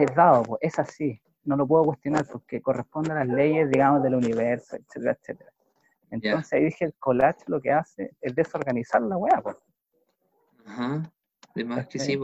es 0.03 0.15
dado, 0.15 0.43
pues, 0.43 0.59
es 0.61 0.79
así. 0.79 1.21
No 1.43 1.55
lo 1.55 1.65
puedo 1.67 1.85
cuestionar 1.85 2.25
porque 2.31 2.61
corresponde 2.61 3.11
a 3.11 3.15
las 3.15 3.27
leyes, 3.27 3.69
digamos, 3.69 4.03
del 4.03 4.15
universo, 4.15 4.75
etcétera, 4.75 5.17
etcétera. 5.19 5.51
Entonces 6.09 6.53
ahí 6.53 6.65
dije, 6.65 6.85
el 6.85 6.93
collage 6.95 7.39
lo 7.47 7.61
que 7.61 7.71
hace 7.71 8.15
es 8.21 8.35
desorganizar 8.35 9.01
la 9.01 9.17
weá, 9.17 9.41
pues. 9.41 9.57
Ajá. 10.65 11.11
De 11.55 11.63
más 11.65 11.87
que 11.87 11.99
sí, 11.99 12.19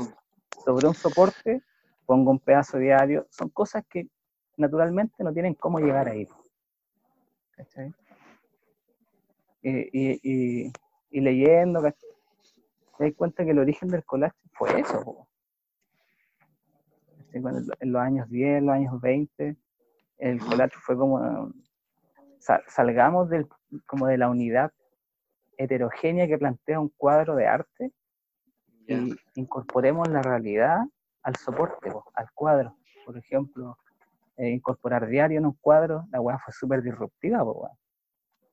sobre 0.63 0.87
un 0.87 0.93
soporte, 0.93 1.61
pongo 2.05 2.31
un 2.31 2.39
pedazo 2.39 2.77
diario, 2.77 3.25
son 3.29 3.49
cosas 3.49 3.83
que 3.89 4.07
naturalmente 4.57 5.23
no 5.23 5.33
tienen 5.33 5.53
cómo 5.55 5.79
llegar 5.79 6.07
ahí. 6.07 6.27
¿cachai? 7.55 7.93
Y, 9.61 9.69
y- 9.71 10.19
y- 10.23 10.73
y 11.11 11.21
leyendo, 11.21 11.81
¿cachai? 11.81 12.09
te 12.97 13.05
das 13.05 13.13
cuenta 13.15 13.43
que 13.43 13.51
el 13.51 13.59
origen 13.59 13.89
del 13.89 14.03
collage 14.03 14.35
fue 14.53 14.79
eso. 14.79 15.01
po. 15.03 15.27
Cuando 17.41 17.61
En 17.79 17.91
los 17.91 18.01
años 18.01 18.29
10, 18.29 18.61
los 18.63 18.73
años 18.75 19.01
20, 19.01 19.57
el 20.19 20.39
collage 20.39 20.75
fue 20.79 20.97
como, 20.97 21.51
sa- 22.39 22.61
salgamos 22.67 23.29
del, 23.29 23.47
como 23.85 24.07
de 24.07 24.17
la 24.17 24.29
unidad 24.29 24.71
heterogénea 25.57 26.27
que 26.27 26.37
plantea 26.37 26.79
un 26.79 26.89
cuadro 26.97 27.35
de 27.35 27.47
arte 27.47 27.91
Ya. 28.87 28.97
y 28.97 29.15
incorporemos 29.35 30.07
la 30.09 30.21
realidad 30.21 30.79
al 31.23 31.35
soporte, 31.37 31.89
po, 31.91 32.03
al 32.15 32.27
cuadro. 32.33 32.75
Por 33.05 33.17
ejemplo, 33.17 33.77
eh, 34.37 34.49
incorporar 34.49 35.07
diario 35.07 35.37
en 35.39 35.45
un 35.45 35.53
cuadro, 35.61 36.05
la 36.11 36.19
weá 36.19 36.37
fue 36.39 36.53
súper 36.53 36.81
disruptiva, 36.81 37.43
po, 37.43 37.69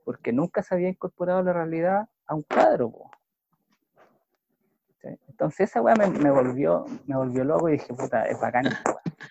porque 0.04 0.32
nunca 0.32 0.62
se 0.62 0.74
había 0.74 0.88
incorporado 0.88 1.42
la 1.42 1.52
realidad 1.52 2.08
a 2.26 2.34
un 2.34 2.42
cuadro. 2.42 2.90
po. 2.90 3.09
¿Sí? 5.02 5.08
Entonces 5.28 5.70
esa 5.70 5.80
weá 5.80 5.94
me, 5.94 6.06
me 6.08 6.30
volvió, 6.30 6.84
me 7.06 7.16
volvió 7.16 7.42
loco 7.44 7.68
y 7.68 7.72
dije, 7.72 7.94
puta, 7.94 8.26
es 8.26 8.38
bacán, 8.40 8.64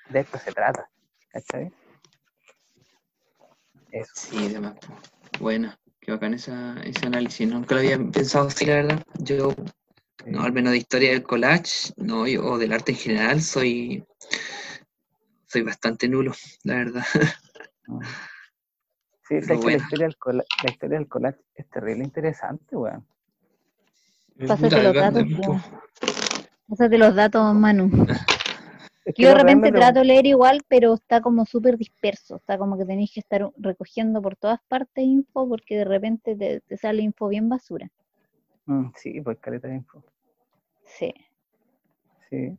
de 0.09 0.19
esto 0.19 0.37
se 0.39 0.51
trata. 0.51 0.89
¿Cachai? 1.31 1.71
Eso. 3.91 4.11
Sí, 4.15 4.49
de 4.49 4.59
más. 4.59 4.73
po. 4.75 4.97
Bueno, 5.39 5.73
qué 6.01 6.11
bacán 6.11 6.33
esa, 6.33 6.75
ese 6.83 7.05
análisis. 7.05 7.47
Nunca 7.47 7.75
lo 7.75 7.81
había 7.81 7.97
pensado 7.97 8.47
así, 8.47 8.65
la 8.65 8.75
verdad. 8.75 9.03
Yo, 9.19 9.53
no, 10.25 10.41
al 10.41 10.51
menos 10.53 10.71
de 10.71 10.77
historia 10.79 11.11
del 11.11 11.23
collage, 11.23 11.93
no, 11.97 12.25
yo, 12.27 12.43
o 12.45 12.57
del 12.57 12.73
arte 12.73 12.91
en 12.93 12.97
general, 12.97 13.41
soy, 13.41 14.03
soy 15.45 15.61
bastante 15.61 16.07
nulo, 16.09 16.33
la 16.63 16.75
verdad. 16.75 17.03
Mm. 17.87 17.99
Sí, 19.27 19.39
sé 19.43 19.59
que 19.59 19.67
la 19.67 19.77
historia, 19.77 20.07
del 20.07 20.17
colla- 20.17 20.43
la 20.63 20.71
historia 20.71 20.97
del 20.97 21.07
collage 21.07 21.39
es 21.53 21.69
terrible 21.69 22.03
interesante, 22.03 22.75
weón. 22.75 23.05
Pásate 24.47 24.83
los 24.83 24.93
datos. 24.93 25.25
Pásate 26.67 26.97
los 26.97 27.15
datos, 27.15 27.55
Manu. 27.55 27.89
Es 29.05 29.15
que 29.15 29.23
Yo 29.23 29.29
de 29.29 29.35
repente 29.35 29.71
trato 29.71 29.99
de 30.01 30.05
leer 30.05 30.27
igual, 30.27 30.61
pero 30.67 30.93
está 30.93 31.19
como 31.19 31.43
súper 31.43 31.77
disperso. 31.77 32.35
Está 32.35 32.59
como 32.59 32.77
que 32.77 32.85
tenéis 32.85 33.11
que 33.11 33.21
estar 33.21 33.49
recogiendo 33.57 34.21
por 34.21 34.35
todas 34.35 34.59
partes 34.67 35.03
info 35.03 35.49
porque 35.49 35.77
de 35.77 35.85
repente 35.85 36.35
te, 36.35 36.59
te 36.59 36.77
sale 36.77 37.01
info 37.01 37.27
bien 37.27 37.49
basura. 37.49 37.89
Mm, 38.65 38.91
sí, 38.95 39.19
pues 39.21 39.39
caleta 39.39 39.67
de 39.67 39.75
info. 39.75 40.03
Sí. 40.83 41.11
Sí. 42.29 42.55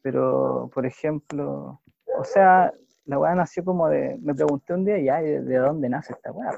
Pero, 0.00 0.70
por 0.72 0.86
ejemplo, 0.86 1.82
o 2.16 2.24
sea, 2.24 2.72
la 3.04 3.18
weá 3.18 3.34
nació 3.34 3.64
como 3.64 3.88
de. 3.88 4.16
Me 4.22 4.34
pregunté 4.34 4.72
un 4.72 4.86
día 4.86 4.98
ya, 4.98 5.20
¿y 5.20 5.26
¿de, 5.26 5.42
de 5.42 5.56
dónde 5.56 5.90
nace 5.90 6.14
esta 6.14 6.32
weá? 6.32 6.50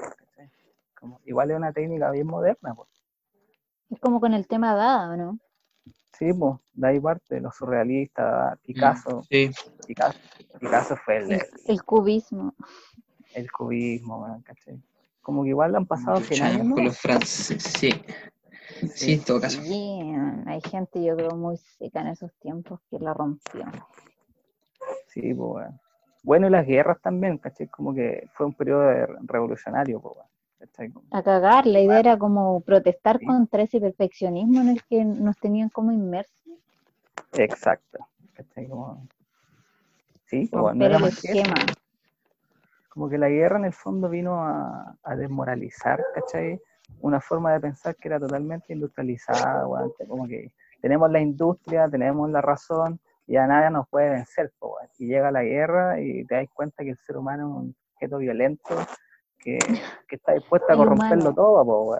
igual 1.25 1.51
es 1.51 1.57
una 1.57 1.73
técnica 1.73 2.09
bien 2.11 2.27
moderna, 2.27 2.73
pues. 2.73 2.87
Es 3.89 3.99
como 3.99 4.19
con 4.19 4.33
el 4.33 4.47
tema 4.47 4.75
dada, 4.75 5.09
¿o 5.11 5.17
¿no? 5.17 5.39
Sí, 6.17 6.33
pues, 6.33 6.55
de 6.73 6.87
ahí 6.87 6.99
parte, 6.99 7.39
los 7.39 7.55
surrealistas, 7.55 8.57
Picasso. 8.59 9.21
Sí, 9.29 9.51
Picasso, 9.85 10.17
Picasso 10.59 10.95
fue 10.97 11.17
el, 11.17 11.31
El, 11.33 11.41
el 11.67 11.83
cubismo. 11.83 12.53
el 13.35 13.51
cubismo, 13.51 14.41
¿cachai? 14.43 14.81
Como 15.21 15.43
que 15.43 15.49
igual 15.49 15.75
han 15.75 15.85
pasado 15.85 16.19
100 16.19 16.29
luchaban 16.29 16.53
años, 16.55 16.67
¿no? 16.67 16.75
con 16.75 16.85
los 16.85 16.97
franceses, 16.99 17.63
sí. 17.63 17.89
Sí, 18.93 19.13
en 19.13 19.23
todo 19.23 19.41
caso. 19.41 19.61
Bien, 19.61 20.43
Hay 20.47 20.61
gente, 20.61 21.03
yo 21.03 21.15
creo, 21.15 21.31
muy 21.31 21.57
seca 21.57 22.01
en 22.01 22.07
esos 22.07 22.31
tiempos 22.39 22.79
que 22.89 22.99
la 22.99 23.13
rompió. 23.13 23.65
Sí, 25.07 25.33
pues. 25.33 25.67
Bueno, 26.23 26.47
y 26.47 26.49
las 26.49 26.65
guerras 26.65 26.99
también, 27.01 27.37
¿cachai? 27.37 27.67
Como 27.67 27.93
que 27.93 28.27
fue 28.33 28.45
un 28.47 28.53
periodo 28.53 28.89
revolucionario, 29.23 29.99
pues, 30.01 30.15
A 31.11 31.23
cagar, 31.23 31.65
la 31.65 31.79
idea 31.79 31.99
era 31.99 32.17
como 32.17 32.61
protestar 32.61 33.17
Sí. 33.19 33.25
contra 33.25 33.63
ese 33.63 33.79
perfeccionismo 33.79 34.61
en 34.61 34.69
el 34.69 34.83
que 34.83 35.03
nos 35.03 35.35
tenían 35.37 35.69
como 35.69 35.91
inmersos. 35.91 36.47
Exacto. 37.33 38.07
¿cachai? 38.33 38.67
Como... 38.67 39.07
Sí, 40.25 40.49
no 40.51 40.85
era 40.85 40.99
que. 41.21 41.43
Como 42.89 43.09
que 43.09 43.17
la 43.17 43.29
guerra 43.29 43.57
en 43.57 43.65
el 43.65 43.73
fondo 43.73 44.09
vino 44.09 44.43
a, 44.43 44.95
a 45.03 45.15
desmoralizar, 45.15 46.03
¿cachai? 46.13 46.59
Una 47.01 47.21
forma 47.21 47.53
de 47.53 47.59
pensar 47.59 47.95
que 47.95 48.07
era 48.07 48.19
totalmente 48.19 48.73
industrializada, 48.73 49.63
como 50.07 50.27
que 50.27 50.51
tenemos 50.81 51.09
la 51.11 51.19
industria, 51.19 51.87
tenemos 51.89 52.29
la 52.29 52.41
razón, 52.41 52.99
y 53.27 53.33
ya 53.33 53.45
nada 53.45 53.69
nos 53.69 53.87
puede 53.89 54.09
vencer. 54.09 54.51
Y 54.97 55.07
llega 55.07 55.31
la 55.31 55.43
guerra 55.43 55.99
y 55.99 56.25
te 56.25 56.35
das 56.35 56.47
cuenta 56.53 56.83
que 56.83 56.91
el 56.91 56.97
ser 56.97 57.17
humano 57.17 57.47
es 57.47 57.63
un 57.63 57.75
objeto 57.93 58.17
violento 58.17 58.75
que, 59.39 59.57
que 60.07 60.15
está 60.15 60.33
dispuesto 60.33 60.67
a 60.69 60.73
El 60.73 60.77
corromperlo 60.79 61.15
humano. 61.15 61.33
todo, 61.35 61.65
po. 61.65 61.97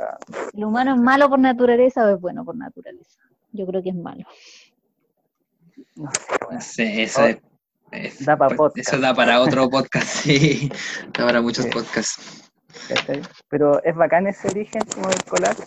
¿El 0.53 0.63
humano 0.65 0.95
es 0.95 1.01
malo 1.01 1.29
por 1.29 1.39
naturaleza 1.39 2.05
o 2.05 2.09
es 2.15 2.19
bueno 2.21 2.43
por 2.43 2.55
naturaleza? 2.55 3.19
Yo 3.51 3.65
creo 3.65 3.81
que 3.81 3.89
es 3.89 3.95
malo. 3.95 4.23
No 5.95 6.09
sé, 6.11 6.21
weón. 6.41 6.53
No 6.55 6.61
sé, 6.61 7.03
eso 7.03 7.21
Oh, 7.21 7.25
es- 7.25 7.37
es- 7.91 8.25
da 8.25 8.37
pa' 8.37 8.47
pues, 8.47 8.57
podcast. 8.57 8.87
Eso 8.93 9.01
da 9.01 9.13
para 9.13 9.41
otro 9.41 9.69
podcast, 9.69 10.07
sí. 10.07 10.69
Da 11.17 11.25
para 11.25 11.41
muchos 11.41 11.65
Sí. 11.65 11.71
podcasts. 11.71 12.51
Pero 13.49 13.81
es 13.83 13.95
bacán 13.95 14.27
ese 14.27 14.47
origen 14.49 14.81
como 14.93 15.09
del 15.09 15.23
collage. 15.23 15.63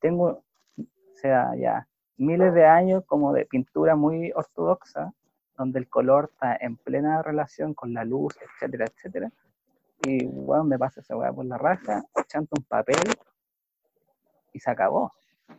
tengo, 0.00 0.42
o 0.78 0.84
sea, 1.14 1.54
ya 1.56 1.86
miles 2.16 2.52
de 2.54 2.64
años 2.66 3.04
como 3.06 3.32
de 3.32 3.44
pintura 3.46 3.94
muy 3.94 4.32
ortodoxa, 4.34 5.12
donde 5.56 5.78
el 5.78 5.88
color 5.88 6.30
está 6.32 6.56
en 6.60 6.76
plena 6.76 7.22
relación 7.22 7.74
con 7.74 7.94
la 7.94 8.04
luz, 8.04 8.34
etcétera, 8.42 8.86
etcétera. 8.86 9.30
Y 10.08 10.24
bueno, 10.24 10.62
me 10.64 10.78
pasa 10.78 11.00
esa 11.00 11.16
weá 11.16 11.32
por 11.32 11.44
la 11.46 11.58
raja, 11.58 12.04
chanto 12.28 12.54
un 12.56 12.64
papel 12.64 12.96
y 14.52 14.60
se 14.60 14.70
acabó. 14.70 15.12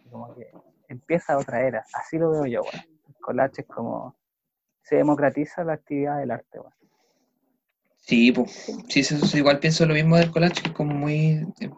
Como 0.10 0.34
que 0.36 0.52
empieza 0.88 1.38
otra 1.38 1.62
era. 1.68 1.86
Así 1.94 2.18
lo 2.18 2.32
veo 2.32 2.46
yo, 2.46 2.62
weón. 2.62 2.86
El 3.10 3.16
collage 3.20 3.62
es 3.62 3.68
como 3.68 4.16
se 4.84 4.96
democratiza 4.96 5.66
la 5.66 5.74
actividad 5.74 6.20
del 6.20 6.32
arte, 6.32 6.60
weón. 6.60 6.74
Sí, 7.98 8.32
pues. 8.32 8.74
Sí, 8.88 9.02
eso- 9.02 9.16
eso 9.18 9.38
igual 9.38 9.60
pienso 9.60 9.86
lo 9.86 9.94
mismo 9.94 10.16
del 10.16 10.32
collage, 10.32 10.62
que 10.62 10.70
es 10.70 10.74
como 10.76 10.94
muy. 10.94 11.46
eh, 11.60 11.70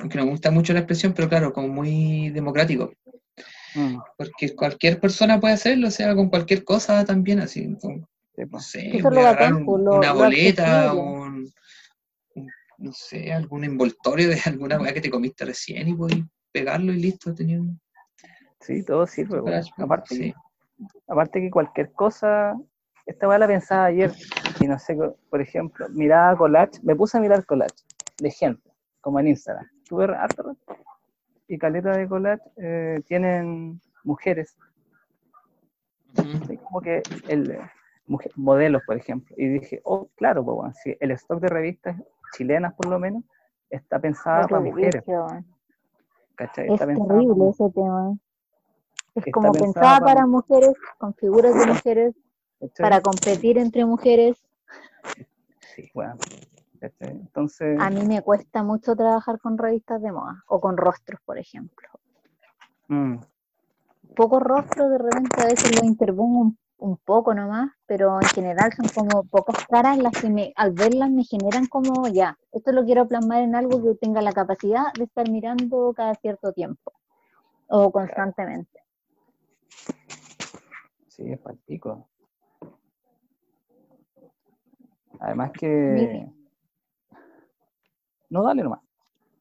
Aunque 0.00 0.18
no 0.18 0.24
me 0.24 0.30
gusta 0.32 0.50
mucho 0.50 0.72
la 0.72 0.80
expresión, 0.80 1.12
pero 1.14 1.28
claro, 1.28 1.52
como 1.52 1.68
muy 1.68 2.30
democrático. 2.30 2.92
Mm, 3.76 3.98
Porque 4.16 4.56
cualquier 4.56 4.98
persona 4.98 5.38
puede 5.38 5.54
hacerlo, 5.54 5.86
o 5.88 5.90
sea, 5.92 6.14
con 6.16 6.28
cualquier 6.30 6.64
cosa 6.64 7.04
también, 7.04 7.38
así. 7.38 7.76
con- 7.80 8.08
sí, 8.34 8.44
no 8.50 8.60
sé, 8.60 8.98
agarrar 9.00 9.24
bacán, 9.24 9.54
un- 9.66 9.84
lo- 9.84 9.98
una 9.98 10.12
boleta, 10.12 10.80
accesible. 10.90 11.02
No 12.78 12.92
sé, 12.92 13.32
algún 13.32 13.64
envoltorio 13.64 14.28
de 14.28 14.38
alguna 14.46 14.80
weá 14.80 14.94
que 14.94 15.00
te 15.00 15.10
comiste 15.10 15.44
recién 15.44 15.88
y 15.88 15.92
voy 15.92 16.26
pegarlo 16.52 16.92
y 16.92 16.96
listo, 17.00 17.34
tenía 17.34 17.60
un 17.60 17.78
Sí, 18.60 18.82
todo 18.84 19.06
sirve, 19.06 19.40
pues, 19.40 19.70
Aparte, 19.78 20.14
sí. 20.14 20.34
aparte 21.06 21.40
que 21.40 21.50
cualquier 21.50 21.92
cosa, 21.92 22.56
esta 23.06 23.28
weá 23.28 23.38
la 23.38 23.46
pensaba 23.46 23.84
ayer, 23.86 24.12
y 24.60 24.66
no 24.66 24.78
sé, 24.78 24.96
por 25.30 25.40
ejemplo, 25.40 25.88
miraba 25.90 26.36
collage, 26.36 26.80
me 26.82 26.96
puse 26.96 27.16
a 27.18 27.20
mirar 27.20 27.46
collage 27.46 27.76
de 28.18 28.30
gente, 28.30 28.70
como 29.00 29.20
en 29.20 29.28
Instagram. 29.28 29.66
Tuve 29.88 30.04
harto 30.06 30.56
y 31.46 31.56
caleta 31.56 31.96
de 31.96 32.08
collage 32.08 32.42
eh, 32.56 33.00
tienen 33.06 33.80
mujeres. 34.04 34.56
Como 36.64 36.80
que 36.80 37.02
el, 37.28 37.50
eh, 37.52 37.60
mujer- 38.06 38.32
modelos, 38.34 38.82
por 38.84 38.96
ejemplo. 38.96 39.34
Y 39.38 39.48
dije, 39.48 39.80
oh, 39.84 40.08
claro, 40.16 40.44
pues, 40.44 40.56
bueno, 40.56 40.74
si 40.82 40.96
el 41.00 41.12
stock 41.12 41.40
de 41.40 41.48
revistas 41.48 41.96
chilenas, 42.36 42.74
por 42.74 42.86
lo 42.86 42.98
menos, 42.98 43.24
está 43.70 43.98
pensada 43.98 44.46
para 44.46 44.60
mujeres. 44.60 45.04
Es 46.66 46.78
terrible 46.78 47.48
ese 47.50 47.70
tema. 47.70 48.14
Es 49.14 49.26
Está 49.26 49.30
como 49.32 49.52
pensada 49.52 49.98
para- 50.00 50.14
para 50.14 50.26
mujeres, 50.26 50.74
con 50.98 51.14
figuras 51.14 51.54
de 51.58 51.66
mujeres, 51.66 52.14
¿cachai? 52.60 52.84
para 52.84 53.00
competir 53.00 53.58
entre 53.58 53.84
mujeres. 53.84 54.36
Sí, 55.74 55.90
bueno, 55.94 56.16
¿cachai? 56.80 57.10
Entonces, 57.10 57.78
A 57.80 57.90
mí 57.90 58.04
me 58.06 58.22
cuesta 58.22 58.62
mucho 58.62 58.94
trabajar 58.94 59.40
con 59.40 59.58
revistas 59.58 60.00
de 60.00 60.12
moda 60.12 60.44
o 60.46 60.60
con 60.60 60.76
rostros, 60.76 61.20
por 61.24 61.38
ejemplo. 61.38 61.88
mm, 62.88 63.16
Pocos 64.14 64.42
rostros, 64.42 64.90
de 64.90 64.98
repente 64.98 65.40
a 65.42 65.46
veces 65.46 65.74
los 65.76 65.84
interpongo 65.84 66.38
un, 66.40 66.58
un 66.78 66.96
poco 66.96 67.34
nomás, 67.34 67.70
pero 67.86 68.20
en 68.20 68.28
general 68.28 68.72
son 68.72 68.88
como 68.88 69.24
pocas 69.24 69.66
caras 69.66 69.98
las 69.98 70.12
que 70.12 70.30
me, 70.30 70.52
al 70.56 70.72
verlas 70.72 71.10
me 71.10 71.24
generan 71.24 71.66
como 71.66 72.06
ya, 72.08 72.38
esto 72.52 72.72
lo 72.72 72.84
quiero 72.84 73.06
plasmar 73.06 73.42
en 73.42 73.54
algo 73.54 73.82
que 73.82 73.94
tenga 73.96 74.22
la 74.22 74.32
capacidad 74.32 74.92
de 74.96 75.04
estar 75.04 75.28
mirando 75.28 75.92
cada 75.94 76.14
cierto 76.14 76.52
tiempo 76.52 76.92
o 77.68 77.90
constantemente. 77.90 78.80
sí, 81.08 81.30
es 81.32 81.38
palpico. 81.40 82.08
Además 85.20 85.50
que... 85.52 86.30
No, 88.30 88.44
dale 88.44 88.62
nomás. 88.62 88.80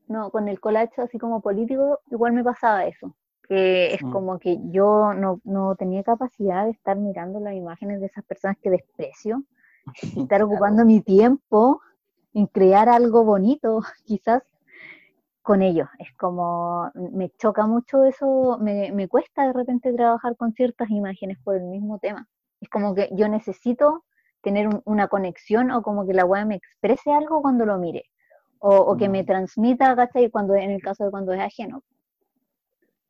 No, 0.08 0.32
con 0.32 0.48
el 0.48 0.60
collage 0.60 1.02
así 1.02 1.20
como 1.20 1.42
político, 1.42 2.00
igual 2.10 2.34
me 2.34 2.44
pasaba 2.44 2.86
eso, 2.86 3.14
que 3.48 3.94
es 3.94 4.04
Mm. 4.04 4.12
como 4.12 4.40
que 4.40 4.58
yo 4.70 5.14
no, 5.14 5.40
no 5.44 5.76
tenía 5.76 6.04
capacidad 6.04 6.66
de 6.66 6.72
estar 6.72 6.98
mirando 6.98 7.40
las 7.40 7.54
imágenes 7.54 8.00
de 8.02 8.08
esas 8.08 8.24
personas 8.26 8.58
que 8.62 8.70
desprecio, 8.70 9.44
y 10.14 10.22
estar 10.24 10.44
ocupando 10.44 10.86
mi 10.86 11.02
tiempo 11.02 11.82
en 12.34 12.48
crear 12.48 12.90
algo 12.90 13.24
bonito, 13.24 13.80
quizás 14.06 14.44
con 15.42 15.62
ellos. 15.62 15.88
Es 16.00 16.14
como, 16.18 16.92
me 16.96 17.30
choca 17.38 17.66
mucho 17.66 18.04
eso, 18.04 18.58
me, 18.60 18.92
me 18.92 19.08
cuesta 19.08 19.48
de 19.48 19.54
repente 19.54 19.94
trabajar 19.94 20.36
con 20.36 20.52
ciertas 20.54 20.90
imágenes 20.90 21.38
por 21.44 21.56
el 21.56 21.64
mismo 21.64 22.00
tema. 22.00 22.28
Es 22.60 22.70
como 22.70 22.94
que 22.94 23.10
yo 23.14 23.30
necesito 23.30 24.04
tener 24.42 24.68
un- 24.68 24.82
una 24.86 25.08
conexión 25.08 25.72
o 25.72 25.82
como 25.82 26.06
que 26.06 26.14
la 26.14 26.26
web 26.26 26.46
me 26.48 26.56
exprese 26.56 27.12
algo 27.14 27.42
cuando 27.42 27.66
lo 27.66 27.78
mire. 27.78 28.04
O, 28.60 28.76
o 28.76 28.98
que 28.98 29.08
me 29.08 29.24
Mm. 29.24 29.26
transmita, 29.26 29.96
¿cachai? 29.96 30.30
Cuando, 30.32 30.56
en 30.56 30.72
el 30.72 30.82
caso 30.82 31.06
de 31.06 31.12
cuando 31.12 31.32
es 31.32 31.40
ajeno. 31.40 31.84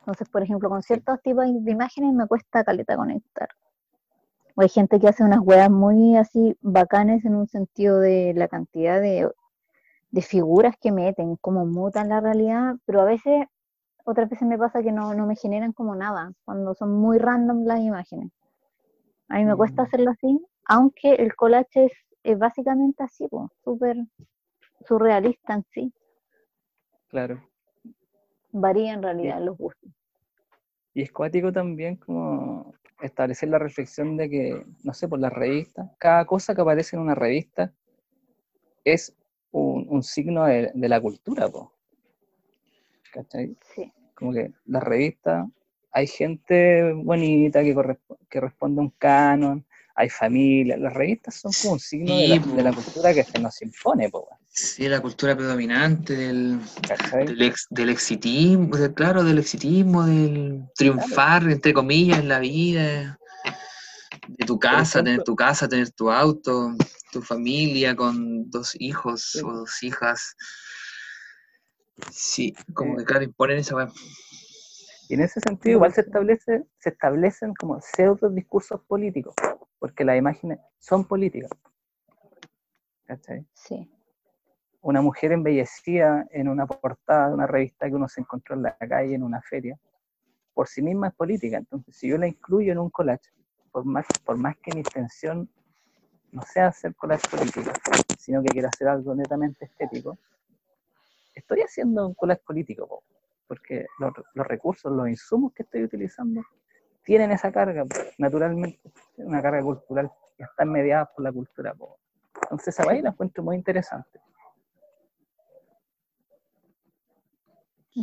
Entonces, 0.08 0.30
por 0.30 0.42
ejemplo, 0.42 0.70
con 0.70 0.82
ciertos 0.82 1.22
tipos 1.22 1.46
de 1.46 1.70
imágenes 1.70 2.14
me 2.14 2.26
cuesta 2.28 2.64
caleta 2.64 2.96
conectar. 2.96 3.50
O 4.56 4.62
hay 4.62 4.70
gente 4.70 5.02
que 5.02 5.10
hace 5.10 5.22
unas 5.22 5.42
weas 5.42 5.70
muy 5.70 6.16
así 6.16 6.56
bacanes 6.62 7.26
en 7.26 7.36
un 7.36 7.46
sentido 7.46 8.00
de 8.00 8.34
la 8.34 8.48
cantidad 8.48 9.02
de, 9.02 9.30
de 10.12 10.22
figuras 10.22 10.76
que 10.80 10.94
meten, 10.94 11.36
cómo 11.42 11.66
mutan 11.66 12.08
la 12.08 12.22
realidad, 12.22 12.76
pero 12.86 13.02
a 13.02 13.04
veces, 13.04 13.48
otras 14.06 14.30
veces 14.30 14.48
me 14.48 14.58
pasa 14.58 14.82
que 14.82 14.94
no, 14.94 15.14
no 15.14 15.26
me 15.28 15.36
generan 15.36 15.74
como 15.74 15.94
nada, 15.94 16.32
cuando 16.46 16.74
son 16.74 16.94
muy 16.94 17.18
random 17.18 17.66
las 17.66 17.82
imágenes. 17.82 18.32
A 19.28 19.40
mí 19.40 19.46
me 19.46 19.58
cuesta 19.58 19.82
Mm. 19.82 19.86
hacerlo 19.88 20.12
así, 20.12 20.40
aunque 20.70 21.16
el 21.16 21.36
collage 21.36 21.84
es, 21.84 21.92
es 22.24 22.40
básicamente 22.40 23.04
así, 23.04 23.28
súper 23.62 23.98
surrealista 24.88 25.56
en 25.56 25.66
sí. 25.74 25.94
Claro. 27.10 27.44
Varía 28.54 28.94
en 28.94 29.04
realidad 29.04 29.42
los 29.42 29.58
gustos. 29.58 29.92
Y 30.98 31.04
es 31.04 31.12
cuático 31.12 31.52
también 31.52 31.98
como 31.98 32.74
establecer 33.04 33.50
la 33.50 33.60
reflexión 33.60 34.18
de 34.18 34.28
que, 34.32 34.66
no 34.84 34.96
sé, 34.96 35.08
por 35.08 35.20
las 35.20 35.32
revistas, 35.32 35.88
cada 36.00 36.26
cosa 36.26 36.56
que 36.56 36.62
aparece 36.62 36.96
en 36.96 37.04
una 37.04 37.14
revista 37.14 37.72
es 38.84 39.14
un, 39.52 39.86
un 39.90 40.02
signo 40.02 40.46
de, 40.46 40.72
de 40.74 40.90
la 40.90 41.00
cultura, 41.00 41.48
po. 41.50 41.72
¿Cachai? 43.14 43.56
Sí. 43.76 43.94
Como 44.16 44.34
que 44.34 44.52
las 44.66 44.82
revistas, 44.82 45.46
hay 45.92 46.08
gente 46.08 46.92
bonita 46.94 47.62
que, 47.62 47.76
corresp- 47.76 48.18
que 48.28 48.42
responde 48.42 48.82
a 48.82 48.86
un 48.86 48.94
canon, 48.98 49.64
hay 49.94 50.10
familia, 50.10 50.78
las 50.78 50.96
revistas 50.96 51.36
son 51.36 51.52
como 51.62 51.74
un 51.74 51.80
signo 51.80 52.18
de, 52.18 52.28
la, 52.28 52.40
de 52.40 52.64
la 52.64 52.74
cultura 52.74 53.14
que 53.14 53.24
se 53.24 53.40
nos 53.40 53.62
impone, 53.62 54.10
po, 54.10 54.28
Sí, 54.60 54.90
la 54.90 55.00
cultura 55.02 55.36
predominante 55.36 56.16
del, 56.16 56.60
del, 57.14 57.42
ex- 57.44 57.68
del 57.70 57.90
exitismo, 57.90 58.76
de- 58.76 58.92
claro, 58.92 59.24
del 59.24 59.38
exitismo, 59.38 60.04
del 60.04 60.64
triunfar, 60.76 61.44
entre 61.44 61.74
comillas, 61.74 62.18
en 62.18 62.28
la 62.28 62.40
vida, 62.40 63.20
de 64.28 64.46
tu 64.48 64.58
casa, 64.60 65.04
tener 65.04 65.22
tu 65.24 65.36
casa, 65.36 65.68
tener 65.68 65.92
tu 65.92 66.10
auto, 66.10 66.74
tu 67.12 67.22
familia 67.22 67.96
con 67.96 68.50
dos 68.50 68.76
hijos 68.80 69.30
Sí. 69.34 69.42
o 69.46 69.54
dos 69.54 69.84
hijas. 69.84 70.36
Sí, 72.12 72.56
como 72.74 72.94
Eh, 72.94 72.98
que 72.98 73.06
claro, 73.06 73.26
imponen 73.26 73.60
esa 73.60 73.76
weá. 73.76 73.92
Y 75.08 75.14
en 75.14 75.22
ese 75.22 75.40
sentido 75.40 75.76
igual 75.76 75.94
se 75.94 76.02
establece, 76.02 76.66
se 76.80 76.90
establecen 76.90 77.54
como 77.54 77.80
pseudo 77.80 78.28
discursos 78.32 78.82
políticos, 78.88 79.36
porque 79.78 80.04
las 80.04 80.18
imágenes 80.18 80.58
son 80.80 81.06
políticas. 81.08 81.52
¿Cachai? 83.06 83.46
Sí. 83.54 83.88
Una 84.88 85.02
mujer 85.02 85.34
embellecida 85.34 86.26
en 86.32 86.48
una 86.48 86.66
portada 86.66 87.28
de 87.28 87.34
una 87.34 87.46
revista 87.46 87.90
que 87.90 87.96
uno 87.96 88.08
se 88.08 88.22
encontró 88.22 88.56
en 88.56 88.62
la 88.62 88.78
calle, 88.78 89.16
en 89.16 89.22
una 89.22 89.42
feria, 89.42 89.78
por 90.54 90.70
sí 90.70 90.82
misma 90.82 91.10
es 91.10 91.14
política. 91.14 91.58
Entonces, 91.58 91.94
si 91.94 92.08
yo 92.08 92.18
la 92.18 92.26
incluyo 92.26 92.72
en 92.72 92.80
un 92.80 92.90
collage, 92.90 93.30
por 93.70 93.84
más, 93.84 94.06
por 94.24 94.38
más 94.38 94.56
que 94.56 94.72
mi 94.74 94.80
intención 94.80 95.50
no 96.32 96.42
sea 96.44 96.68
hacer 96.68 96.96
collage 96.96 97.28
político, 97.28 97.70
sino 98.18 98.42
que 98.42 98.48
quiera 98.48 98.70
hacer 98.70 98.88
algo 98.88 99.14
netamente 99.14 99.66
estético, 99.66 100.18
estoy 101.36 101.64
haciendo 101.64 102.08
un 102.08 102.14
collage 102.14 102.44
político, 102.46 102.88
po, 102.88 103.04
porque 103.46 103.88
los, 104.00 104.14
los 104.36 104.48
recursos, 104.48 104.90
los 104.90 105.10
insumos 105.10 105.52
que 105.52 105.64
estoy 105.64 105.84
utilizando 105.84 106.44
tienen 107.04 107.32
esa 107.32 107.52
carga, 107.52 107.84
naturalmente, 108.20 108.80
una 109.18 109.42
carga 109.42 109.62
cultural 109.64 110.10
que 110.38 110.44
están 110.44 110.72
mediadas 110.72 111.10
por 111.14 111.26
la 111.26 111.34
cultura. 111.34 111.76
Entonces, 112.44 112.70
esa 112.70 112.86
vaina 112.86 113.04
la 113.04 113.10
encuentro 113.10 113.44
muy 113.44 113.58
interesante. 113.58 114.22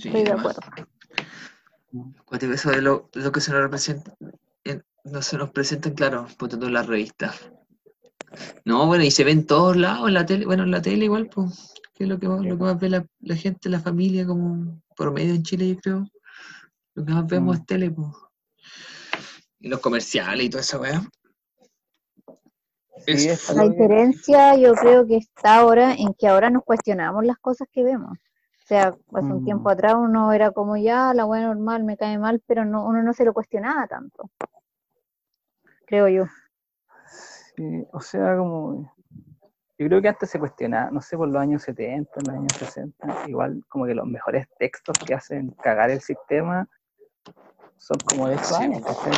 Sí, 0.01 0.09
Estoy 0.09 0.25
de 0.25 0.33
acuerdo. 0.33 0.61
cuático, 2.25 2.53
eso 2.53 2.71
de 2.71 2.83
lo, 2.83 3.09
lo 3.13 3.33
que 3.33 3.41
se 3.41 3.53
nos 3.53 3.61
representa, 3.63 4.15
en- 4.65 4.85
no 5.05 5.23
se 5.23 5.37
nos 5.39 5.51
presentan, 5.51 5.95
claro, 5.95 6.27
ponte 6.39 6.57
tú 6.57 6.67
en 6.67 6.73
las 6.73 6.87
revistas. 6.87 7.51
No, 8.65 8.87
bueno, 8.87 9.05
y 9.05 9.11
se 9.13 9.23
ve 9.23 9.31
en 9.31 9.47
todos 9.47 9.77
lados, 9.77 10.09
en 10.09 10.15
la 10.15 10.27
tele, 10.27 10.45
bueno, 10.47 10.65
en 10.65 10.71
la 10.73 10.83
tele 10.83 11.05
igual, 11.05 11.29
pues, 11.29 11.73
que 11.95 12.05
es 12.05 12.09
lo 12.11 12.19
que 12.19 12.27
más, 12.29 12.41
lo 12.41 12.57
que 12.59 12.65
más 12.65 12.81
ve 12.81 12.89
la, 12.91 13.07
la 13.21 13.37
gente, 13.37 13.69
la 13.69 13.79
familia, 13.79 14.27
como 14.27 14.83
promedio 14.97 15.35
en 15.35 15.43
Chile, 15.45 15.69
yo 15.69 15.77
creo. 15.81 16.09
Lo 16.95 17.05
que 17.05 17.13
más 17.13 17.27
vemos 17.29 17.57
Mm. 17.57 17.61
es 17.61 17.67
tele, 17.67 17.91
pues. 17.93 18.09
Y 19.61 19.69
los 19.69 19.81
comerciales 19.81 20.47
y 20.47 20.51
toda 20.51 20.63
esa 20.63 20.79
weá. 20.81 21.03
Sí, 23.07 23.29
La 23.55 23.69
diferencia 23.69 24.57
yo 24.57 24.75
creo 24.75 25.07
que 25.07 25.17
está 25.19 25.57
ahora 25.59 25.95
en 25.95 26.15
que 26.15 26.27
ahora 26.27 26.49
nos 26.51 26.65
cuestionamos 26.65 27.25
las 27.25 27.39
cosas 27.39 27.69
que 27.71 27.85
vemos. 27.85 28.19
O 28.65 28.67
sea, 28.67 28.97
hace 29.13 29.27
un 29.31 29.43
Mm. 29.43 29.45
tiempo 29.45 29.69
atrás 29.69 29.95
uno 29.95 30.33
era 30.33 30.51
como 30.51 30.79
ya, 30.79 31.13
la 31.13 31.25
buena 31.25 31.49
normal 31.49 31.85
me 31.85 31.99
cae 31.99 32.17
mal, 32.17 32.43
pero 32.47 32.65
no, 32.65 32.87
uno 32.87 33.03
no 33.03 33.13
se 33.13 33.27
lo 33.27 33.35
cuestionaba 33.35 33.87
tanto. 33.87 34.31
Creo 35.87 36.09
yo. 36.09 36.25
Sí, 37.07 37.87
o 37.93 38.01
sea, 38.01 38.39
como. 38.39 38.91
Yo 39.77 39.87
creo 39.89 40.01
que 40.01 40.09
antes 40.09 40.31
se 40.31 40.39
cuestionaba, 40.39 40.91
no 40.91 41.03
sé, 41.03 41.15
por 41.15 41.29
los 41.29 41.43
años 41.43 41.63
70, 41.63 42.21
en 42.21 42.27
los 42.27 42.35
años 42.37 42.53
60, 42.57 43.29
igual 43.29 43.63
como 43.69 43.85
que 43.85 43.95
los 43.95 44.07
mejores 44.07 44.47
textos 44.59 44.97
que 45.05 45.13
hacen 45.13 45.51
cagar 45.63 45.91
el 45.91 46.01
sistema 46.01 46.67
son 47.77 47.99
como 48.01 48.29
de 48.29 48.37
estos 48.37 48.57
Sí. 48.57 48.65
años, 48.65 48.83
¿cachai? 48.83 49.13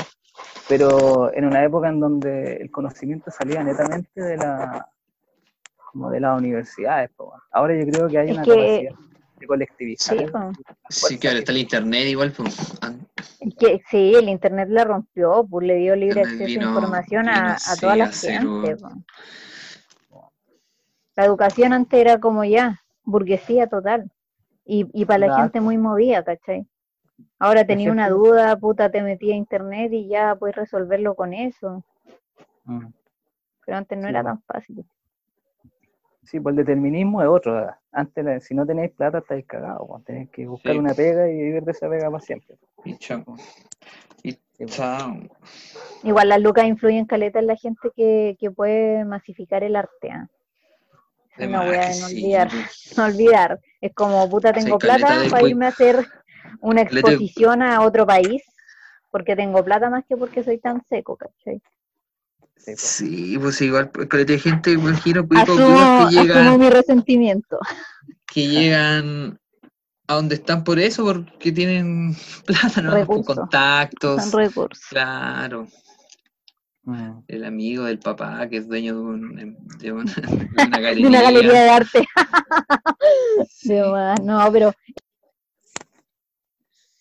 Pero 0.69 1.33
en 1.33 1.45
una 1.45 1.63
época 1.63 1.89
en 1.89 2.01
donde 2.01 2.57
el 2.57 2.71
conocimiento 2.73 3.31
salía 3.31 3.63
netamente 3.63 4.21
de 4.21 4.39
la 4.39 4.89
como 5.93 6.11
de 6.11 6.19
las 6.21 6.37
universidades. 6.37 7.11
Ahora 7.53 7.77
yo 7.77 7.87
creo 7.87 8.09
que 8.09 8.19
hay 8.19 8.31
Es 8.31 8.35
una 8.35 8.43
que- 8.45 8.51
capacidad 8.51 8.95
de 9.39 9.47
colectivizar. 9.47 10.17
Sí, 10.17 10.25
la 10.25 10.31
claro, 10.31 10.53
que- 11.35 11.39
está 11.39 11.53
el 11.53 11.59
internet 11.59 12.07
igual, 12.09 12.33
pues. 12.33 12.79
Es 13.41 13.55
que 13.57 13.83
sí, 13.91 14.15
el 14.15 14.29
internet 14.29 14.69
la 14.71 14.85
rompió, 14.85 15.45
pues 15.49 15.67
le 15.67 15.75
dio 15.77 15.95
libre 15.95 16.21
Internet 16.23 16.43
acceso 16.43 16.61
vino- 16.61 16.67
a 16.67 16.71
información 16.71 17.23
vino, 17.27 17.37
a, 17.37 17.53
a 17.53 17.57
sí, 17.59 17.81
toda 17.81 17.93
a 17.93 17.97
la 17.97 18.05
hacer 18.05 18.41
gente. 18.41 18.77
po. 18.77 20.33
La 21.15 21.25
educación 21.25 21.73
antes 21.73 21.99
era 22.01 22.19
como 22.19 22.45
ya, 22.45 22.81
burguesía 23.05 23.67
total. 23.69 24.11
Y, 24.65 24.87
y 24.93 25.05
para 25.05 25.27
la 25.29 25.37
gente 25.37 25.61
muy 25.61 25.79
movida, 25.79 26.25
¿cachai? 26.25 26.67
Ahora 27.39 27.65
tenía 27.67 27.91
una 27.93 28.09
duda, 28.11 28.57
puta, 28.57 28.91
te 28.91 29.01
metí 29.01 29.33
a 29.33 29.37
internet 29.37 29.93
y 29.93 30.09
ya 30.09 30.35
puedes 30.35 30.57
resolverlo 30.57 31.15
con 31.15 31.33
eso. 31.33 31.85
Mm. 32.65 32.87
Pero 33.65 33.79
antes 33.79 33.97
no 33.99 34.05
Sí, 34.05 34.11
era 34.11 34.23
tan 34.25 34.43
fácil. 34.43 34.85
Sí, 36.27 36.41
pues 36.41 36.53
el 36.55 36.65
determinismo 36.65 37.23
es 37.23 37.29
otro. 37.29 37.73
Antes, 37.93 38.45
si 38.45 38.55
no 38.55 38.67
tenéis 38.67 38.91
plata, 38.93 39.19
estáis 39.19 39.47
cagados. 39.47 39.87
pues, 39.89 40.05
Tenéis 40.05 40.31
que 40.31 40.47
buscar 40.47 40.73
Sí. 40.73 40.79
una 40.79 40.93
pega 40.95 41.29
y 41.29 41.37
vivir 41.37 41.63
de 41.63 41.71
esa 41.73 41.89
pega 41.89 42.11
para 42.11 42.21
siempre. 42.23 42.57
Y 42.85 42.97
chao. 42.99 43.25
Y 44.23 44.33
Sí, 44.33 44.41
pues. 44.59 44.71
chao. 44.73 45.17
Igual 46.03 46.29
las 46.29 46.41
lucas 46.41 46.67
influyen 46.67 47.07
caleta 47.07 47.39
en 47.39 47.47
la 47.47 47.57
gente 47.57 47.91
que, 47.95 48.37
que 48.41 48.51
puede 48.51 49.05
masificar 49.05 49.63
el 49.63 49.77
arte. 49.77 50.11
¿ah? 50.11 50.29
De 51.37 51.47
wea 51.47 51.61
que 51.61 51.95
de 51.95 52.01
no 52.01 52.07
olvidar. 52.07 52.49
No 52.97 53.05
olvidar. 53.05 53.61
Es 53.81 53.93
como, 53.95 54.29
puta, 54.29 54.53
tengo 54.53 54.79
plata 54.79 55.21
de 55.21 55.31
para 55.31 55.47
irme 55.49 55.67
a 55.67 55.69
hacer 55.69 56.05
una 56.61 56.83
exposición 56.83 57.63
a 57.63 57.83
otro 57.83 58.07
país, 58.07 58.43
porque 59.11 59.37
tengo 59.37 59.63
plata 59.65 59.91
más 59.91 60.05
que 60.07 60.17
porque 60.17 60.43
soy 60.43 60.59
tan 60.59 60.83
seco, 60.89 61.17
¿cachai? 61.17 61.61
Sí, 62.57 62.65
pues. 62.73 62.81
Sí, 62.81 63.39
pues 63.39 63.61
igual, 63.63 63.91
caleta 64.09 64.33
de 64.33 64.39
gente, 64.39 64.73
imagino, 64.73 65.27
pues, 65.27 65.41
Asumo, 65.43 65.57
que 65.59 65.73
asumo 65.83 66.11
llegan, 66.11 66.59
mi 66.61 66.71
resentimiento. 66.71 67.59
que 68.27 68.49
llegan 68.49 69.39
a 70.09 70.15
donde 70.15 70.35
están 70.37 70.65
por 70.65 70.79
eso, 70.79 71.05
porque 71.05 71.53
tienen 71.53 72.17
plata, 72.47 72.83
¿no? 72.83 73.07
Contactos. 73.07 74.23
Son 74.23 74.33
recursos. 74.33 74.85
Claro, 74.89 75.69
el 77.29 77.45
amigo 77.45 77.85
del 77.85 77.99
papá 77.99 78.49
que 78.49 78.59
es 78.59 78.69
dueño 78.69 78.95
de, 78.95 79.01
un- 79.01 79.57
de 79.79 79.93
una, 79.93 80.13
de 80.13 80.65
una 80.65 80.77
De 80.77 80.83
galería. 80.83 81.09
una 81.09 81.23
galería 81.23 81.63
de 81.63 81.71
arte. 81.71 82.07
Sí. 83.51 83.69
De 83.69 83.83
más. 83.83 84.21
No, 84.23 84.51
pero 84.53 84.73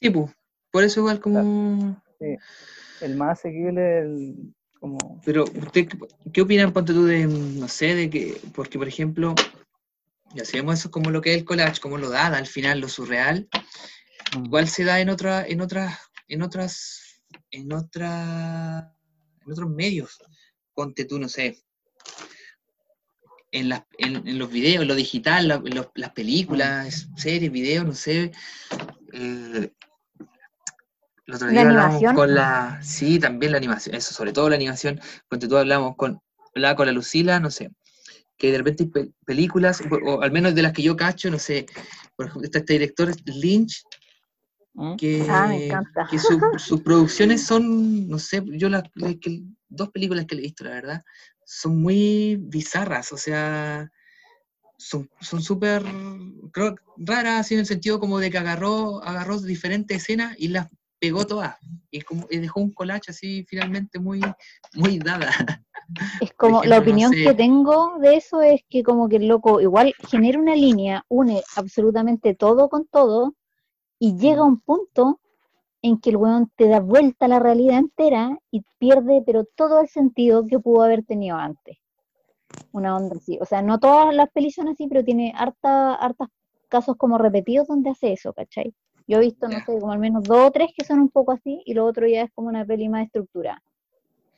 Sí, 0.01 0.09
pues, 0.09 0.31
por 0.71 0.83
eso 0.83 0.99
igual 0.99 1.19
como... 1.19 2.01
El 3.01 3.15
más 3.15 3.39
asequible, 3.39 3.99
el, 3.99 4.53
como. 4.85 5.19
Pero, 5.25 5.45
¿usted 5.45 5.87
qué- 6.31 6.41
opinan, 6.41 6.71
ponte 6.71 6.93
tú, 6.93 7.05
de, 7.05 7.25
no 7.25 7.67
sé, 7.67 7.95
de 7.95 8.07
que, 8.09 8.39
porque, 8.53 8.77
por 8.77 8.87
ejemplo, 8.87 9.33
ya 10.35 10.45
sabemos 10.45 10.77
eso 10.79 10.91
como 10.91 11.09
lo 11.09 11.21
que 11.21 11.31
es 11.31 11.37
el 11.39 11.45
collage, 11.45 11.81
como 11.81 11.97
lo 11.97 12.09
da 12.11 12.27
al 12.27 12.45
final, 12.45 12.79
lo 12.79 12.87
surreal, 12.87 13.47
mm, 14.37 14.45
igual 14.45 14.67
se 14.67 14.83
da 14.83 14.99
en 14.99 15.09
otra, 15.09 15.43
en 15.47 15.61
otras, 15.61 15.97
en 16.27 16.43
otras, 16.43 17.23
en 17.49 17.73
otra, 17.73 18.93
en 19.43 19.51
otros 19.51 19.69
medios. 19.71 20.19
Ponte 20.75 21.05
tú, 21.05 21.17
no 21.17 21.29
sé, 21.29 21.57
en, 23.51 23.69
las, 23.69 23.83
en, 23.97 24.27
en 24.27 24.37
los 24.37 24.51
videos, 24.51 24.85
lo 24.85 24.93
digital, 24.93 25.47
la- 25.47 25.61
los- 25.63 25.89
las 25.95 26.11
películas, 26.11 27.07
series, 27.17 27.51
videos, 27.51 27.85
no 27.85 27.93
sé. 27.95 28.31
eh, 29.13 29.71
el 31.27 31.33
otro 31.33 31.47
¿La 31.47 31.53
día 31.53 31.61
hablamos 31.61 31.85
animación? 31.95 32.15
con 32.15 32.33
la. 32.35 32.79
Sí, 32.83 33.19
también 33.19 33.51
la 33.51 33.57
animación, 33.57 33.95
eso, 33.95 34.13
sobre 34.13 34.31
todo 34.33 34.49
la 34.49 34.55
animación. 34.55 34.99
Ponte 35.27 35.47
tú 35.47 35.57
hablamos 35.57 35.95
con, 35.95 36.19
hablaba 36.55 36.75
con 36.75 36.85
la 36.87 36.91
Lucila, 36.93 37.39
no 37.39 37.49
sé, 37.51 37.71
que 38.37 38.51
de 38.51 38.57
repente 38.59 38.83
hay 38.83 38.89
pe- 38.89 39.11
películas, 39.25 39.81
o, 39.81 39.95
o 39.95 40.21
al 40.21 40.31
menos 40.31 40.53
de 40.55 40.61
las 40.61 40.73
que 40.73 40.83
yo 40.83 40.95
cacho, 40.95 41.29
no 41.31 41.39
sé, 41.39 41.65
por 42.15 42.27
ejemplo, 42.27 42.45
está 42.45 42.59
este 42.59 42.73
director 42.73 43.11
Lynch, 43.25 43.83
mm, 44.73 44.95
que, 44.97 45.25
Ah, 45.29 45.47
me 45.47 45.65
encanta. 45.65 46.07
que 46.09 46.19
su- 46.19 46.39
sus 46.57 46.81
producciones 46.81 47.43
son, 47.43 48.07
no 48.07 48.19
sé, 48.19 48.43
yo 48.45 48.69
las, 48.69 48.83
las 48.93 49.15
que- 49.19 49.41
dos 49.67 49.89
películas 49.89 50.25
que 50.25 50.35
le 50.35 50.41
he 50.41 50.45
visto, 50.45 50.63
la 50.63 50.71
verdad, 50.71 51.01
son 51.43 51.81
muy 51.81 52.37
bizarras, 52.39 53.11
o 53.11 53.17
sea, 53.17 53.89
son 54.77 55.09
son 55.21 55.41
súper 55.41 55.83
creo, 56.51 56.75
raras, 56.97 57.39
así 57.41 57.53
en 57.53 57.61
el 57.61 57.65
sentido 57.65 57.99
como 57.99 58.19
de 58.19 58.29
que 58.29 58.37
agarró, 58.37 59.01
agarró 59.03 59.39
diferentes 59.41 59.97
escenas 59.97 60.35
y 60.37 60.49
las 60.49 60.67
pegó 61.05 61.27
todas, 61.27 61.55
y, 61.91 62.01
como, 62.01 62.25
y 62.31 62.39
dejó 62.39 62.61
un 62.61 62.71
collage 62.71 63.11
así 63.11 63.45
finalmente 63.47 63.99
muy, 63.99 64.21
muy 64.73 64.97
dada. 64.97 65.29
Es 66.19 66.33
como, 66.33 66.63
ejemplo, 66.63 66.69
la 66.69 66.75
no 66.77 66.81
opinión 66.81 67.11
sé. 67.13 67.23
que 67.23 67.33
tengo 67.35 67.99
de 67.99 68.15
eso 68.15 68.41
es 68.41 68.61
que 68.67 68.81
como 68.81 69.07
que 69.07 69.17
el 69.17 69.27
loco 69.27 69.61
igual 69.61 69.93
genera 70.09 70.39
una 70.39 70.55
línea, 70.55 71.05
une 71.09 71.43
absolutamente 71.55 72.33
todo 72.33 72.69
con 72.69 72.87
todo 72.87 73.35
y 73.99 74.17
llega 74.17 74.41
a 74.41 74.45
un 74.45 74.61
punto 74.61 75.19
en 75.83 75.99
que 75.99 76.09
el 76.09 76.17
weón 76.17 76.51
te 76.55 76.67
da 76.67 76.79
vuelta 76.79 77.25
a 77.25 77.29
la 77.29 77.37
realidad 77.37 77.77
entera 77.77 78.39
y 78.49 78.63
pierde 78.79 79.21
pero 79.23 79.45
todo 79.55 79.81
el 79.81 79.87
sentido 79.87 80.47
que 80.47 80.57
pudo 80.57 80.81
haber 80.81 81.05
tenido 81.05 81.37
antes. 81.37 81.77
Una 82.71 82.97
onda 82.97 83.17
así. 83.17 83.37
O 83.39 83.45
sea, 83.45 83.61
no 83.61 83.77
todas 83.79 84.15
las 84.15 84.31
pelis 84.31 84.55
son 84.55 84.69
así, 84.69 84.87
pero 84.87 85.03
tiene 85.03 85.33
harta, 85.37 85.93
hartas 85.93 86.29
casos 86.67 86.95
como 86.97 87.19
repetidos 87.19 87.67
donde 87.67 87.91
hace 87.91 88.13
eso, 88.13 88.33
¿cachai? 88.33 88.73
Yo 89.07 89.17
he 89.17 89.21
visto, 89.21 89.47
no 89.47 89.59
sé, 89.59 89.65
como 89.79 89.91
al 89.91 89.99
menos 89.99 90.23
dos 90.23 90.47
o 90.47 90.51
tres 90.51 90.71
que 90.75 90.83
son 90.83 90.99
un 90.99 91.09
poco 91.09 91.31
así 91.31 91.61
y 91.65 91.73
lo 91.73 91.85
otro 91.85 92.07
ya 92.07 92.23
es 92.23 92.31
como 92.33 92.47
una 92.49 92.65
peli 92.65 92.89
más 92.89 93.05
estructurada. 93.05 93.61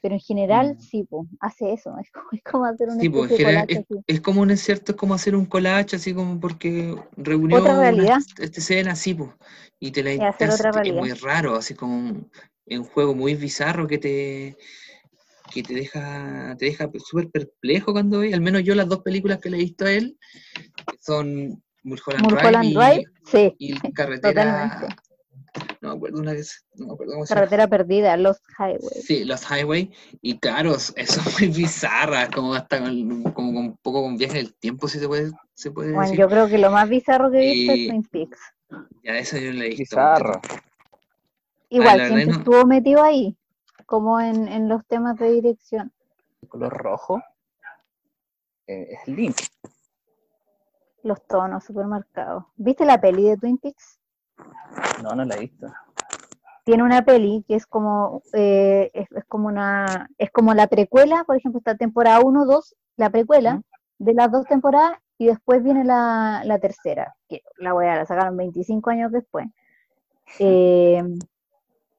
Pero 0.01 0.13
en 0.15 0.19
general, 0.21 0.75
Mm. 0.75 0.79
sí, 0.81 1.03
po, 1.03 1.25
hace 1.39 1.73
eso. 1.73 1.95
Es 2.03 2.11
como, 2.11 2.27
es 2.31 2.43
como 2.43 2.65
hacer 2.65 2.89
una 2.89 3.01
Sí, 3.01 3.09
pues, 3.09 3.29
de 3.31 3.37
general- 3.37 3.65
collage 3.65 3.79
es, 3.79 3.85
así. 3.85 4.03
es 4.07 4.21
como 4.21 4.41
un 4.41 4.57
cierto, 4.57 4.91
es 4.91 4.97
como 4.97 5.13
hacer 5.13 5.35
un 5.35 5.45
collage, 5.45 5.95
así 5.95 6.13
como 6.13 6.39
porque 6.39 6.95
reunió 7.15 7.59
Otra 7.59 7.73
una 7.73 7.81
realidad. 7.81 8.17
est- 8.19 8.39
esta 8.39 8.59
escena, 8.59 8.95
sí, 8.95 9.13
pues, 9.13 9.31
y 9.79 9.91
te 9.91 10.03
la 10.03 10.13
Y 10.13 10.19
hacer 10.21 10.49
otra 10.51 10.81
es 10.83 10.93
muy 10.93 11.11
raro, 11.13 11.55
así 11.55 11.73
como 11.73 11.95
un, 11.97 12.29
un 12.65 12.83
juego 12.83 13.15
muy 13.15 13.35
bizarro 13.35 13.87
que 13.87 13.97
te 13.97 14.57
que 15.49 15.63
te 15.63 15.73
deja 15.75 16.55
te 16.59 16.65
deja 16.65 16.89
súper 17.05 17.29
perplejo 17.31 17.93
cuando 17.93 18.19
ves, 18.19 18.33
al 18.33 18.41
menos 18.41 18.63
yo 18.63 18.75
las 18.75 18.89
dos 18.89 18.99
películas 19.01 19.39
que 19.39 19.49
le 19.49 19.55
he 19.57 19.61
visto 19.61 19.85
a 19.85 19.91
él 19.93 20.17
son 20.99 21.63
Mulholland 21.87 22.23
Mulholland 22.31 22.73
Drive 22.73 22.95
Drive, 22.95 23.11
sí, 23.25 23.55
y, 23.59 23.73
y 23.87 23.91
Carretera 23.93 24.69
totalmente. 24.69 24.95
no 25.81 25.89
me 25.89 25.95
acuerdo 25.95 26.19
una 26.19 26.33
vez, 26.33 26.65
no 26.75 26.87
me 26.87 26.93
acuerdo 26.93 27.13
cómo 27.13 27.25
se 27.25 27.33
llama. 27.33 27.41
Carretera 27.45 27.67
perdida, 27.67 28.17
Lost 28.17 28.43
Highway. 28.59 29.01
Sí, 29.01 29.23
los 29.25 29.41
highway, 29.49 29.91
y 30.21 30.37
claro, 30.39 30.71
eso 30.95 30.95
es 30.95 31.39
muy 31.39 31.47
bizarra, 31.49 32.29
como 32.29 32.53
hasta 32.53 32.79
con, 32.79 33.23
como 33.23 33.33
con 33.53 33.57
un 33.57 33.77
poco 33.77 34.03
con 34.03 34.17
viaje 34.17 34.39
en 34.39 34.45
el 34.47 34.53
tiempo, 34.55 34.87
si 34.87 34.99
se 34.99 35.07
puede, 35.07 35.31
se 35.53 35.71
puede 35.71 35.89
Bueno, 35.93 36.03
decir. 36.03 36.19
yo 36.19 36.27
creo 36.27 36.47
que 36.47 36.57
lo 36.57 36.71
más 36.71 36.87
bizarro 36.89 37.31
que 37.31 37.37
he 37.37 37.53
visto 37.53 37.71
es 37.73 37.79
Y- 37.79 37.87
Twin 37.87 38.03
Peaks. 38.03 38.39
Ya 39.03 39.17
eso 39.17 39.37
yo 39.37 39.51
le 39.53 39.65
he 39.65 39.69
visto. 39.69 39.81
Bizarro. 39.95 40.41
Igual, 41.69 41.95
siempre 42.01 42.25
no- 42.25 42.31
estuvo 42.39 42.65
metido 42.65 43.03
ahí, 43.03 43.35
como 43.85 44.19
en, 44.19 44.47
en 44.49 44.67
los 44.69 44.85
temas 44.85 45.17
de 45.17 45.31
dirección. 45.31 45.91
El 46.41 46.49
color 46.49 46.73
rojo 46.73 47.21
eh, 48.67 48.87
es 48.91 49.07
Link. 49.07 49.37
Los 51.07 51.25
tonos 51.25 51.63
super 51.63 51.85
marcados. 51.85 52.43
¿Viste 52.57 52.85
la 52.85 52.99
peli 52.99 53.23
de 53.23 53.37
Twin 53.37 53.57
Peaks? 53.57 53.97
No, 55.01 55.15
no 55.15 55.23
la 55.23 55.35
he 55.35 55.39
visto. 55.39 55.67
Tiene 56.65 56.83
una 56.83 57.05
peli 57.05 57.45
que 57.47 57.55
es 57.55 57.65
como, 57.65 58.21
eh, 58.33 58.91
es, 58.93 59.09
es 59.13 59.23
como 59.23 59.47
una, 59.47 60.09
es 60.17 60.29
como 60.31 60.53
la 60.53 60.67
precuela, 60.67 61.23
por 61.23 61.37
ejemplo, 61.37 61.59
esta 61.59 61.75
temporada 61.75 62.19
1, 62.19 62.45
2, 62.45 62.75
la 62.97 63.09
precuela 63.09 63.61
de 63.99 64.13
las 64.13 64.29
dos 64.29 64.45
temporadas, 64.47 64.97
y 65.17 65.27
después 65.27 65.63
viene 65.63 65.85
la, 65.85 66.41
la 66.43 66.59
tercera, 66.59 67.15
que 67.29 67.41
la 67.57 67.73
weá 67.73 67.95
la 67.95 68.05
sacaron 68.05 68.35
25 68.35 68.89
años 68.89 69.11
después. 69.11 69.47
Eh, 70.39 71.01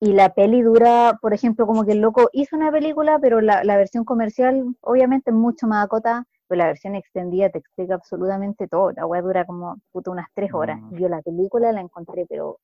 y 0.01 0.12
la 0.12 0.35
peli 0.35 0.61
dura, 0.61 1.18
por 1.23 1.33
ejemplo, 1.33 1.66
como 1.66 1.87
que 1.87 1.92
el 1.92 2.01
loco 2.01 2.29
hizo 2.35 2.57
una 2.57 2.71
película, 2.71 3.18
pero 3.18 3.40
la, 3.40 3.64
la 3.64 3.79
versión 3.79 4.05
comercial 4.05 4.77
obviamente 4.83 5.31
es 5.31 5.35
mucho 5.35 5.66
más 5.66 5.87
acotada, 5.87 6.27
pero 6.48 6.58
la 6.61 6.66
versión 6.66 6.94
extendida 6.94 7.50
te 7.50 7.58
explica 7.58 7.94
absolutamente 7.94 8.66
todo. 8.66 8.92
La 8.92 9.06
weá 9.06 9.22
dura 9.22 9.44
como 9.44 9.76
puta, 9.92 10.11
unas 10.11 10.26
tres 10.34 10.52
horas. 10.52 10.80
Mm. 10.80 10.96
Yo 10.96 11.08
la 11.08 11.20
película 11.22 11.70
la 11.72 11.80
encontré, 11.80 12.26
pero 12.28 12.58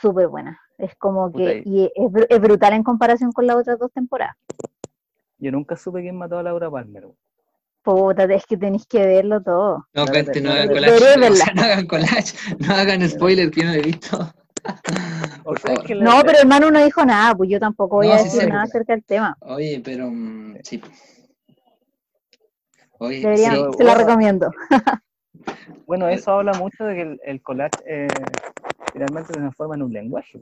súper 0.00 0.28
buena. 0.28 0.60
Es 0.78 0.94
como 0.96 1.30
Puta, 1.30 1.44
que, 1.44 1.62
y- 1.64 1.84
y 1.84 2.04
es, 2.04 2.10
br- 2.10 2.26
es 2.28 2.40
brutal 2.40 2.72
en 2.74 2.82
comparación 2.82 3.32
con 3.32 3.46
las 3.46 3.56
otras 3.56 3.78
dos 3.78 3.92
temporadas. 3.92 4.36
Yo 5.38 5.50
nunca 5.52 5.76
supe 5.76 6.00
quién 6.02 6.16
mató 6.16 6.38
a 6.38 6.42
Laura 6.42 6.70
Palmer. 6.70 7.08
Puta, 7.82 8.24
es 8.24 8.46
que 8.46 8.56
tenéis 8.56 8.86
que 8.86 9.04
verlo 9.04 9.42
todo. 9.42 9.86
No, 9.92 10.04
No, 10.04 10.10
cuente, 10.12 10.40
no 10.40 10.50
no, 10.50 10.54
hagan 10.54 10.68
collage. 10.68 11.30
o 11.30 11.34
sea, 11.36 11.52
no 11.54 11.62
hagan 11.62 11.86
collage, 11.86 12.36
no 12.58 12.74
hagan 12.74 13.08
spoiler 13.08 13.50
que 13.50 13.64
no 13.64 13.72
he 13.72 13.80
visto. 13.82 14.18
Por 15.44 15.58
favor. 15.58 15.90
No, 15.96 16.22
pero 16.24 16.38
hermano 16.38 16.70
no 16.70 16.84
dijo 16.84 17.04
nada, 17.04 17.34
pues 17.34 17.50
yo 17.50 17.58
tampoco 17.58 17.96
voy 17.96 18.06
No, 18.06 18.12
a 18.14 18.22
decir 18.22 18.48
nada 18.48 18.62
acerca 18.62 18.92
del 18.92 19.02
tema. 19.04 19.36
Oye, 19.40 19.82
pero 19.84 20.08
mm, 20.08 20.58
sí. 20.62 20.80
Oye, 23.02 23.36
sí, 23.36 23.44
se 23.44 23.84
bueno, 23.84 23.94
recomiendo. 23.96 24.50
Bueno, 25.86 26.08
eso 26.08 26.30
habla 26.30 26.52
mucho 26.54 26.84
de 26.84 26.94
que 26.94 27.02
el, 27.02 27.20
el 27.24 27.42
collage 27.42 27.76
eh, 27.86 28.08
finalmente 28.92 29.32
se 29.32 29.40
transforma 29.40 29.74
en 29.74 29.82
un 29.82 29.92
lenguaje. 29.92 30.38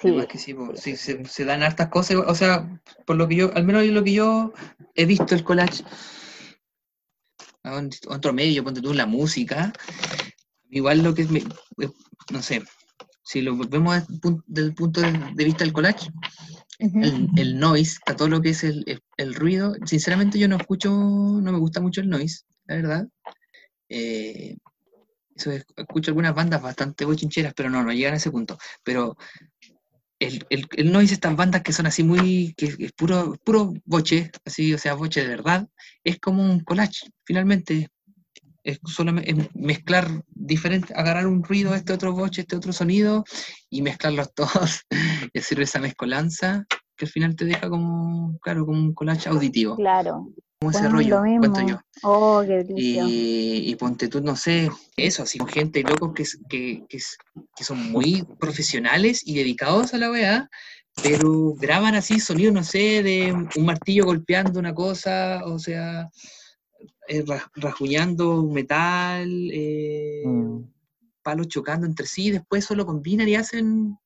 Sí, 0.00 0.08
Además 0.08 0.26
que 0.26 0.38
sí, 0.38 0.56
sí, 0.74 0.96
se, 0.96 1.24
se 1.24 1.44
dan 1.44 1.62
hartas 1.62 1.88
cosas, 1.88 2.16
o 2.16 2.34
sea, 2.34 2.80
por 3.04 3.16
lo 3.16 3.28
que 3.28 3.36
yo, 3.36 3.52
al 3.54 3.64
menos 3.64 3.84
lo 3.84 4.02
que 4.02 4.12
yo 4.14 4.52
he 4.94 5.04
visto 5.04 5.34
el 5.34 5.44
collage, 5.44 5.84
otro 8.08 8.32
medio, 8.32 8.64
ponte 8.64 8.80
tú 8.80 8.90
en 8.90 8.96
la 8.96 9.06
música, 9.06 9.72
igual 10.70 11.02
lo 11.02 11.14
que 11.14 11.22
es, 11.22 11.30
eh, 11.30 11.90
no 12.30 12.42
sé, 12.42 12.62
si 13.22 13.42
lo 13.42 13.56
vemos 13.56 14.02
desde 14.46 14.68
el 14.68 14.74
punto 14.74 15.02
de 15.02 15.44
vista 15.44 15.64
del 15.64 15.72
collage, 15.74 16.10
El, 17.36 17.58
noise, 17.58 17.98
a 18.06 18.16
todo 18.16 18.28
lo 18.28 18.40
que 18.42 18.50
es 18.50 18.64
el, 18.64 18.84
el- 19.16 19.34
ruido, 19.34 19.74
sinceramente 19.86 20.38
yo 20.38 20.48
no 20.48 20.56
escucho, 20.56 20.90
no 20.90 21.52
me 21.52 21.58
gusta 21.58 21.80
mucho 21.80 22.00
el 22.00 22.08
noise, 22.08 22.42
la 22.66 22.74
verdad. 22.76 23.08
Eh, 23.88 24.56
escucho 25.76 26.10
algunas 26.10 26.34
bandas 26.34 26.60
bastante 26.60 27.04
bochincheras, 27.04 27.54
pero 27.54 27.70
no, 27.70 27.82
no 27.84 27.92
llegan 27.92 28.14
a 28.14 28.16
ese 28.16 28.30
punto. 28.30 28.58
Pero 28.82 29.16
el, 30.18 30.44
el, 30.50 30.66
el 30.76 30.92
noise, 30.92 31.14
estas 31.14 31.36
bandas 31.36 31.62
que 31.62 31.72
son 31.72 31.86
así 31.86 32.02
muy, 32.02 32.54
que 32.56 32.66
es 32.78 32.92
puro, 32.92 33.36
puro 33.44 33.74
boche, 33.84 34.30
así, 34.44 34.72
o 34.74 34.78
sea, 34.78 34.94
boche 34.94 35.22
de 35.22 35.28
verdad, 35.28 35.68
es 36.04 36.18
como 36.18 36.42
un 36.42 36.60
collage, 36.60 37.10
finalmente. 37.24 37.88
Es 38.64 38.78
solamente 38.84 39.30
es 39.30 39.54
mezclar 39.54 40.08
diferente, 40.28 40.94
agarrar 40.94 41.26
un 41.26 41.42
ruido, 41.42 41.74
este 41.74 41.92
otro 41.92 42.12
boche, 42.12 42.42
este 42.42 42.56
otro 42.56 42.72
sonido, 42.72 43.24
y 43.70 43.82
mezclarlos 43.82 44.32
todos, 44.34 44.82
y 45.32 45.38
hacer 45.38 45.60
esa 45.60 45.80
mezcolanza, 45.80 46.64
que 46.96 47.06
al 47.06 47.10
final 47.10 47.36
te 47.36 47.44
deja 47.44 47.68
como, 47.68 48.38
claro, 48.40 48.66
como 48.66 48.78
un 48.78 48.94
collage 48.94 49.28
auditivo. 49.28 49.76
Claro. 49.76 50.28
Como 50.60 50.70
ese 50.70 50.82
Bueno, 50.88 50.96
rollo, 50.96 51.40
cuento 51.40 51.66
yo. 51.66 51.80
Oh, 52.04 52.42
qué. 52.46 52.64
Y, 52.76 53.70
y 53.70 53.74
ponte 53.76 54.06
tú, 54.06 54.20
no 54.20 54.36
sé, 54.36 54.70
eso, 54.96 55.24
así 55.24 55.38
con 55.38 55.48
gente 55.48 55.82
locos 55.82 56.12
que, 56.14 56.24
que, 56.48 56.84
que, 56.88 56.98
que 57.56 57.64
son 57.64 57.90
muy 57.90 58.24
profesionales 58.38 59.22
y 59.26 59.34
dedicados 59.34 59.92
a 59.92 59.98
la 59.98 60.10
weá, 60.10 60.48
pero 61.02 61.54
graban 61.54 61.94
así 61.94 62.20
sonidos, 62.20 62.54
no 62.54 62.64
sé, 62.64 63.02
de 63.02 63.32
un 63.32 63.64
martillo 63.64 64.04
golpeando 64.04 64.60
una 64.60 64.74
cosa, 64.74 65.42
o 65.46 65.58
sea, 65.58 66.08
eh, 67.08 67.22
ra- 67.26 67.50
rajuñando 67.54 68.40
un 68.40 68.52
metal, 68.52 69.28
eh, 69.52 70.22
Mm. 70.24 70.64
palos 71.22 71.48
chocando 71.48 71.86
entre 71.86 72.06
sí, 72.06 72.26
y 72.26 72.30
después 72.32 72.64
solo 72.64 72.86
combinan 72.86 73.28
y 73.28 73.34
hacen 73.36 73.96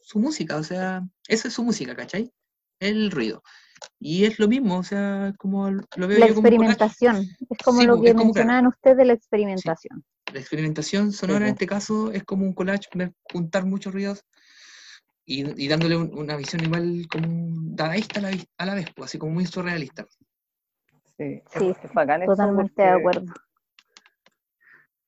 su 0.00 0.18
música, 0.18 0.56
o 0.56 0.62
sea, 0.62 1.02
esa 1.26 1.48
es 1.48 1.54
su 1.54 1.62
música, 1.64 1.94
¿cachai? 1.94 2.30
El 2.80 3.10
ruido. 3.10 3.42
Y 4.00 4.24
es 4.24 4.38
lo 4.38 4.48
mismo, 4.48 4.78
o 4.78 4.82
sea, 4.82 5.34
como 5.38 5.70
lo 5.70 6.08
veo 6.08 6.18
La 6.18 6.26
yo 6.28 6.34
como 6.34 6.48
experimentación. 6.48 7.16
Es 7.48 7.58
como 7.64 7.80
Sí, 7.80 7.86
lo 7.86 7.96
que 8.00 8.12
claro. 8.12 8.24
mencionaban 8.24 8.66
ustedes 8.66 8.96
de 8.96 9.04
la 9.04 9.12
experimentación. 9.12 10.04
La 10.32 10.40
experimentación 10.40 11.12
sonora 11.12 11.46
en 11.46 11.52
po. 11.52 11.54
este 11.54 11.66
caso 11.66 12.10
es 12.12 12.24
como 12.24 12.44
un 12.44 12.52
collage, 12.52 12.88
me- 12.94 13.12
juntar 13.22 13.64
muchos 13.64 13.92
ruidos 13.92 14.24
y, 15.24 15.62
y 15.62 15.68
dándole 15.68 15.96
un- 15.96 16.16
una 16.18 16.36
visión 16.36 16.62
igual 16.62 17.06
como 17.08 17.48
dadaísta 17.74 18.20
a 18.20 18.22
la, 18.22 18.30
a 18.58 18.66
la 18.66 18.74
vez, 18.74 18.88
pues, 18.94 19.10
así 19.10 19.18
como 19.18 19.32
muy 19.34 19.46
surrealista. 19.46 20.06
Sí, 21.18 21.42
Sí, 21.58 21.74
es 21.82 21.92
bacán 21.92 22.22
eso 22.22 22.32
Totalmente 22.32 22.80
de 22.80 22.88
acuerdo. 22.88 23.34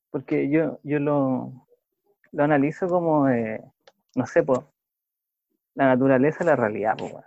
porque 0.09 0.49
yo, 0.49 0.79
yo 0.83 0.99
lo, 0.99 1.53
lo 2.33 2.43
analizo 2.43 2.87
como, 2.87 3.29
eh, 3.29 3.63
no 4.15 4.25
sé, 4.25 4.43
po, 4.43 4.73
la 5.73 5.85
naturaleza 5.85 6.43
y 6.43 6.47
la 6.47 6.57
realidad, 6.57 6.99
weón. 6.99 7.23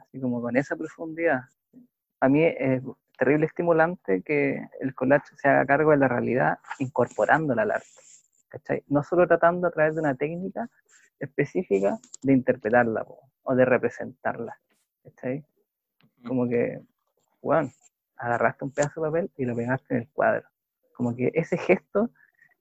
así 0.00 0.18
como 0.18 0.40
con 0.40 0.56
esa 0.56 0.76
profundidad. 0.76 1.42
A 2.20 2.28
mí 2.30 2.42
es 2.42 2.82
terrible 3.18 3.44
estimulante 3.46 4.22
que 4.22 4.66
el 4.80 4.94
collage 4.94 5.36
se 5.36 5.48
haga 5.48 5.66
cargo 5.66 5.90
de 5.90 5.98
la 5.98 6.08
realidad 6.08 6.58
incorporándola 6.78 7.62
al 7.62 7.70
arte, 7.72 8.00
¿cachai? 8.48 8.82
No 8.88 9.02
solo 9.02 9.26
tratando 9.26 9.66
a 9.68 9.70
través 9.70 9.94
de 9.94 10.00
una 10.00 10.14
técnica 10.14 10.70
específica 11.20 11.98
de 12.22 12.32
interpretarla 12.32 13.04
po, 13.04 13.20
o 13.42 13.54
de 13.54 13.66
representarla, 13.66 14.58
¿cachai? 15.04 15.44
Como 16.26 16.48
que, 16.48 16.80
bueno, 17.42 17.70
agarraste 18.16 18.64
un 18.64 18.70
pedazo 18.70 19.00
de 19.00 19.08
papel 19.08 19.30
y 19.36 19.44
lo 19.44 19.54
pegaste 19.54 19.94
en 19.94 20.00
el 20.02 20.08
cuadro. 20.08 20.46
Como 20.94 21.14
que 21.14 21.30
ese 21.34 21.56
gesto 21.56 22.10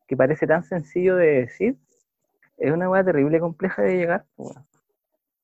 que 0.07 0.17
parece 0.17 0.45
tan 0.45 0.63
sencillo 0.63 1.15
de 1.15 1.41
decir, 1.41 1.77
es 2.57 2.71
una 2.71 2.89
weá 2.89 3.03
terrible 3.03 3.37
y 3.37 3.39
compleja 3.39 3.81
de 3.81 3.97
llegar, 3.97 4.25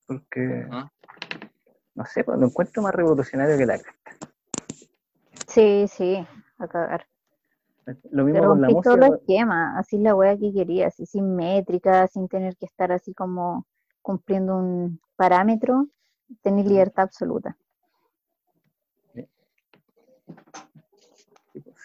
porque, 0.06 0.68
Ajá. 0.70 0.92
no 1.96 2.06
sé, 2.06 2.24
pues, 2.24 2.40
lo 2.40 2.48
encuentro 2.48 2.84
más 2.84 2.94
revolucionario 2.94 3.58
que 3.58 3.66
la 3.66 3.80
cresta. 3.80 4.28
Sí, 5.48 5.86
sí, 5.88 6.26
a 6.60 6.68
cagar. 6.68 7.08
Lo 8.12 8.24
mismo 8.24 8.46
con 8.46 8.62
la 8.62 8.68
rompí 8.68 8.84
todo 8.84 8.98
música, 8.98 9.08
el 9.08 9.14
esquema, 9.16 9.80
así 9.80 9.98
la 9.98 10.16
wea 10.16 10.38
que 10.38 10.54
querías, 10.54 10.94
así 10.94 11.06
sin 11.06 11.36
métrica, 11.36 12.08
sin 12.08 12.28
tener 12.28 12.56
que 12.56 12.66
estar 12.66 12.92
así 12.92 13.14
como 13.14 13.66
cumpliendo 14.02 14.56
un 14.56 15.02
parámetro, 15.16 15.88
tenés 16.42 16.66
libertad 16.68 17.04
absoluta. 17.04 17.58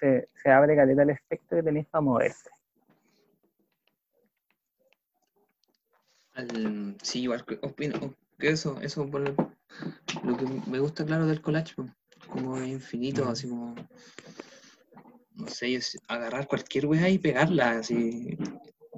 Se, 0.01 0.29
se 0.43 0.51
abre 0.51 0.77
caleta 0.77 1.03
el 1.03 1.11
espectro 1.11 1.59
que 1.59 1.63
tenéis 1.63 1.87
para 1.87 2.03
moverte. 2.03 2.51
Al- 6.35 6.97
sí, 7.03 7.23
igual 7.23 7.45
que 7.45 7.59
opino 7.63 8.15
que 8.39 8.51
eso, 8.51 8.79
eso 8.83 9.07
por 9.11 9.23
lo, 9.23 9.35
lo 10.25 10.37
que 10.37 10.45
me 10.71 10.79
gusta 10.79 11.05
claro 11.05 11.27
del 11.27 11.41
collage, 11.41 11.75
como 12.29 12.59
es 12.59 12.69
infinito, 12.69 13.25
Mm. 13.25 13.29
así 13.29 13.49
como 13.49 13.75
no 15.35 15.49
sé, 15.49 15.75
es 15.75 15.99
agarrar 16.09 16.47
cualquier 16.47 16.87
weá 16.87 17.09
y 17.11 17.19
pegarla, 17.19 17.79
así 17.79 18.37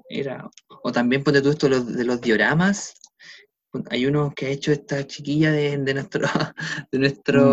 era. 0.09 0.49
O 0.83 0.93
también 0.93 1.25
ponte 1.25 1.43
tú 1.43 1.51
esto 1.51 1.67
de 1.69 1.71
los, 1.77 1.97
de 1.97 2.05
los 2.05 2.21
dioramas. 2.21 2.95
Hay 3.91 4.07
uno 4.07 4.33
que 4.35 4.47
ha 4.47 4.51
hecho 4.51 4.71
esta 4.73 5.05
chiquilla 5.07 5.51
de, 5.53 5.77
de 5.79 5.95
nuestro, 5.95 6.21
de 6.93 6.99
nuestro 6.99 7.45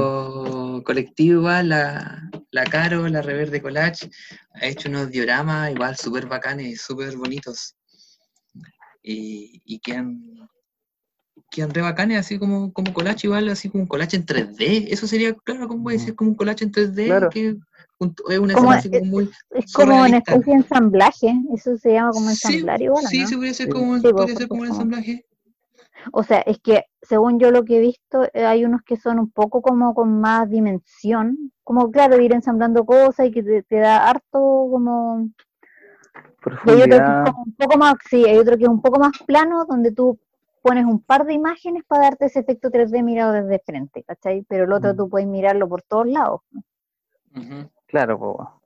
colectivo 0.84 1.40
igual, 1.42 1.70
la, 1.70 2.30
la 2.52 2.64
Caro, 2.66 3.08
la 3.08 3.22
Reverde 3.22 3.62
Collage, 3.62 4.10
ha 4.54 4.66
hecho 4.68 4.90
unos 4.90 5.10
dioramas 5.12 5.72
igual 5.72 5.96
súper 5.98 6.26
bacanes, 6.28 6.82
súper 6.82 7.16
bonitos. 7.18 7.76
Y, 9.04 9.62
y 9.66 9.80
quedan, 9.80 10.20
quedan 11.52 11.70
re 11.74 11.82
bacanes, 11.82 12.20
así 12.20 12.40
como, 12.40 12.74
como 12.74 12.92
collage 12.94 13.28
igual, 13.28 13.48
así 13.50 13.70
como 13.70 13.84
un 13.84 13.88
collage 13.88 14.16
en 14.18 14.26
3D. 14.26 14.88
Eso 14.90 15.06
sería, 15.08 15.34
claro, 15.34 15.68
como 15.68 15.84
puede 15.84 16.00
ser 16.00 16.16
como 16.16 16.32
un 16.32 16.36
collage 16.36 16.64
en 16.64 16.72
3D, 16.72 17.06
Claro. 17.06 17.30
que 17.30 17.50
es 18.30 18.40
una 18.40 18.54
Como 18.56 18.72
así 18.72 18.90
como 18.90 19.06
muy 19.06 19.30
Es 19.52 19.72
como 19.72 20.02
una 20.02 20.18
especie 20.18 20.54
de 20.54 20.60
ensamblaje, 20.60 21.34
eso 21.54 21.78
se 21.78 21.94
llama 21.94 22.12
como 22.12 22.30
Sí, 22.30 22.34
ensamblar 22.48 22.82
igual, 22.82 23.06
¿o 23.06 23.08
sí, 23.08 23.20
¿no? 23.22 23.28
sí, 23.28 23.36
podría 23.36 23.54
ser 23.54 23.66
Sí. 23.68 23.72
como, 23.72 23.96
Sí, 23.98 24.02
podría 24.02 24.28
ser 24.28 24.34
porque 24.34 24.48
como 24.48 24.62
un 24.62 24.68
como- 24.68 24.76
ensamblaje. 24.82 25.26
O 26.12 26.24
sea, 26.24 26.40
es 26.40 26.60
que 26.60 26.86
según 27.02 27.40
yo 27.40 27.52
lo 27.52 27.64
que 27.64 27.78
he 27.78 27.80
visto, 27.80 28.24
eh, 28.34 28.46
hay 28.46 28.66
unos 28.66 28.82
que 28.84 28.98
son 28.98 29.20
un 29.20 29.32
poco 29.32 29.62
como 29.62 29.94
con 29.94 30.20
más 30.20 30.50
dimensión, 30.50 31.52
como 31.64 31.92
claro, 31.92 32.20
ir 32.22 32.34
ensamblando 32.34 32.86
cosas 32.86 33.28
y 33.28 33.32
que 33.32 33.44
te, 33.44 33.64
te 33.64 33.78
da 33.78 34.08
harto 34.10 34.40
como... 34.72 35.30
Y 36.66 36.70
hay 36.72 36.82
otro 36.84 36.98
que 36.98 37.12
es 37.12 37.18
Profundidad, 37.18 37.24
como 37.24 37.44
un 37.44 37.56
poco 37.56 37.78
más, 37.78 37.96
sí, 38.10 38.24
hay 38.26 38.38
otro 38.38 38.58
que 38.58 38.64
es 38.64 38.70
un 38.70 38.82
poco 38.82 39.00
más 39.00 39.12
plano, 39.26 39.66
donde 39.66 39.92
tú 39.92 40.20
pones 40.62 40.86
un 40.86 41.00
par 41.00 41.26
de 41.26 41.34
imágenes 41.34 41.84
para 41.88 42.04
darte 42.04 42.26
ese 42.26 42.40
efecto 42.40 42.70
3D 42.72 43.04
mirado 43.04 43.34
desde 43.34 43.60
frente, 43.60 44.04
¿cachai? 44.04 44.44
Pero 44.48 44.64
el 44.66 44.72
otro 44.74 44.94
Mm. 44.94 44.98
tú 44.98 45.10
puedes 45.10 45.28
mirarlo 45.28 45.68
por 45.70 45.82
todos 45.84 46.08
lados. 46.08 46.42
Claro, 47.88 48.18
po, 48.18 48.62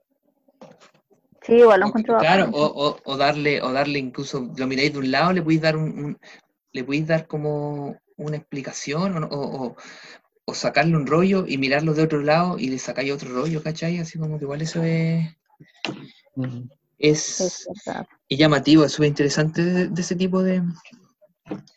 Sí, 1.42 1.54
igual 1.54 1.80
lo 1.80 1.86
O- 1.86 1.88
encuentro 1.88 2.18
claro, 2.18 2.50
o, 2.52 2.64
o- 2.64 2.96
o 3.04 3.16
darle, 3.16 3.62
o 3.62 3.72
darle 3.72 3.98
incluso, 3.98 4.48
lo 4.56 4.66
miráis 4.66 4.92
de 4.92 4.98
un 4.98 5.10
lado, 5.10 5.32
le 5.32 5.42
podéis 5.42 5.60
dar 5.62 5.76
un, 5.76 5.84
un- 6.04 6.18
le 6.72 6.84
podéis 6.84 7.06
dar 7.06 7.26
como 7.26 7.96
una 8.16 8.36
explicación 8.36 9.24
o, 9.24 9.26
o- 9.28 9.66
o- 9.66 9.76
o 10.46 10.54
sacarle 10.54 10.96
un 10.96 11.06
rollo 11.06 11.44
y 11.46 11.58
mirarlo 11.58 11.94
de 11.94 12.02
otro 12.02 12.20
lado 12.22 12.58
y 12.58 12.68
le 12.68 12.78
sacáis 12.78 13.12
otro 13.12 13.32
rollo, 13.32 13.62
¿cachai? 13.62 13.98
Así 13.98 14.18
como 14.18 14.38
que 14.38 14.44
igual 14.44 14.62
eso 14.62 14.82
es. 14.82 15.26
Es 16.98 17.40
es, 17.40 17.68
llamativo, 18.28 18.84
es 18.84 18.92
súper 18.92 19.08
interesante 19.08 19.64
de, 19.64 19.88
de 19.88 20.00
ese 20.00 20.16
tipo 20.16 20.42
de, 20.42 20.62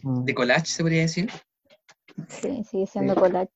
Mm. 0.03 0.25
de 0.25 0.33
collage, 0.35 0.65
se 0.67 0.83
podría 0.83 1.01
decir. 1.01 1.29
Sí, 2.27 2.63
sigue 2.69 2.85
siendo 2.87 3.13
Sí. 3.15 3.19
collage. 3.19 3.51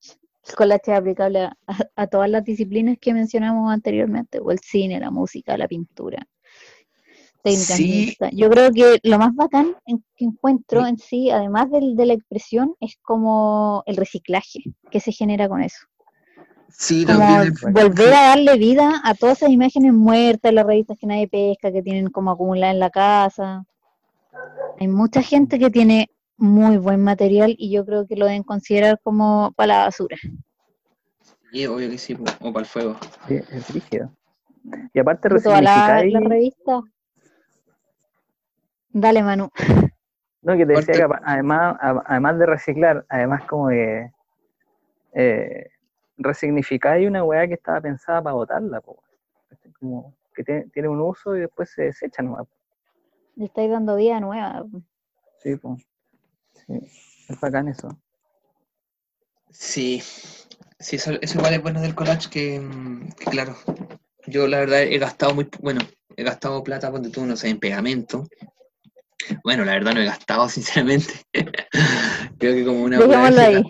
El 0.47 0.55
collage 0.55 0.91
es 0.93 0.97
aplicable 0.97 1.49
a 1.95 2.07
todas 2.07 2.29
las 2.29 2.43
disciplinas 2.43 2.97
que 2.99 3.13
mencionamos 3.13 3.71
anteriormente, 3.71 4.39
o 4.39 4.49
el 4.51 4.59
cine, 4.59 4.99
la 4.99 5.11
música, 5.11 5.57
la 5.57 5.67
pintura, 5.67 6.25
técnicas 7.43 7.77
Sí. 7.77 7.88
mixtas. 8.05 8.31
Yo 8.33 8.49
creo 8.49 8.71
que 8.71 8.99
lo 9.03 9.17
más 9.19 9.33
bacán 9.35 9.75
en- 9.85 10.03
que 10.15 10.25
encuentro 10.25 10.83
Sí. 10.83 10.89
en 10.89 10.97
sí, 10.97 11.29
además 11.31 11.69
del- 11.71 11.95
de 11.95 12.05
la 12.05 12.13
expresión, 12.13 12.75
es 12.79 12.97
como 13.01 13.83
el 13.85 13.95
reciclaje 13.97 14.59
que 14.91 14.99
se 14.99 15.11
genera 15.11 15.47
con 15.47 15.61
eso. 15.61 15.77
Sí, 16.69 17.05
Como 17.05 17.19
también. 17.19 17.53
volver 17.73 18.13
a 18.13 18.21
darle 18.29 18.57
vida 18.57 19.01
a 19.03 19.13
todas 19.15 19.38
esas 19.38 19.49
imágenes 19.51 19.93
muertas, 19.93 20.53
las 20.53 20.65
revistas 20.65 20.97
que 20.99 21.07
nadie 21.07 21.27
pesca, 21.27 21.71
que 21.71 21.81
tienen 21.81 22.07
como 22.09 22.31
acumuladas 22.31 22.73
en 22.73 22.79
la 22.79 22.89
casa. 22.89 23.63
Hay 24.79 24.88
mucha 24.88 25.21
gente 25.21 25.57
que 25.57 25.69
tiene 25.69 26.09
muy 26.38 26.77
buen 26.77 27.03
material 27.03 27.55
y 27.57 27.71
yo 27.71 27.85
creo 27.85 28.05
que 28.05 28.15
lo 28.15 28.25
deben 28.25 28.43
considerar 28.43 28.99
como 29.01 29.51
para 29.55 29.67
la 29.77 29.83
basura. 29.85 30.17
Sí, 31.51 31.65
obvio 31.65 31.89
que 31.89 31.97
sí, 31.97 32.15
o 32.41 32.51
para 32.53 32.59
el 32.59 32.65
fuego. 32.65 32.95
Sí, 33.27 33.35
es 33.35 33.69
rígido. 33.73 34.11
Y 34.93 34.99
aparte 34.99 35.29
las 35.29 35.43
resignificáis, 35.43 36.13
las 36.13 36.23
revistas. 36.23 36.81
Dale, 39.00 39.22
Manu. 39.22 39.52
no, 40.41 40.58
que 40.58 40.66
te 40.66 40.74
decía 40.74 40.95
que 40.95 41.16
además, 41.24 41.78
además 41.80 42.39
de 42.39 42.45
reciclar, 42.48 43.06
además 43.10 43.43
como 43.43 43.68
de 43.68 44.12
eh, 45.14 45.70
resignificáis 46.18 47.08
una 47.08 47.24
weá 47.24 47.48
que 47.48 47.54
estaba 47.54 47.80
pensada 47.80 48.24
para 48.24 48.34
botarla, 48.34 48.82
po, 48.82 49.04
como 49.80 50.16
que 50.34 50.43
tiene, 50.43 50.66
tiene 50.74 50.89
un 50.89 51.00
uso 51.00 51.36
y 51.36 51.41
después 51.41 51.70
se 51.70 51.84
desecha 51.84 52.24
nomás. 52.24 52.48
Le 53.36 53.45
estáis 53.45 53.70
dando 53.70 53.95
vida 53.98 54.20
nueva. 54.20 54.66
Sí, 55.43 55.56
po. 55.58 55.78
sí, 56.54 56.74
es 57.30 57.39
bacán 57.39 57.68
eso. 57.68 57.95
Sí, 59.52 60.02
sí, 60.80 60.95
eso, 60.95 61.12
eso 61.22 61.38
igual 61.38 61.54
es 61.54 61.62
bueno 61.62 61.82
del 61.82 61.93
collage 61.93 62.32
que, 62.32 62.68
que, 63.16 63.26
claro, 63.26 63.56
yo 64.26 64.48
la 64.48 64.58
verdad 64.58 64.82
he 64.82 64.98
gastado 64.98 65.36
muy, 65.36 65.48
bueno, 65.62 65.82
he 66.16 66.24
gastado 66.24 66.64
plata, 66.64 66.89
ponte 66.89 67.12
tú, 67.12 67.28
no 67.28 67.36
sé, 67.38 67.50
en 67.50 67.60
pegamento. 67.60 68.28
Bueno, 69.43 69.65
la 69.65 69.74
verdad 69.74 69.93
no 69.93 70.01
he 70.01 70.05
gastado, 70.05 70.47
sinceramente. 70.49 71.13
Creo 72.39 72.55
que 72.55 72.65
como 72.65 72.84
una 72.84 72.97
que 72.99 73.41
ahí. 73.41 73.63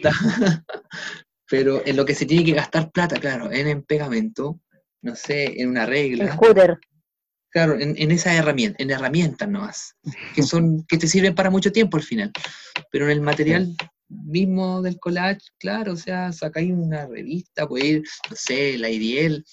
Pero 1.50 1.82
en 1.86 1.96
lo 1.96 2.06
que 2.06 2.14
se 2.16 2.26
tiene 2.26 2.44
que 2.44 2.52
gastar 2.54 2.92
plata, 2.92 3.20
claro, 3.20 3.52
en, 3.52 3.68
en 3.68 3.84
pegamento, 3.84 4.60
no 5.02 5.16
sé, 5.16 5.62
en 5.62 5.70
una 5.70 5.84
El 5.84 5.90
regla, 5.90 6.34
scooter. 6.34 6.78
claro, 7.50 7.80
en, 7.80 7.96
en 7.98 8.12
esas 8.12 8.34
herramientas, 8.34 8.80
en 8.82 8.92
herramientas 8.92 9.48
nomás, 9.48 9.96
que 10.36 10.44
son, 10.44 10.84
que 10.88 10.98
te 10.98 11.08
sirven 11.08 11.36
para 11.36 11.50
mucho 11.50 11.72
tiempo 11.72 11.96
al 11.98 12.04
final. 12.04 12.32
Pero 12.92 13.06
en 13.06 13.12
el 13.12 13.22
material 13.22 13.76
mismo 14.10 14.82
del 14.82 15.00
collage, 15.00 15.40
claro, 15.58 15.94
o 15.94 15.98
sea, 15.98 16.32
sacáis 16.34 16.72
una 16.72 17.06
revista, 17.08 17.68
puede 17.68 17.86
ir, 17.88 18.04
no 18.30 18.36
sé, 18.36 18.78
la 18.78 18.90
Iriel, 18.90 19.46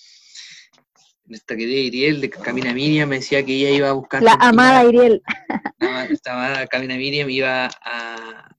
esta 1.31 1.57
querida 1.57 1.79
Iriel 1.81 2.21
de 2.21 2.31
Camina 2.31 2.73
Miriam 2.75 3.09
me 3.09 3.17
decía 3.17 3.45
que 3.45 3.55
ella 3.57 3.71
iba 3.71 3.89
a 3.89 3.93
buscar 3.93 4.23
La 4.23 4.35
amada 4.35 4.85
Iriel. 4.85 5.23
estaba, 5.79 6.05
estaba 6.07 6.67
Camina 6.67 6.97
Miriam, 6.97 7.31
iba 7.31 7.67
a, 7.83 8.57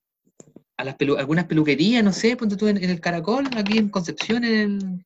a 0.77 0.83
las 0.83 0.97
pelu- 0.97 1.17
algunas 1.17 1.45
peluquerías, 1.45 2.03
no 2.03 2.11
sé, 2.11 2.35
ponte 2.35 2.57
tú 2.57 2.67
en, 2.67 2.77
en 2.77 2.89
el 2.89 2.99
Caracol, 2.99 3.47
aquí 3.55 3.77
en 3.77 3.89
Concepción, 3.89 4.43
en 4.43 4.53
el- 4.53 5.05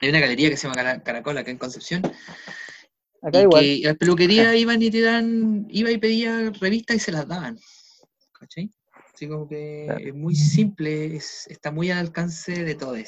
hay 0.00 0.08
una 0.10 0.20
galería 0.20 0.50
que 0.50 0.56
se 0.56 0.64
llama 0.68 0.76
Cara- 0.76 1.02
Caracol 1.02 1.38
acá 1.38 1.50
en 1.50 1.58
Concepción, 1.58 2.02
Acá 3.22 3.38
y 3.38 3.42
igual. 3.42 3.62
que 3.64 3.80
las 3.84 3.96
peluquerías 3.96 4.54
iban 4.54 4.80
y 4.82 4.90
te 4.90 5.00
dan, 5.00 5.66
iba 5.70 5.90
y 5.90 5.98
pedía 5.98 6.50
revistas 6.60 6.96
y 6.96 7.00
se 7.00 7.12
las 7.12 7.26
daban, 7.26 7.58
¿cachai? 8.32 8.70
Así 9.14 9.26
como 9.28 9.48
que 9.48 9.84
Claro. 9.86 10.00
es 10.06 10.14
muy 10.14 10.34
simple, 10.36 11.16
es- 11.16 11.46
está 11.48 11.70
muy 11.70 11.90
al 11.90 11.98
alcance 11.98 12.64
de 12.64 12.74
todos 12.74 12.98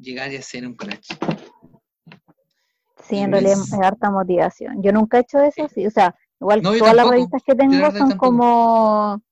llegar 0.00 0.32
y 0.32 0.36
hacer 0.36 0.66
un 0.66 0.74
collage. 0.74 1.14
Sí, 3.02 3.16
Y 3.16 3.20
en 3.20 3.32
realidad 3.32 3.58
es- 3.60 3.72
es 3.72 3.80
harta 3.80 4.10
motivación. 4.10 4.82
Yo 4.82 4.92
nunca 4.92 5.18
he 5.18 5.20
hecho 5.20 5.40
eso, 5.40 5.68
sí. 5.68 5.86
O 5.86 5.90
sea, 5.90 6.14
igual 6.40 6.62
No, 6.62 6.72
todas 6.76 6.94
las 6.94 7.08
revistas 7.08 7.42
que 7.44 7.54
tengo 7.54 7.90
son 7.90 8.08
tampoco. 8.10 8.16
como, 8.18 9.22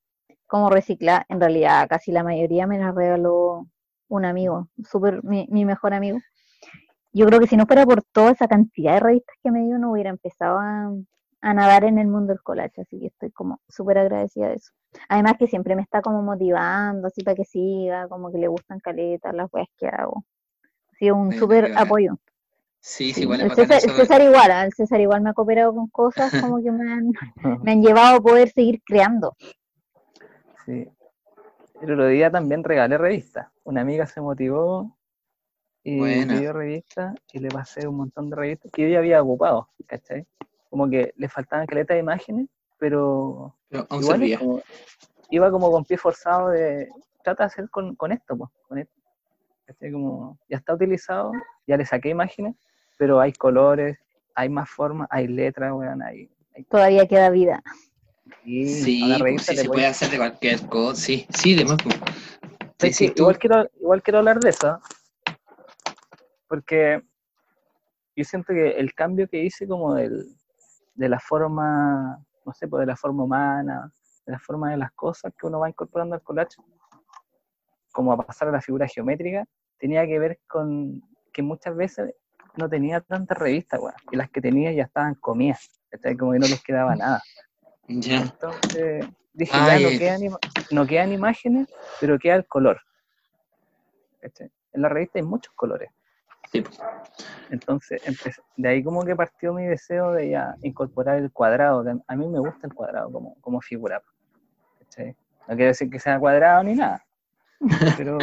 como 0.47 0.71
recicladas. 0.71 1.25
En 1.29 1.41
realidad, 1.41 1.89
casi 1.89 2.13
la 2.13 2.23
mayoría 2.23 2.67
me 2.67 2.79
las 2.79 2.95
regaló 2.95 3.67
un 4.09 4.25
amigo, 4.27 4.69
súper 4.91 5.25
mi, 5.25 5.47
mi 5.51 5.65
mejor 5.65 5.95
amigo. 5.95 6.19
Yo 7.15 7.27
creo 7.27 7.41
que 7.41 7.47
si 7.47 7.57
no 7.57 7.67
fuera 7.67 7.85
por 7.87 8.03
toda 8.13 8.33
esa 8.33 8.47
cantidad 8.47 8.95
de 8.95 9.01
revistas 9.01 9.37
que 9.43 9.51
me 9.51 9.65
dio, 9.65 9.79
no 9.79 9.93
hubiera 9.93 10.11
empezado 10.11 10.59
a, 10.59 10.91
a 11.43 11.55
nadar 11.55 11.85
en 11.85 11.99
el 11.99 12.07
mundo 12.09 12.33
del 12.33 12.43
collage, 12.43 12.83
así 12.83 12.99
que 13.01 13.07
estoy 13.09 13.31
como 13.33 13.61
súper 13.69 13.99
agradecida 13.99 14.49
de 14.49 14.55
eso. 14.55 14.73
Además 15.09 15.35
que 15.39 15.47
siempre 15.49 15.77
me 15.77 15.83
está 15.83 16.01
como 16.01 16.23
motivando, 16.23 17.09
así 17.09 17.23
para 17.23 17.35
que 17.35 17.45
siga, 17.45 18.09
como 18.09 18.31
que 18.33 18.39
le 18.39 18.49
gustan 18.49 18.79
caletas, 18.81 19.35
las 19.35 19.53
weas 19.53 19.69
que 19.77 19.89
hago. 19.89 20.25
Ha 20.93 20.97
sido 20.97 21.17
un 21.17 21.27
Bueno, 21.27 21.41
súper 21.41 21.73
apoyo. 21.77 22.19
Sí, 22.81 23.09
sí, 23.09 23.15
Sí, 23.15 23.23
igual 23.23 23.41
es 23.43 23.51
el 23.51 23.55
César, 23.57 23.77
eso 23.79 23.91
el 23.91 23.97
de- 23.97 24.03
César 24.03 24.23
igual, 24.23 24.51
¿ah? 24.51 24.65
el 24.65 24.73
César 24.73 25.01
igual 25.01 25.21
me 25.23 25.31
ha 25.31 25.35
cooperado 25.35 25.75
con 25.75 25.89
cosas 25.89 26.31
como 26.41 26.63
que 26.63 26.71
me 26.71 26.93
han, 26.93 27.13
me 27.63 27.73
han 27.73 27.83
llevado 27.83 28.17
a 28.17 28.21
poder 28.21 28.49
seguir 28.51 28.81
creando. 28.85 29.37
Sí. 30.67 30.89
El 31.81 31.93
otro 31.93 32.07
día 32.07 32.31
también 32.31 32.63
regalé 32.63 32.97
revistas. 32.97 33.49
Una 33.65 33.81
amiga 33.81 34.07
se 34.07 34.21
motivó 34.21 34.97
y 35.83 35.99
Buena. 35.99 36.35
pidió 36.37 36.53
revistas 36.53 37.15
y 37.33 37.41
le 37.41 37.49
pasé 37.49 37.89
un 37.89 37.97
montón 37.97 38.31
de 38.31 38.37
revistas 38.37 38.71
que 38.73 38.83
yo 38.83 38.89
ya 38.89 38.99
había 38.99 39.21
ocupado, 39.23 39.69
¿cachai? 39.87 40.27
Como 40.73 40.89
que 40.89 41.13
le 41.19 41.29
faltaban 41.29 41.67
caletas 41.67 41.97
de 41.97 42.01
imágenes, 42.01 42.49
pero 42.79 43.55
pero 43.69 43.87
aún 43.91 44.03
igual 44.03 44.23
es 44.23 44.39
como- 44.39 44.63
iba 45.29 45.51
como 45.51 45.71
con 45.71 45.85
pie 45.85 45.99
forzado 45.99 46.49
de 46.49 46.89
trata 47.23 47.43
de 47.43 47.47
hacer 47.49 47.69
con, 47.69 47.95
con 47.95 48.11
esto, 48.11 48.35
pues, 48.39 48.51
con 48.67 48.79
esto. 48.79 48.95
¿Cachai? 49.67 49.93
Como 49.93 50.39
ya 50.49 50.57
está 50.57 50.73
utilizado, 50.73 51.31
ya 51.67 51.77
le 51.77 51.85
saqué 51.85 52.09
imágenes, 52.09 52.57
pero 52.97 53.21
hay 53.21 53.35
colores, 53.35 53.99
hay 54.35 54.49
más 54.49 54.71
formas, 54.71 55.09
hay 55.11 55.29
letras, 55.29 55.73
weón, 55.75 56.03
hay, 56.03 56.31
hay 56.57 56.65
Todavía 56.65 57.07
queda 57.07 57.29
vida. 57.29 57.63
y 58.43 58.65
Sí, 58.67 59.03
a 59.03 59.09
la 59.09 59.19
pues, 59.19 59.25
revista 59.25 59.53
sí, 59.53 59.57
le 59.57 59.63
se 59.65 59.69
puede 59.69 59.87
hacer 59.87 60.09
de 60.09 60.17
cualquier 60.17 60.67
cosa, 60.69 61.03
sí, 61.03 61.27
sí, 61.35 61.55
de 61.55 61.67
más. 61.67 61.77
pues. 61.83 62.97
Sí, 62.97 63.13
igual, 63.15 63.39
quiero, 63.39 63.69
igual 63.79 64.03
quiero 64.03 64.21
hablar 64.21 64.41
de 64.41 64.49
eso, 64.49 64.81
porque 66.49 67.03
yo 68.17 68.25
siento 68.25 68.53
que 68.53 68.71
el 68.71 68.95
cambio 68.95 69.29
que 69.29 69.43
hice 69.45 69.67
como 69.67 69.95
del, 69.95 70.27
de 71.03 71.09
la 71.09 71.19
forma, 71.19 72.17
no 72.47 72.53
sé, 72.53 72.69
pues 72.69 72.83
de 72.83 72.87
la 72.87 72.97
forma 72.97 73.25
humana, 73.25 73.93
de 74.25 74.33
la 74.33 74.39
forma 74.39 74.71
de 74.71 74.77
las 74.77 74.93
cosas 74.93 75.33
que 75.37 75.49
uno 75.49 75.59
va 75.59 75.69
incorporando 75.69 76.15
al 76.15 76.23
collage, 76.23 76.55
como 77.91 78.13
a 78.13 78.17
pasar 78.25 78.47
a 78.47 78.53
la 78.53 78.61
figura 78.61 78.87
geométrica, 78.87 79.45
tenía 79.79 80.07
que 80.07 80.17
ver 80.21 80.39
con 80.47 81.03
que 81.33 81.43
muchas 81.43 81.75
veces 81.75 82.15
no 82.57 82.69
tenía 82.69 83.01
tantas 83.01 83.37
revistas, 83.37 83.81
weón, 83.81 83.97
y 84.13 84.17
las 84.17 84.31
que 84.31 84.41
tenía 84.41 84.71
ya 84.71 84.85
estaban 84.85 85.17
comidas, 85.17 85.83
como 86.17 86.33
que 86.33 86.39
no 86.39 86.47
les 86.47 86.63
quedaba 86.63 86.95
nada. 86.95 87.21
Ya, 87.89 88.19
Entonces 88.19 89.05
dije, 89.33 89.53
Ay. 89.57 89.83
ya 89.83 89.91
no 89.91 89.99
quedan, 89.99 90.39
no 90.71 90.87
quedan 90.87 91.13
imágenes, 91.13 91.67
pero 92.01 92.17
queda 92.17 92.37
el 92.37 92.47
color. 92.47 92.81
¿cachai? 94.21 94.53
En 94.73 94.83
la 94.83 94.89
revista 94.89 95.19
hay 95.19 95.25
muchos 95.25 95.53
colores. 95.55 95.91
Sí, 96.53 96.61
pues. 96.61 96.79
Entonces, 97.51 98.01
empecé- 98.07 98.43
de 98.57 98.69
ahí 98.69 98.83
como 98.85 99.05
que 99.05 99.17
partió 99.17 99.53
mi 99.53 99.65
deseo 99.67 100.13
de 100.13 100.31
ya 100.31 100.55
incorporar 100.63 101.19
el 101.19 101.31
cuadrado. 101.33 101.85
a 102.07 102.17
mí 102.17 102.29
me 102.29 102.39
gusta 102.39 102.67
el 102.67 102.75
cuadrado 102.75 103.11
como, 103.11 103.35
como 103.41 103.61
figura. 103.61 104.01
No 105.49 105.57
quiero 105.57 105.67
decir 105.69 105.91
que 105.91 105.99
sea 105.99 106.19
cuadrado 106.21 106.63
ni 106.63 106.75
nada. 106.75 107.05
Pero, 107.97 108.19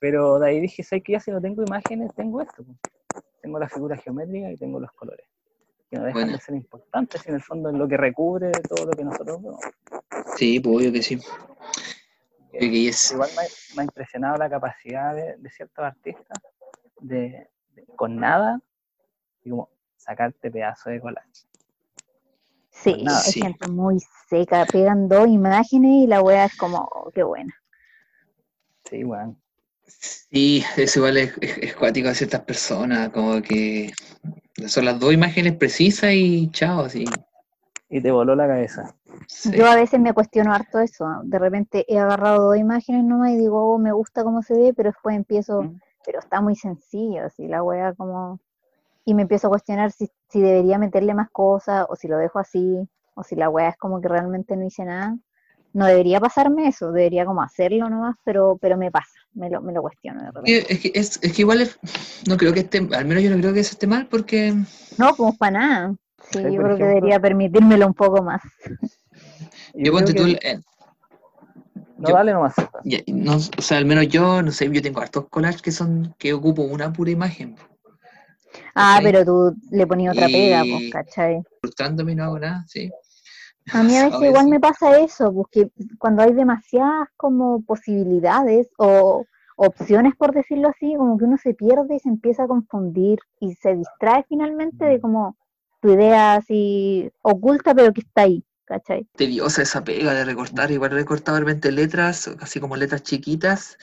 pero 0.00 0.38
de 0.38 0.48
ahí 0.48 0.60
dije, 0.60 0.82
¿sabes 0.82 1.02
que 1.04 1.12
ya 1.12 1.20
si 1.20 1.30
no 1.30 1.40
tengo 1.40 1.62
imágenes, 1.62 2.10
tengo 2.14 2.40
esto? 2.40 2.64
po. 2.64 2.74
Tengo 3.42 3.58
la 3.58 3.68
figura 3.68 3.96
geométrica 3.96 4.50
y 4.50 4.56
tengo 4.56 4.80
los 4.80 4.90
colores. 4.92 5.26
Que 5.90 5.98
no 5.98 6.04
dejan 6.04 6.22
Buena. 6.22 6.36
de 6.38 6.42
ser 6.42 6.54
importantes, 6.54 7.26
en 7.26 7.34
el 7.34 7.42
fondo 7.42 7.68
es 7.70 7.74
lo 7.76 7.86
que 7.86 7.96
recubre 7.98 8.50
todo 8.68 8.86
lo 8.86 8.92
que 8.92 9.04
nosotros 9.04 9.42
vemos. 9.42 9.60
Sí, 10.36 10.58
pues 10.60 10.76
obvio 10.76 10.92
que 10.92 11.02
sí. 11.02 11.18
Que- 11.18 11.24
Obvio 11.26 11.32
que 11.32 12.43
es- 12.43 12.43
igual 12.60 13.30
me, 13.36 13.42
ha- 13.42 13.74
me 13.76 13.82
ha 13.82 13.84
impresionado 13.84 14.36
la 14.38 14.48
capacidad 14.50 15.14
de, 15.14 15.36
de 15.36 15.50
ciertos 15.50 15.84
artistas 15.84 16.38
de, 17.00 17.48
de- 17.74 17.84
con 17.96 18.16
nada 18.16 18.60
y 19.44 19.50
como 19.50 19.68
sacarte 19.96 20.50
pedazos 20.50 20.92
de 20.92 21.00
collage. 21.00 21.46
Sí, 22.70 23.02
nada. 23.02 23.20
Sí. 23.20 23.40
gente 23.40 23.66
muy 23.68 23.98
seca, 24.28 24.66
pegan 24.66 25.08
dos 25.08 25.28
imágenes 25.28 25.90
y 26.04 26.06
la 26.06 26.20
wea 26.22 26.46
es 26.46 26.56
como, 26.56 26.78
oh, 26.92 27.10
qué 27.10 27.22
buena. 27.22 27.54
Sí, 28.90 29.04
weón. 29.04 29.40
Sí, 29.86 30.64
eso 30.76 30.98
igual 31.00 31.16
es, 31.18 31.32
es, 31.40 31.58
es 31.58 31.74
cuático 31.76 32.08
a 32.08 32.14
ciertas 32.14 32.40
personas, 32.42 33.10
como 33.10 33.40
que 33.40 33.92
son 34.66 34.84
las 34.86 34.98
dos 34.98 35.12
imágenes 35.12 35.56
precisas 35.56 36.10
y 36.12 36.50
chao, 36.50 36.84
así. 36.84 37.04
Y 37.96 38.00
te 38.00 38.10
voló 38.10 38.34
la 38.34 38.48
cabeza. 38.48 38.92
Sí. 39.28 39.52
Yo 39.56 39.66
a 39.68 39.76
veces 39.76 40.00
me 40.00 40.12
cuestiono 40.12 40.52
harto 40.52 40.80
eso. 40.80 41.06
De 41.22 41.38
repente 41.38 41.84
he 41.86 41.96
agarrado 41.96 42.42
dos 42.48 42.56
imágenes 42.56 43.04
nomás 43.04 43.30
y 43.30 43.36
digo, 43.36 43.72
oh, 43.72 43.78
me 43.78 43.92
gusta 43.92 44.24
cómo 44.24 44.42
se 44.42 44.52
ve, 44.54 44.74
pero 44.74 44.90
después 44.90 45.14
empiezo, 45.14 45.62
Mm. 45.62 45.78
pero 46.04 46.18
está 46.18 46.40
muy 46.40 46.56
sencillo, 46.56 47.24
así 47.26 47.46
la 47.46 47.62
wea 47.62 47.92
como... 47.94 48.40
Y 49.04 49.14
me 49.14 49.22
empiezo 49.22 49.46
a 49.46 49.50
cuestionar 49.50 49.92
si, 49.92 50.10
si 50.28 50.40
debería 50.40 50.76
meterle 50.76 51.14
más 51.14 51.30
cosas 51.30 51.86
o 51.88 51.94
si 51.94 52.08
lo 52.08 52.16
dejo 52.18 52.40
así, 52.40 52.88
o 53.14 53.22
si 53.22 53.36
la 53.36 53.48
wea 53.48 53.68
es 53.68 53.76
como 53.76 54.00
que 54.00 54.08
realmente 54.08 54.56
no 54.56 54.64
hice 54.66 54.84
nada. 54.84 55.16
No 55.72 55.86
debería 55.86 56.18
pasarme 56.18 56.66
eso, 56.66 56.90
debería 56.90 57.24
como 57.24 57.42
hacerlo 57.42 57.88
nomás, 57.88 58.16
pero, 58.24 58.58
pero 58.60 58.76
me 58.76 58.90
pasa, 58.90 59.14
me 59.34 59.50
lo, 59.50 59.60
me 59.62 59.72
lo 59.72 59.82
cuestiono 59.82 60.20
de 60.20 60.26
repente. 60.32 60.72
Es 60.72 60.80
que, 60.80 60.92
es, 60.96 61.20
es 61.22 61.32
que 61.32 61.42
igual 61.42 61.60
es- 61.60 61.78
no 62.28 62.36
creo 62.36 62.52
que 62.52 62.60
esté, 62.60 62.78
al 62.78 63.04
menos 63.04 63.22
yo 63.22 63.30
no 63.30 63.36
creo 63.36 63.52
que 63.54 63.60
eso 63.60 63.74
esté 63.74 63.86
mal, 63.86 64.08
porque 64.08 64.52
No, 64.98 65.14
pues 65.16 65.36
para 65.38 65.52
nada. 65.60 65.94
Sí, 66.30 66.42
yo 66.42 66.62
creo 66.62 66.76
que 66.76 66.84
debería 66.84 67.20
permitírmelo 67.20 67.86
un 67.86 67.94
poco 67.94 68.22
más. 68.22 68.42
Y 69.74 69.84
yo 69.86 69.92
ponte 69.92 70.14
tú, 70.14 70.24
que- 70.24 70.38
eh, 70.42 70.60
No, 71.98 72.08
yo- 72.08 72.14
dale 72.14 72.32
nomás. 72.32 72.54
ya, 72.84 72.98
no, 73.06 73.36
o 73.36 73.62
sea, 73.62 73.78
al 73.78 73.84
menos 73.86 74.08
yo, 74.08 74.42
no 74.42 74.50
sé, 74.50 74.70
yo 74.70 74.82
tengo 74.82 75.00
hartos 75.00 75.28
collages 75.28 75.62
que 75.62 75.70
son, 75.72 76.14
que 76.18 76.32
ocupo 76.32 76.62
una 76.62 76.92
pura 76.92 77.10
imagen, 77.10 77.56
Ah, 78.74 78.96
¿cachai? 78.96 79.02
pero 79.12 79.24
tú 79.24 79.56
le 79.70 79.86
ponías 79.86 80.12
otra 80.14 80.28
pega, 80.28 80.64
pues, 80.64 80.82
Y- 80.82 80.90
¿cachai? 80.90 81.42
frustrándome 81.60 82.12
y 82.12 82.14
no 82.16 82.24
hago 82.24 82.38
nada, 82.38 82.64
sí. 82.66 82.90
A 83.72 83.82
mí 83.82 83.96
a 83.96 84.04
veces 84.06 84.22
igual 84.22 84.44
sí. 84.44 84.50
me 84.50 84.60
pasa 84.60 84.98
eso, 84.98 85.32
porque 85.32 85.70
cuando 85.98 86.22
hay 86.22 86.32
demasiadas 86.32 87.08
como 87.16 87.62
posibilidades 87.62 88.68
o 88.78 89.24
opciones, 89.56 90.14
por 90.16 90.34
decirlo 90.34 90.68
así, 90.68 90.94
como 90.96 91.16
que 91.16 91.24
uno 91.24 91.38
se 91.38 91.54
pierde 91.54 91.94
y 91.96 92.00
se 92.00 92.08
empieza 92.08 92.42
a 92.44 92.48
confundir 92.48 93.18
y 93.40 93.54
se 93.54 93.74
distrae 93.76 94.24
finalmente 94.28 94.84
de 94.84 95.00
como 95.00 95.36
tu 95.84 95.92
idea 95.92 96.36
así 96.36 97.10
oculta, 97.20 97.74
pero 97.74 97.92
que 97.92 98.00
está 98.00 98.22
ahí, 98.22 98.42
¿cachai? 98.64 99.06
tediosa 99.16 99.60
esa 99.60 99.84
pega 99.84 100.14
de 100.14 100.24
recortar, 100.24 100.70
igual 100.70 100.92
he 100.92 100.94
recortado 100.94 101.36
realmente 101.36 101.70
letras, 101.70 102.26
así 102.40 102.58
como 102.58 102.74
letras 102.74 103.02
chiquitas, 103.02 103.76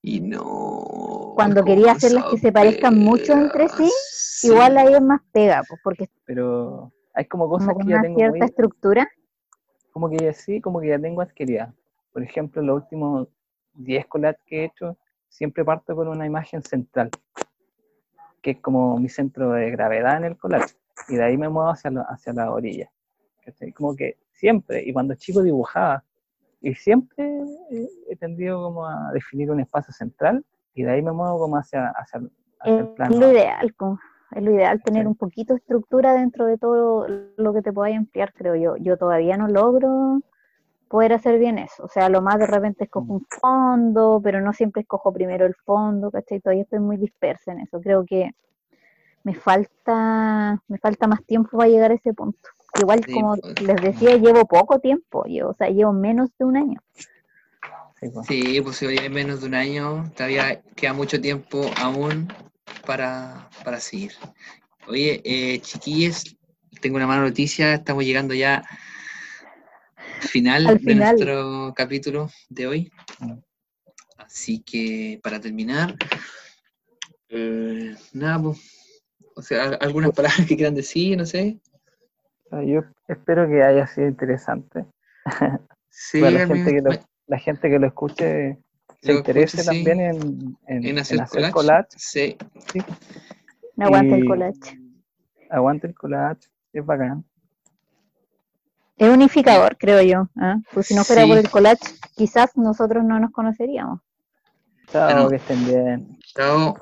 y 0.00 0.20
no. 0.20 1.32
Cuando 1.34 1.64
quería 1.64 1.92
hacerlas 1.92 2.26
que 2.30 2.38
se 2.38 2.52
parezcan 2.52 2.96
mucho 2.96 3.32
entre 3.32 3.68
sí, 3.70 3.90
sí. 4.12 4.46
Igual 4.46 4.78
ahí 4.78 4.94
es 4.94 5.02
más 5.02 5.20
pega, 5.32 5.64
pues, 5.68 5.80
porque 5.82 6.08
Pero 6.26 6.92
hay 7.12 7.24
como 7.24 7.48
cosas 7.48 7.72
como 7.72 7.80
que 7.80 7.90
ya 7.90 7.96
una 7.96 8.02
tengo 8.02 8.18
cierta 8.18 8.38
muy, 8.38 8.46
estructura. 8.46 9.08
como 9.92 10.08
que 10.10 10.18
ya 10.18 10.32
sí, 10.32 10.60
como 10.60 10.80
que 10.80 10.88
ya 10.88 10.98
tengo 11.00 11.22
adquiridas. 11.22 11.74
Por 12.12 12.22
ejemplo, 12.22 12.62
los 12.62 12.82
últimos 12.82 13.26
10 13.74 14.06
collages 14.06 14.40
que 14.46 14.60
he 14.60 14.64
hecho, 14.66 14.96
siempre 15.28 15.64
parto 15.64 15.96
con 15.96 16.06
una 16.06 16.24
imagen 16.24 16.62
central, 16.62 17.10
que 18.42 18.52
es 18.52 18.60
como 18.60 18.96
mi 18.98 19.08
centro 19.08 19.50
de 19.52 19.70
gravedad 19.72 20.18
en 20.18 20.24
el 20.24 20.36
collage, 20.36 20.74
y 21.08 21.16
de 21.16 21.24
ahí 21.24 21.36
me 21.36 21.48
muevo 21.48 21.70
hacia 21.70 21.90
la, 21.90 22.02
hacia 22.02 22.32
la 22.32 22.50
orilla. 22.50 22.90
¿cachai? 23.44 23.72
Como 23.72 23.94
que 23.96 24.18
siempre, 24.30 24.82
y 24.84 24.92
cuando 24.92 25.14
chico 25.14 25.42
dibujaba, 25.42 26.04
y 26.60 26.74
siempre 26.74 27.42
eh, 27.70 27.88
he 28.08 28.16
tendido 28.16 28.62
como 28.62 28.86
a 28.86 29.10
definir 29.12 29.50
un 29.50 29.60
espacio 29.60 29.92
central, 29.92 30.44
y 30.74 30.84
de 30.84 30.90
ahí 30.92 31.02
me 31.02 31.12
muevo 31.12 31.38
como 31.38 31.56
hacia, 31.56 31.88
hacia, 31.88 32.20
hacia 32.60 32.78
el 32.80 32.86
Es 32.86 32.90
plano. 32.90 33.18
lo 33.20 33.32
ideal, 33.32 33.74
es 34.34 34.42
lo 34.42 34.50
ideal 34.50 34.82
tener 34.82 35.02
Sí. 35.02 35.08
un 35.08 35.16
poquito 35.16 35.54
de 35.54 35.58
estructura 35.58 36.14
dentro 36.14 36.46
de 36.46 36.56
todo 36.56 37.06
lo 37.36 37.52
que 37.52 37.62
te 37.62 37.72
podáis 37.72 37.96
emplear, 37.96 38.32
creo 38.32 38.54
yo. 38.54 38.76
Yo 38.76 38.96
todavía 38.96 39.36
no 39.36 39.48
logro 39.48 40.20
poder 40.88 41.12
hacer 41.14 41.38
bien 41.38 41.58
eso. 41.58 41.84
O 41.84 41.88
sea, 41.88 42.08
lo 42.08 42.22
más 42.22 42.38
de 42.38 42.46
repente 42.46 42.84
escojo 42.84 43.12
un 43.14 43.26
fondo, 43.40 44.20
pero 44.22 44.40
no 44.40 44.52
siempre 44.52 44.82
escojo 44.82 45.12
primero 45.12 45.44
el 45.46 45.54
fondo, 45.54 46.10
¿cachai? 46.10 46.40
Todavía 46.40 46.62
estoy 46.62 46.80
muy 46.80 46.96
dispersa 46.96 47.52
en 47.52 47.60
eso. 47.60 47.80
Creo 47.80 48.04
que 48.06 48.30
me 49.24 49.34
falta, 49.34 50.62
me 50.68 50.78
falta 50.78 51.06
más 51.06 51.24
tiempo 51.24 51.56
para 51.56 51.68
llegar 51.68 51.90
a 51.90 51.94
ese 51.94 52.12
punto. 52.12 52.48
Igual, 52.80 53.04
Sí, 53.04 53.12
como 53.12 53.36
pues. 53.36 53.60
les 53.60 53.82
decía, 53.82 54.16
llevo 54.16 54.46
poco 54.46 54.78
tiempo, 54.78 55.24
yo, 55.28 55.50
o 55.50 55.54
sea, 55.54 55.68
llevo 55.68 55.92
menos 55.92 56.30
de 56.38 56.44
un 56.44 56.56
año. 56.56 56.80
Sí, 58.28 58.60
pues. 58.62 58.76
Si 58.76 58.86
hoy 58.86 58.98
hay 58.98 59.10
menos 59.10 59.42
de 59.42 59.46
un 59.46 59.54
año, 59.54 60.10
todavía 60.16 60.62
queda 60.74 60.92
mucho 60.92 61.20
tiempo 61.20 61.70
aún 61.76 62.32
para, 62.86 63.48
para 63.64 63.78
seguir. 63.78 64.12
Oye, 64.88 65.20
eh, 65.24 65.60
chiquillos, 65.60 66.36
tengo 66.80 66.96
una 66.96 67.06
mala 67.06 67.22
noticia, 67.22 67.74
estamos 67.74 68.04
llegando 68.04 68.34
ya 68.34 68.64
al 70.20 70.28
final, 70.28 70.66
Al 70.66 70.78
de 70.78 70.94
nuestro 70.94 71.72
capítulo 71.76 72.30
de 72.48 72.66
hoy. 72.66 72.92
Mm. 73.20 73.38
Así 74.18 74.60
que 74.60 75.20
para 75.22 75.40
terminar, 75.40 75.96
eh, 77.28 77.94
nada, 78.12 78.42
pues, 78.42 78.71
o 79.36 79.42
sea, 79.42 79.64
al- 79.64 79.78
algunas 79.80 80.12
palabras 80.12 80.46
que 80.46 80.56
quieran 80.56 80.74
decir, 80.74 81.16
no 81.18 81.24
sé. 81.26 81.58
Sea, 82.50 82.62
Yo 82.64 82.80
espero 83.08 83.46
que 83.48 83.62
haya 83.62 83.86
sido 83.86 84.08
interesante. 84.08 84.84
Sí, 85.88 86.20
Para 86.20 86.32
la 86.32 86.46
gente, 86.46 86.70
que 86.74 86.80
lo, 86.80 86.90
la 87.26 87.38
gente 87.38 87.68
que 87.70 87.78
lo 87.78 87.86
escuche 87.86 88.58
se 89.02 89.12
Lo 89.12 89.18
interese 89.18 89.60
escuche, 89.60 89.62
sí. 89.78 89.84
también 89.84 90.00
en, 90.00 90.16
en- 90.22 90.56
en 90.66 90.84
en 90.86 90.98
hacer, 90.98 91.20
hacer 91.20 91.50
collage. 91.50 91.52
collage. 91.52 91.88
Sí, 91.96 92.36
No 93.76 93.86
aguanta 93.86 94.16
el 94.16 94.24
collage. 94.26 94.80
Aguante 95.50 95.86
el 95.88 95.94
collage, 95.94 96.48
es 96.72 96.84
bacán. 96.86 97.24
Es 98.96 99.08
unificador, 99.08 99.76
creo 99.76 100.00
yo. 100.02 100.28
¿ah? 100.36 100.56
Pues 100.72 100.86
si 100.86 100.94
no 100.94 101.04
fuera 101.04 101.26
por 101.26 101.34
Sí. 101.36 101.40
el 101.44 101.50
collage, 101.50 101.80
quizás 102.14 102.56
nosotros 102.56 103.02
no 103.04 103.18
nos 103.18 103.32
conoceríamos. 103.32 104.00
Chao, 104.92 105.04
Bueno. 105.06 105.28
que 105.30 105.36
estén 105.36 105.66
bien. 105.66 106.18
chao. 106.34 106.74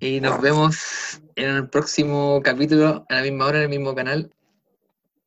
Y 0.00 0.20
nos 0.20 0.40
vemos 0.40 1.20
en 1.34 1.50
el 1.50 1.68
próximo 1.68 2.40
capítulo, 2.44 3.04
a 3.08 3.14
la 3.16 3.22
misma 3.22 3.46
hora, 3.46 3.58
en 3.58 3.64
el 3.64 3.68
mismo 3.70 3.94
canal. 3.96 4.32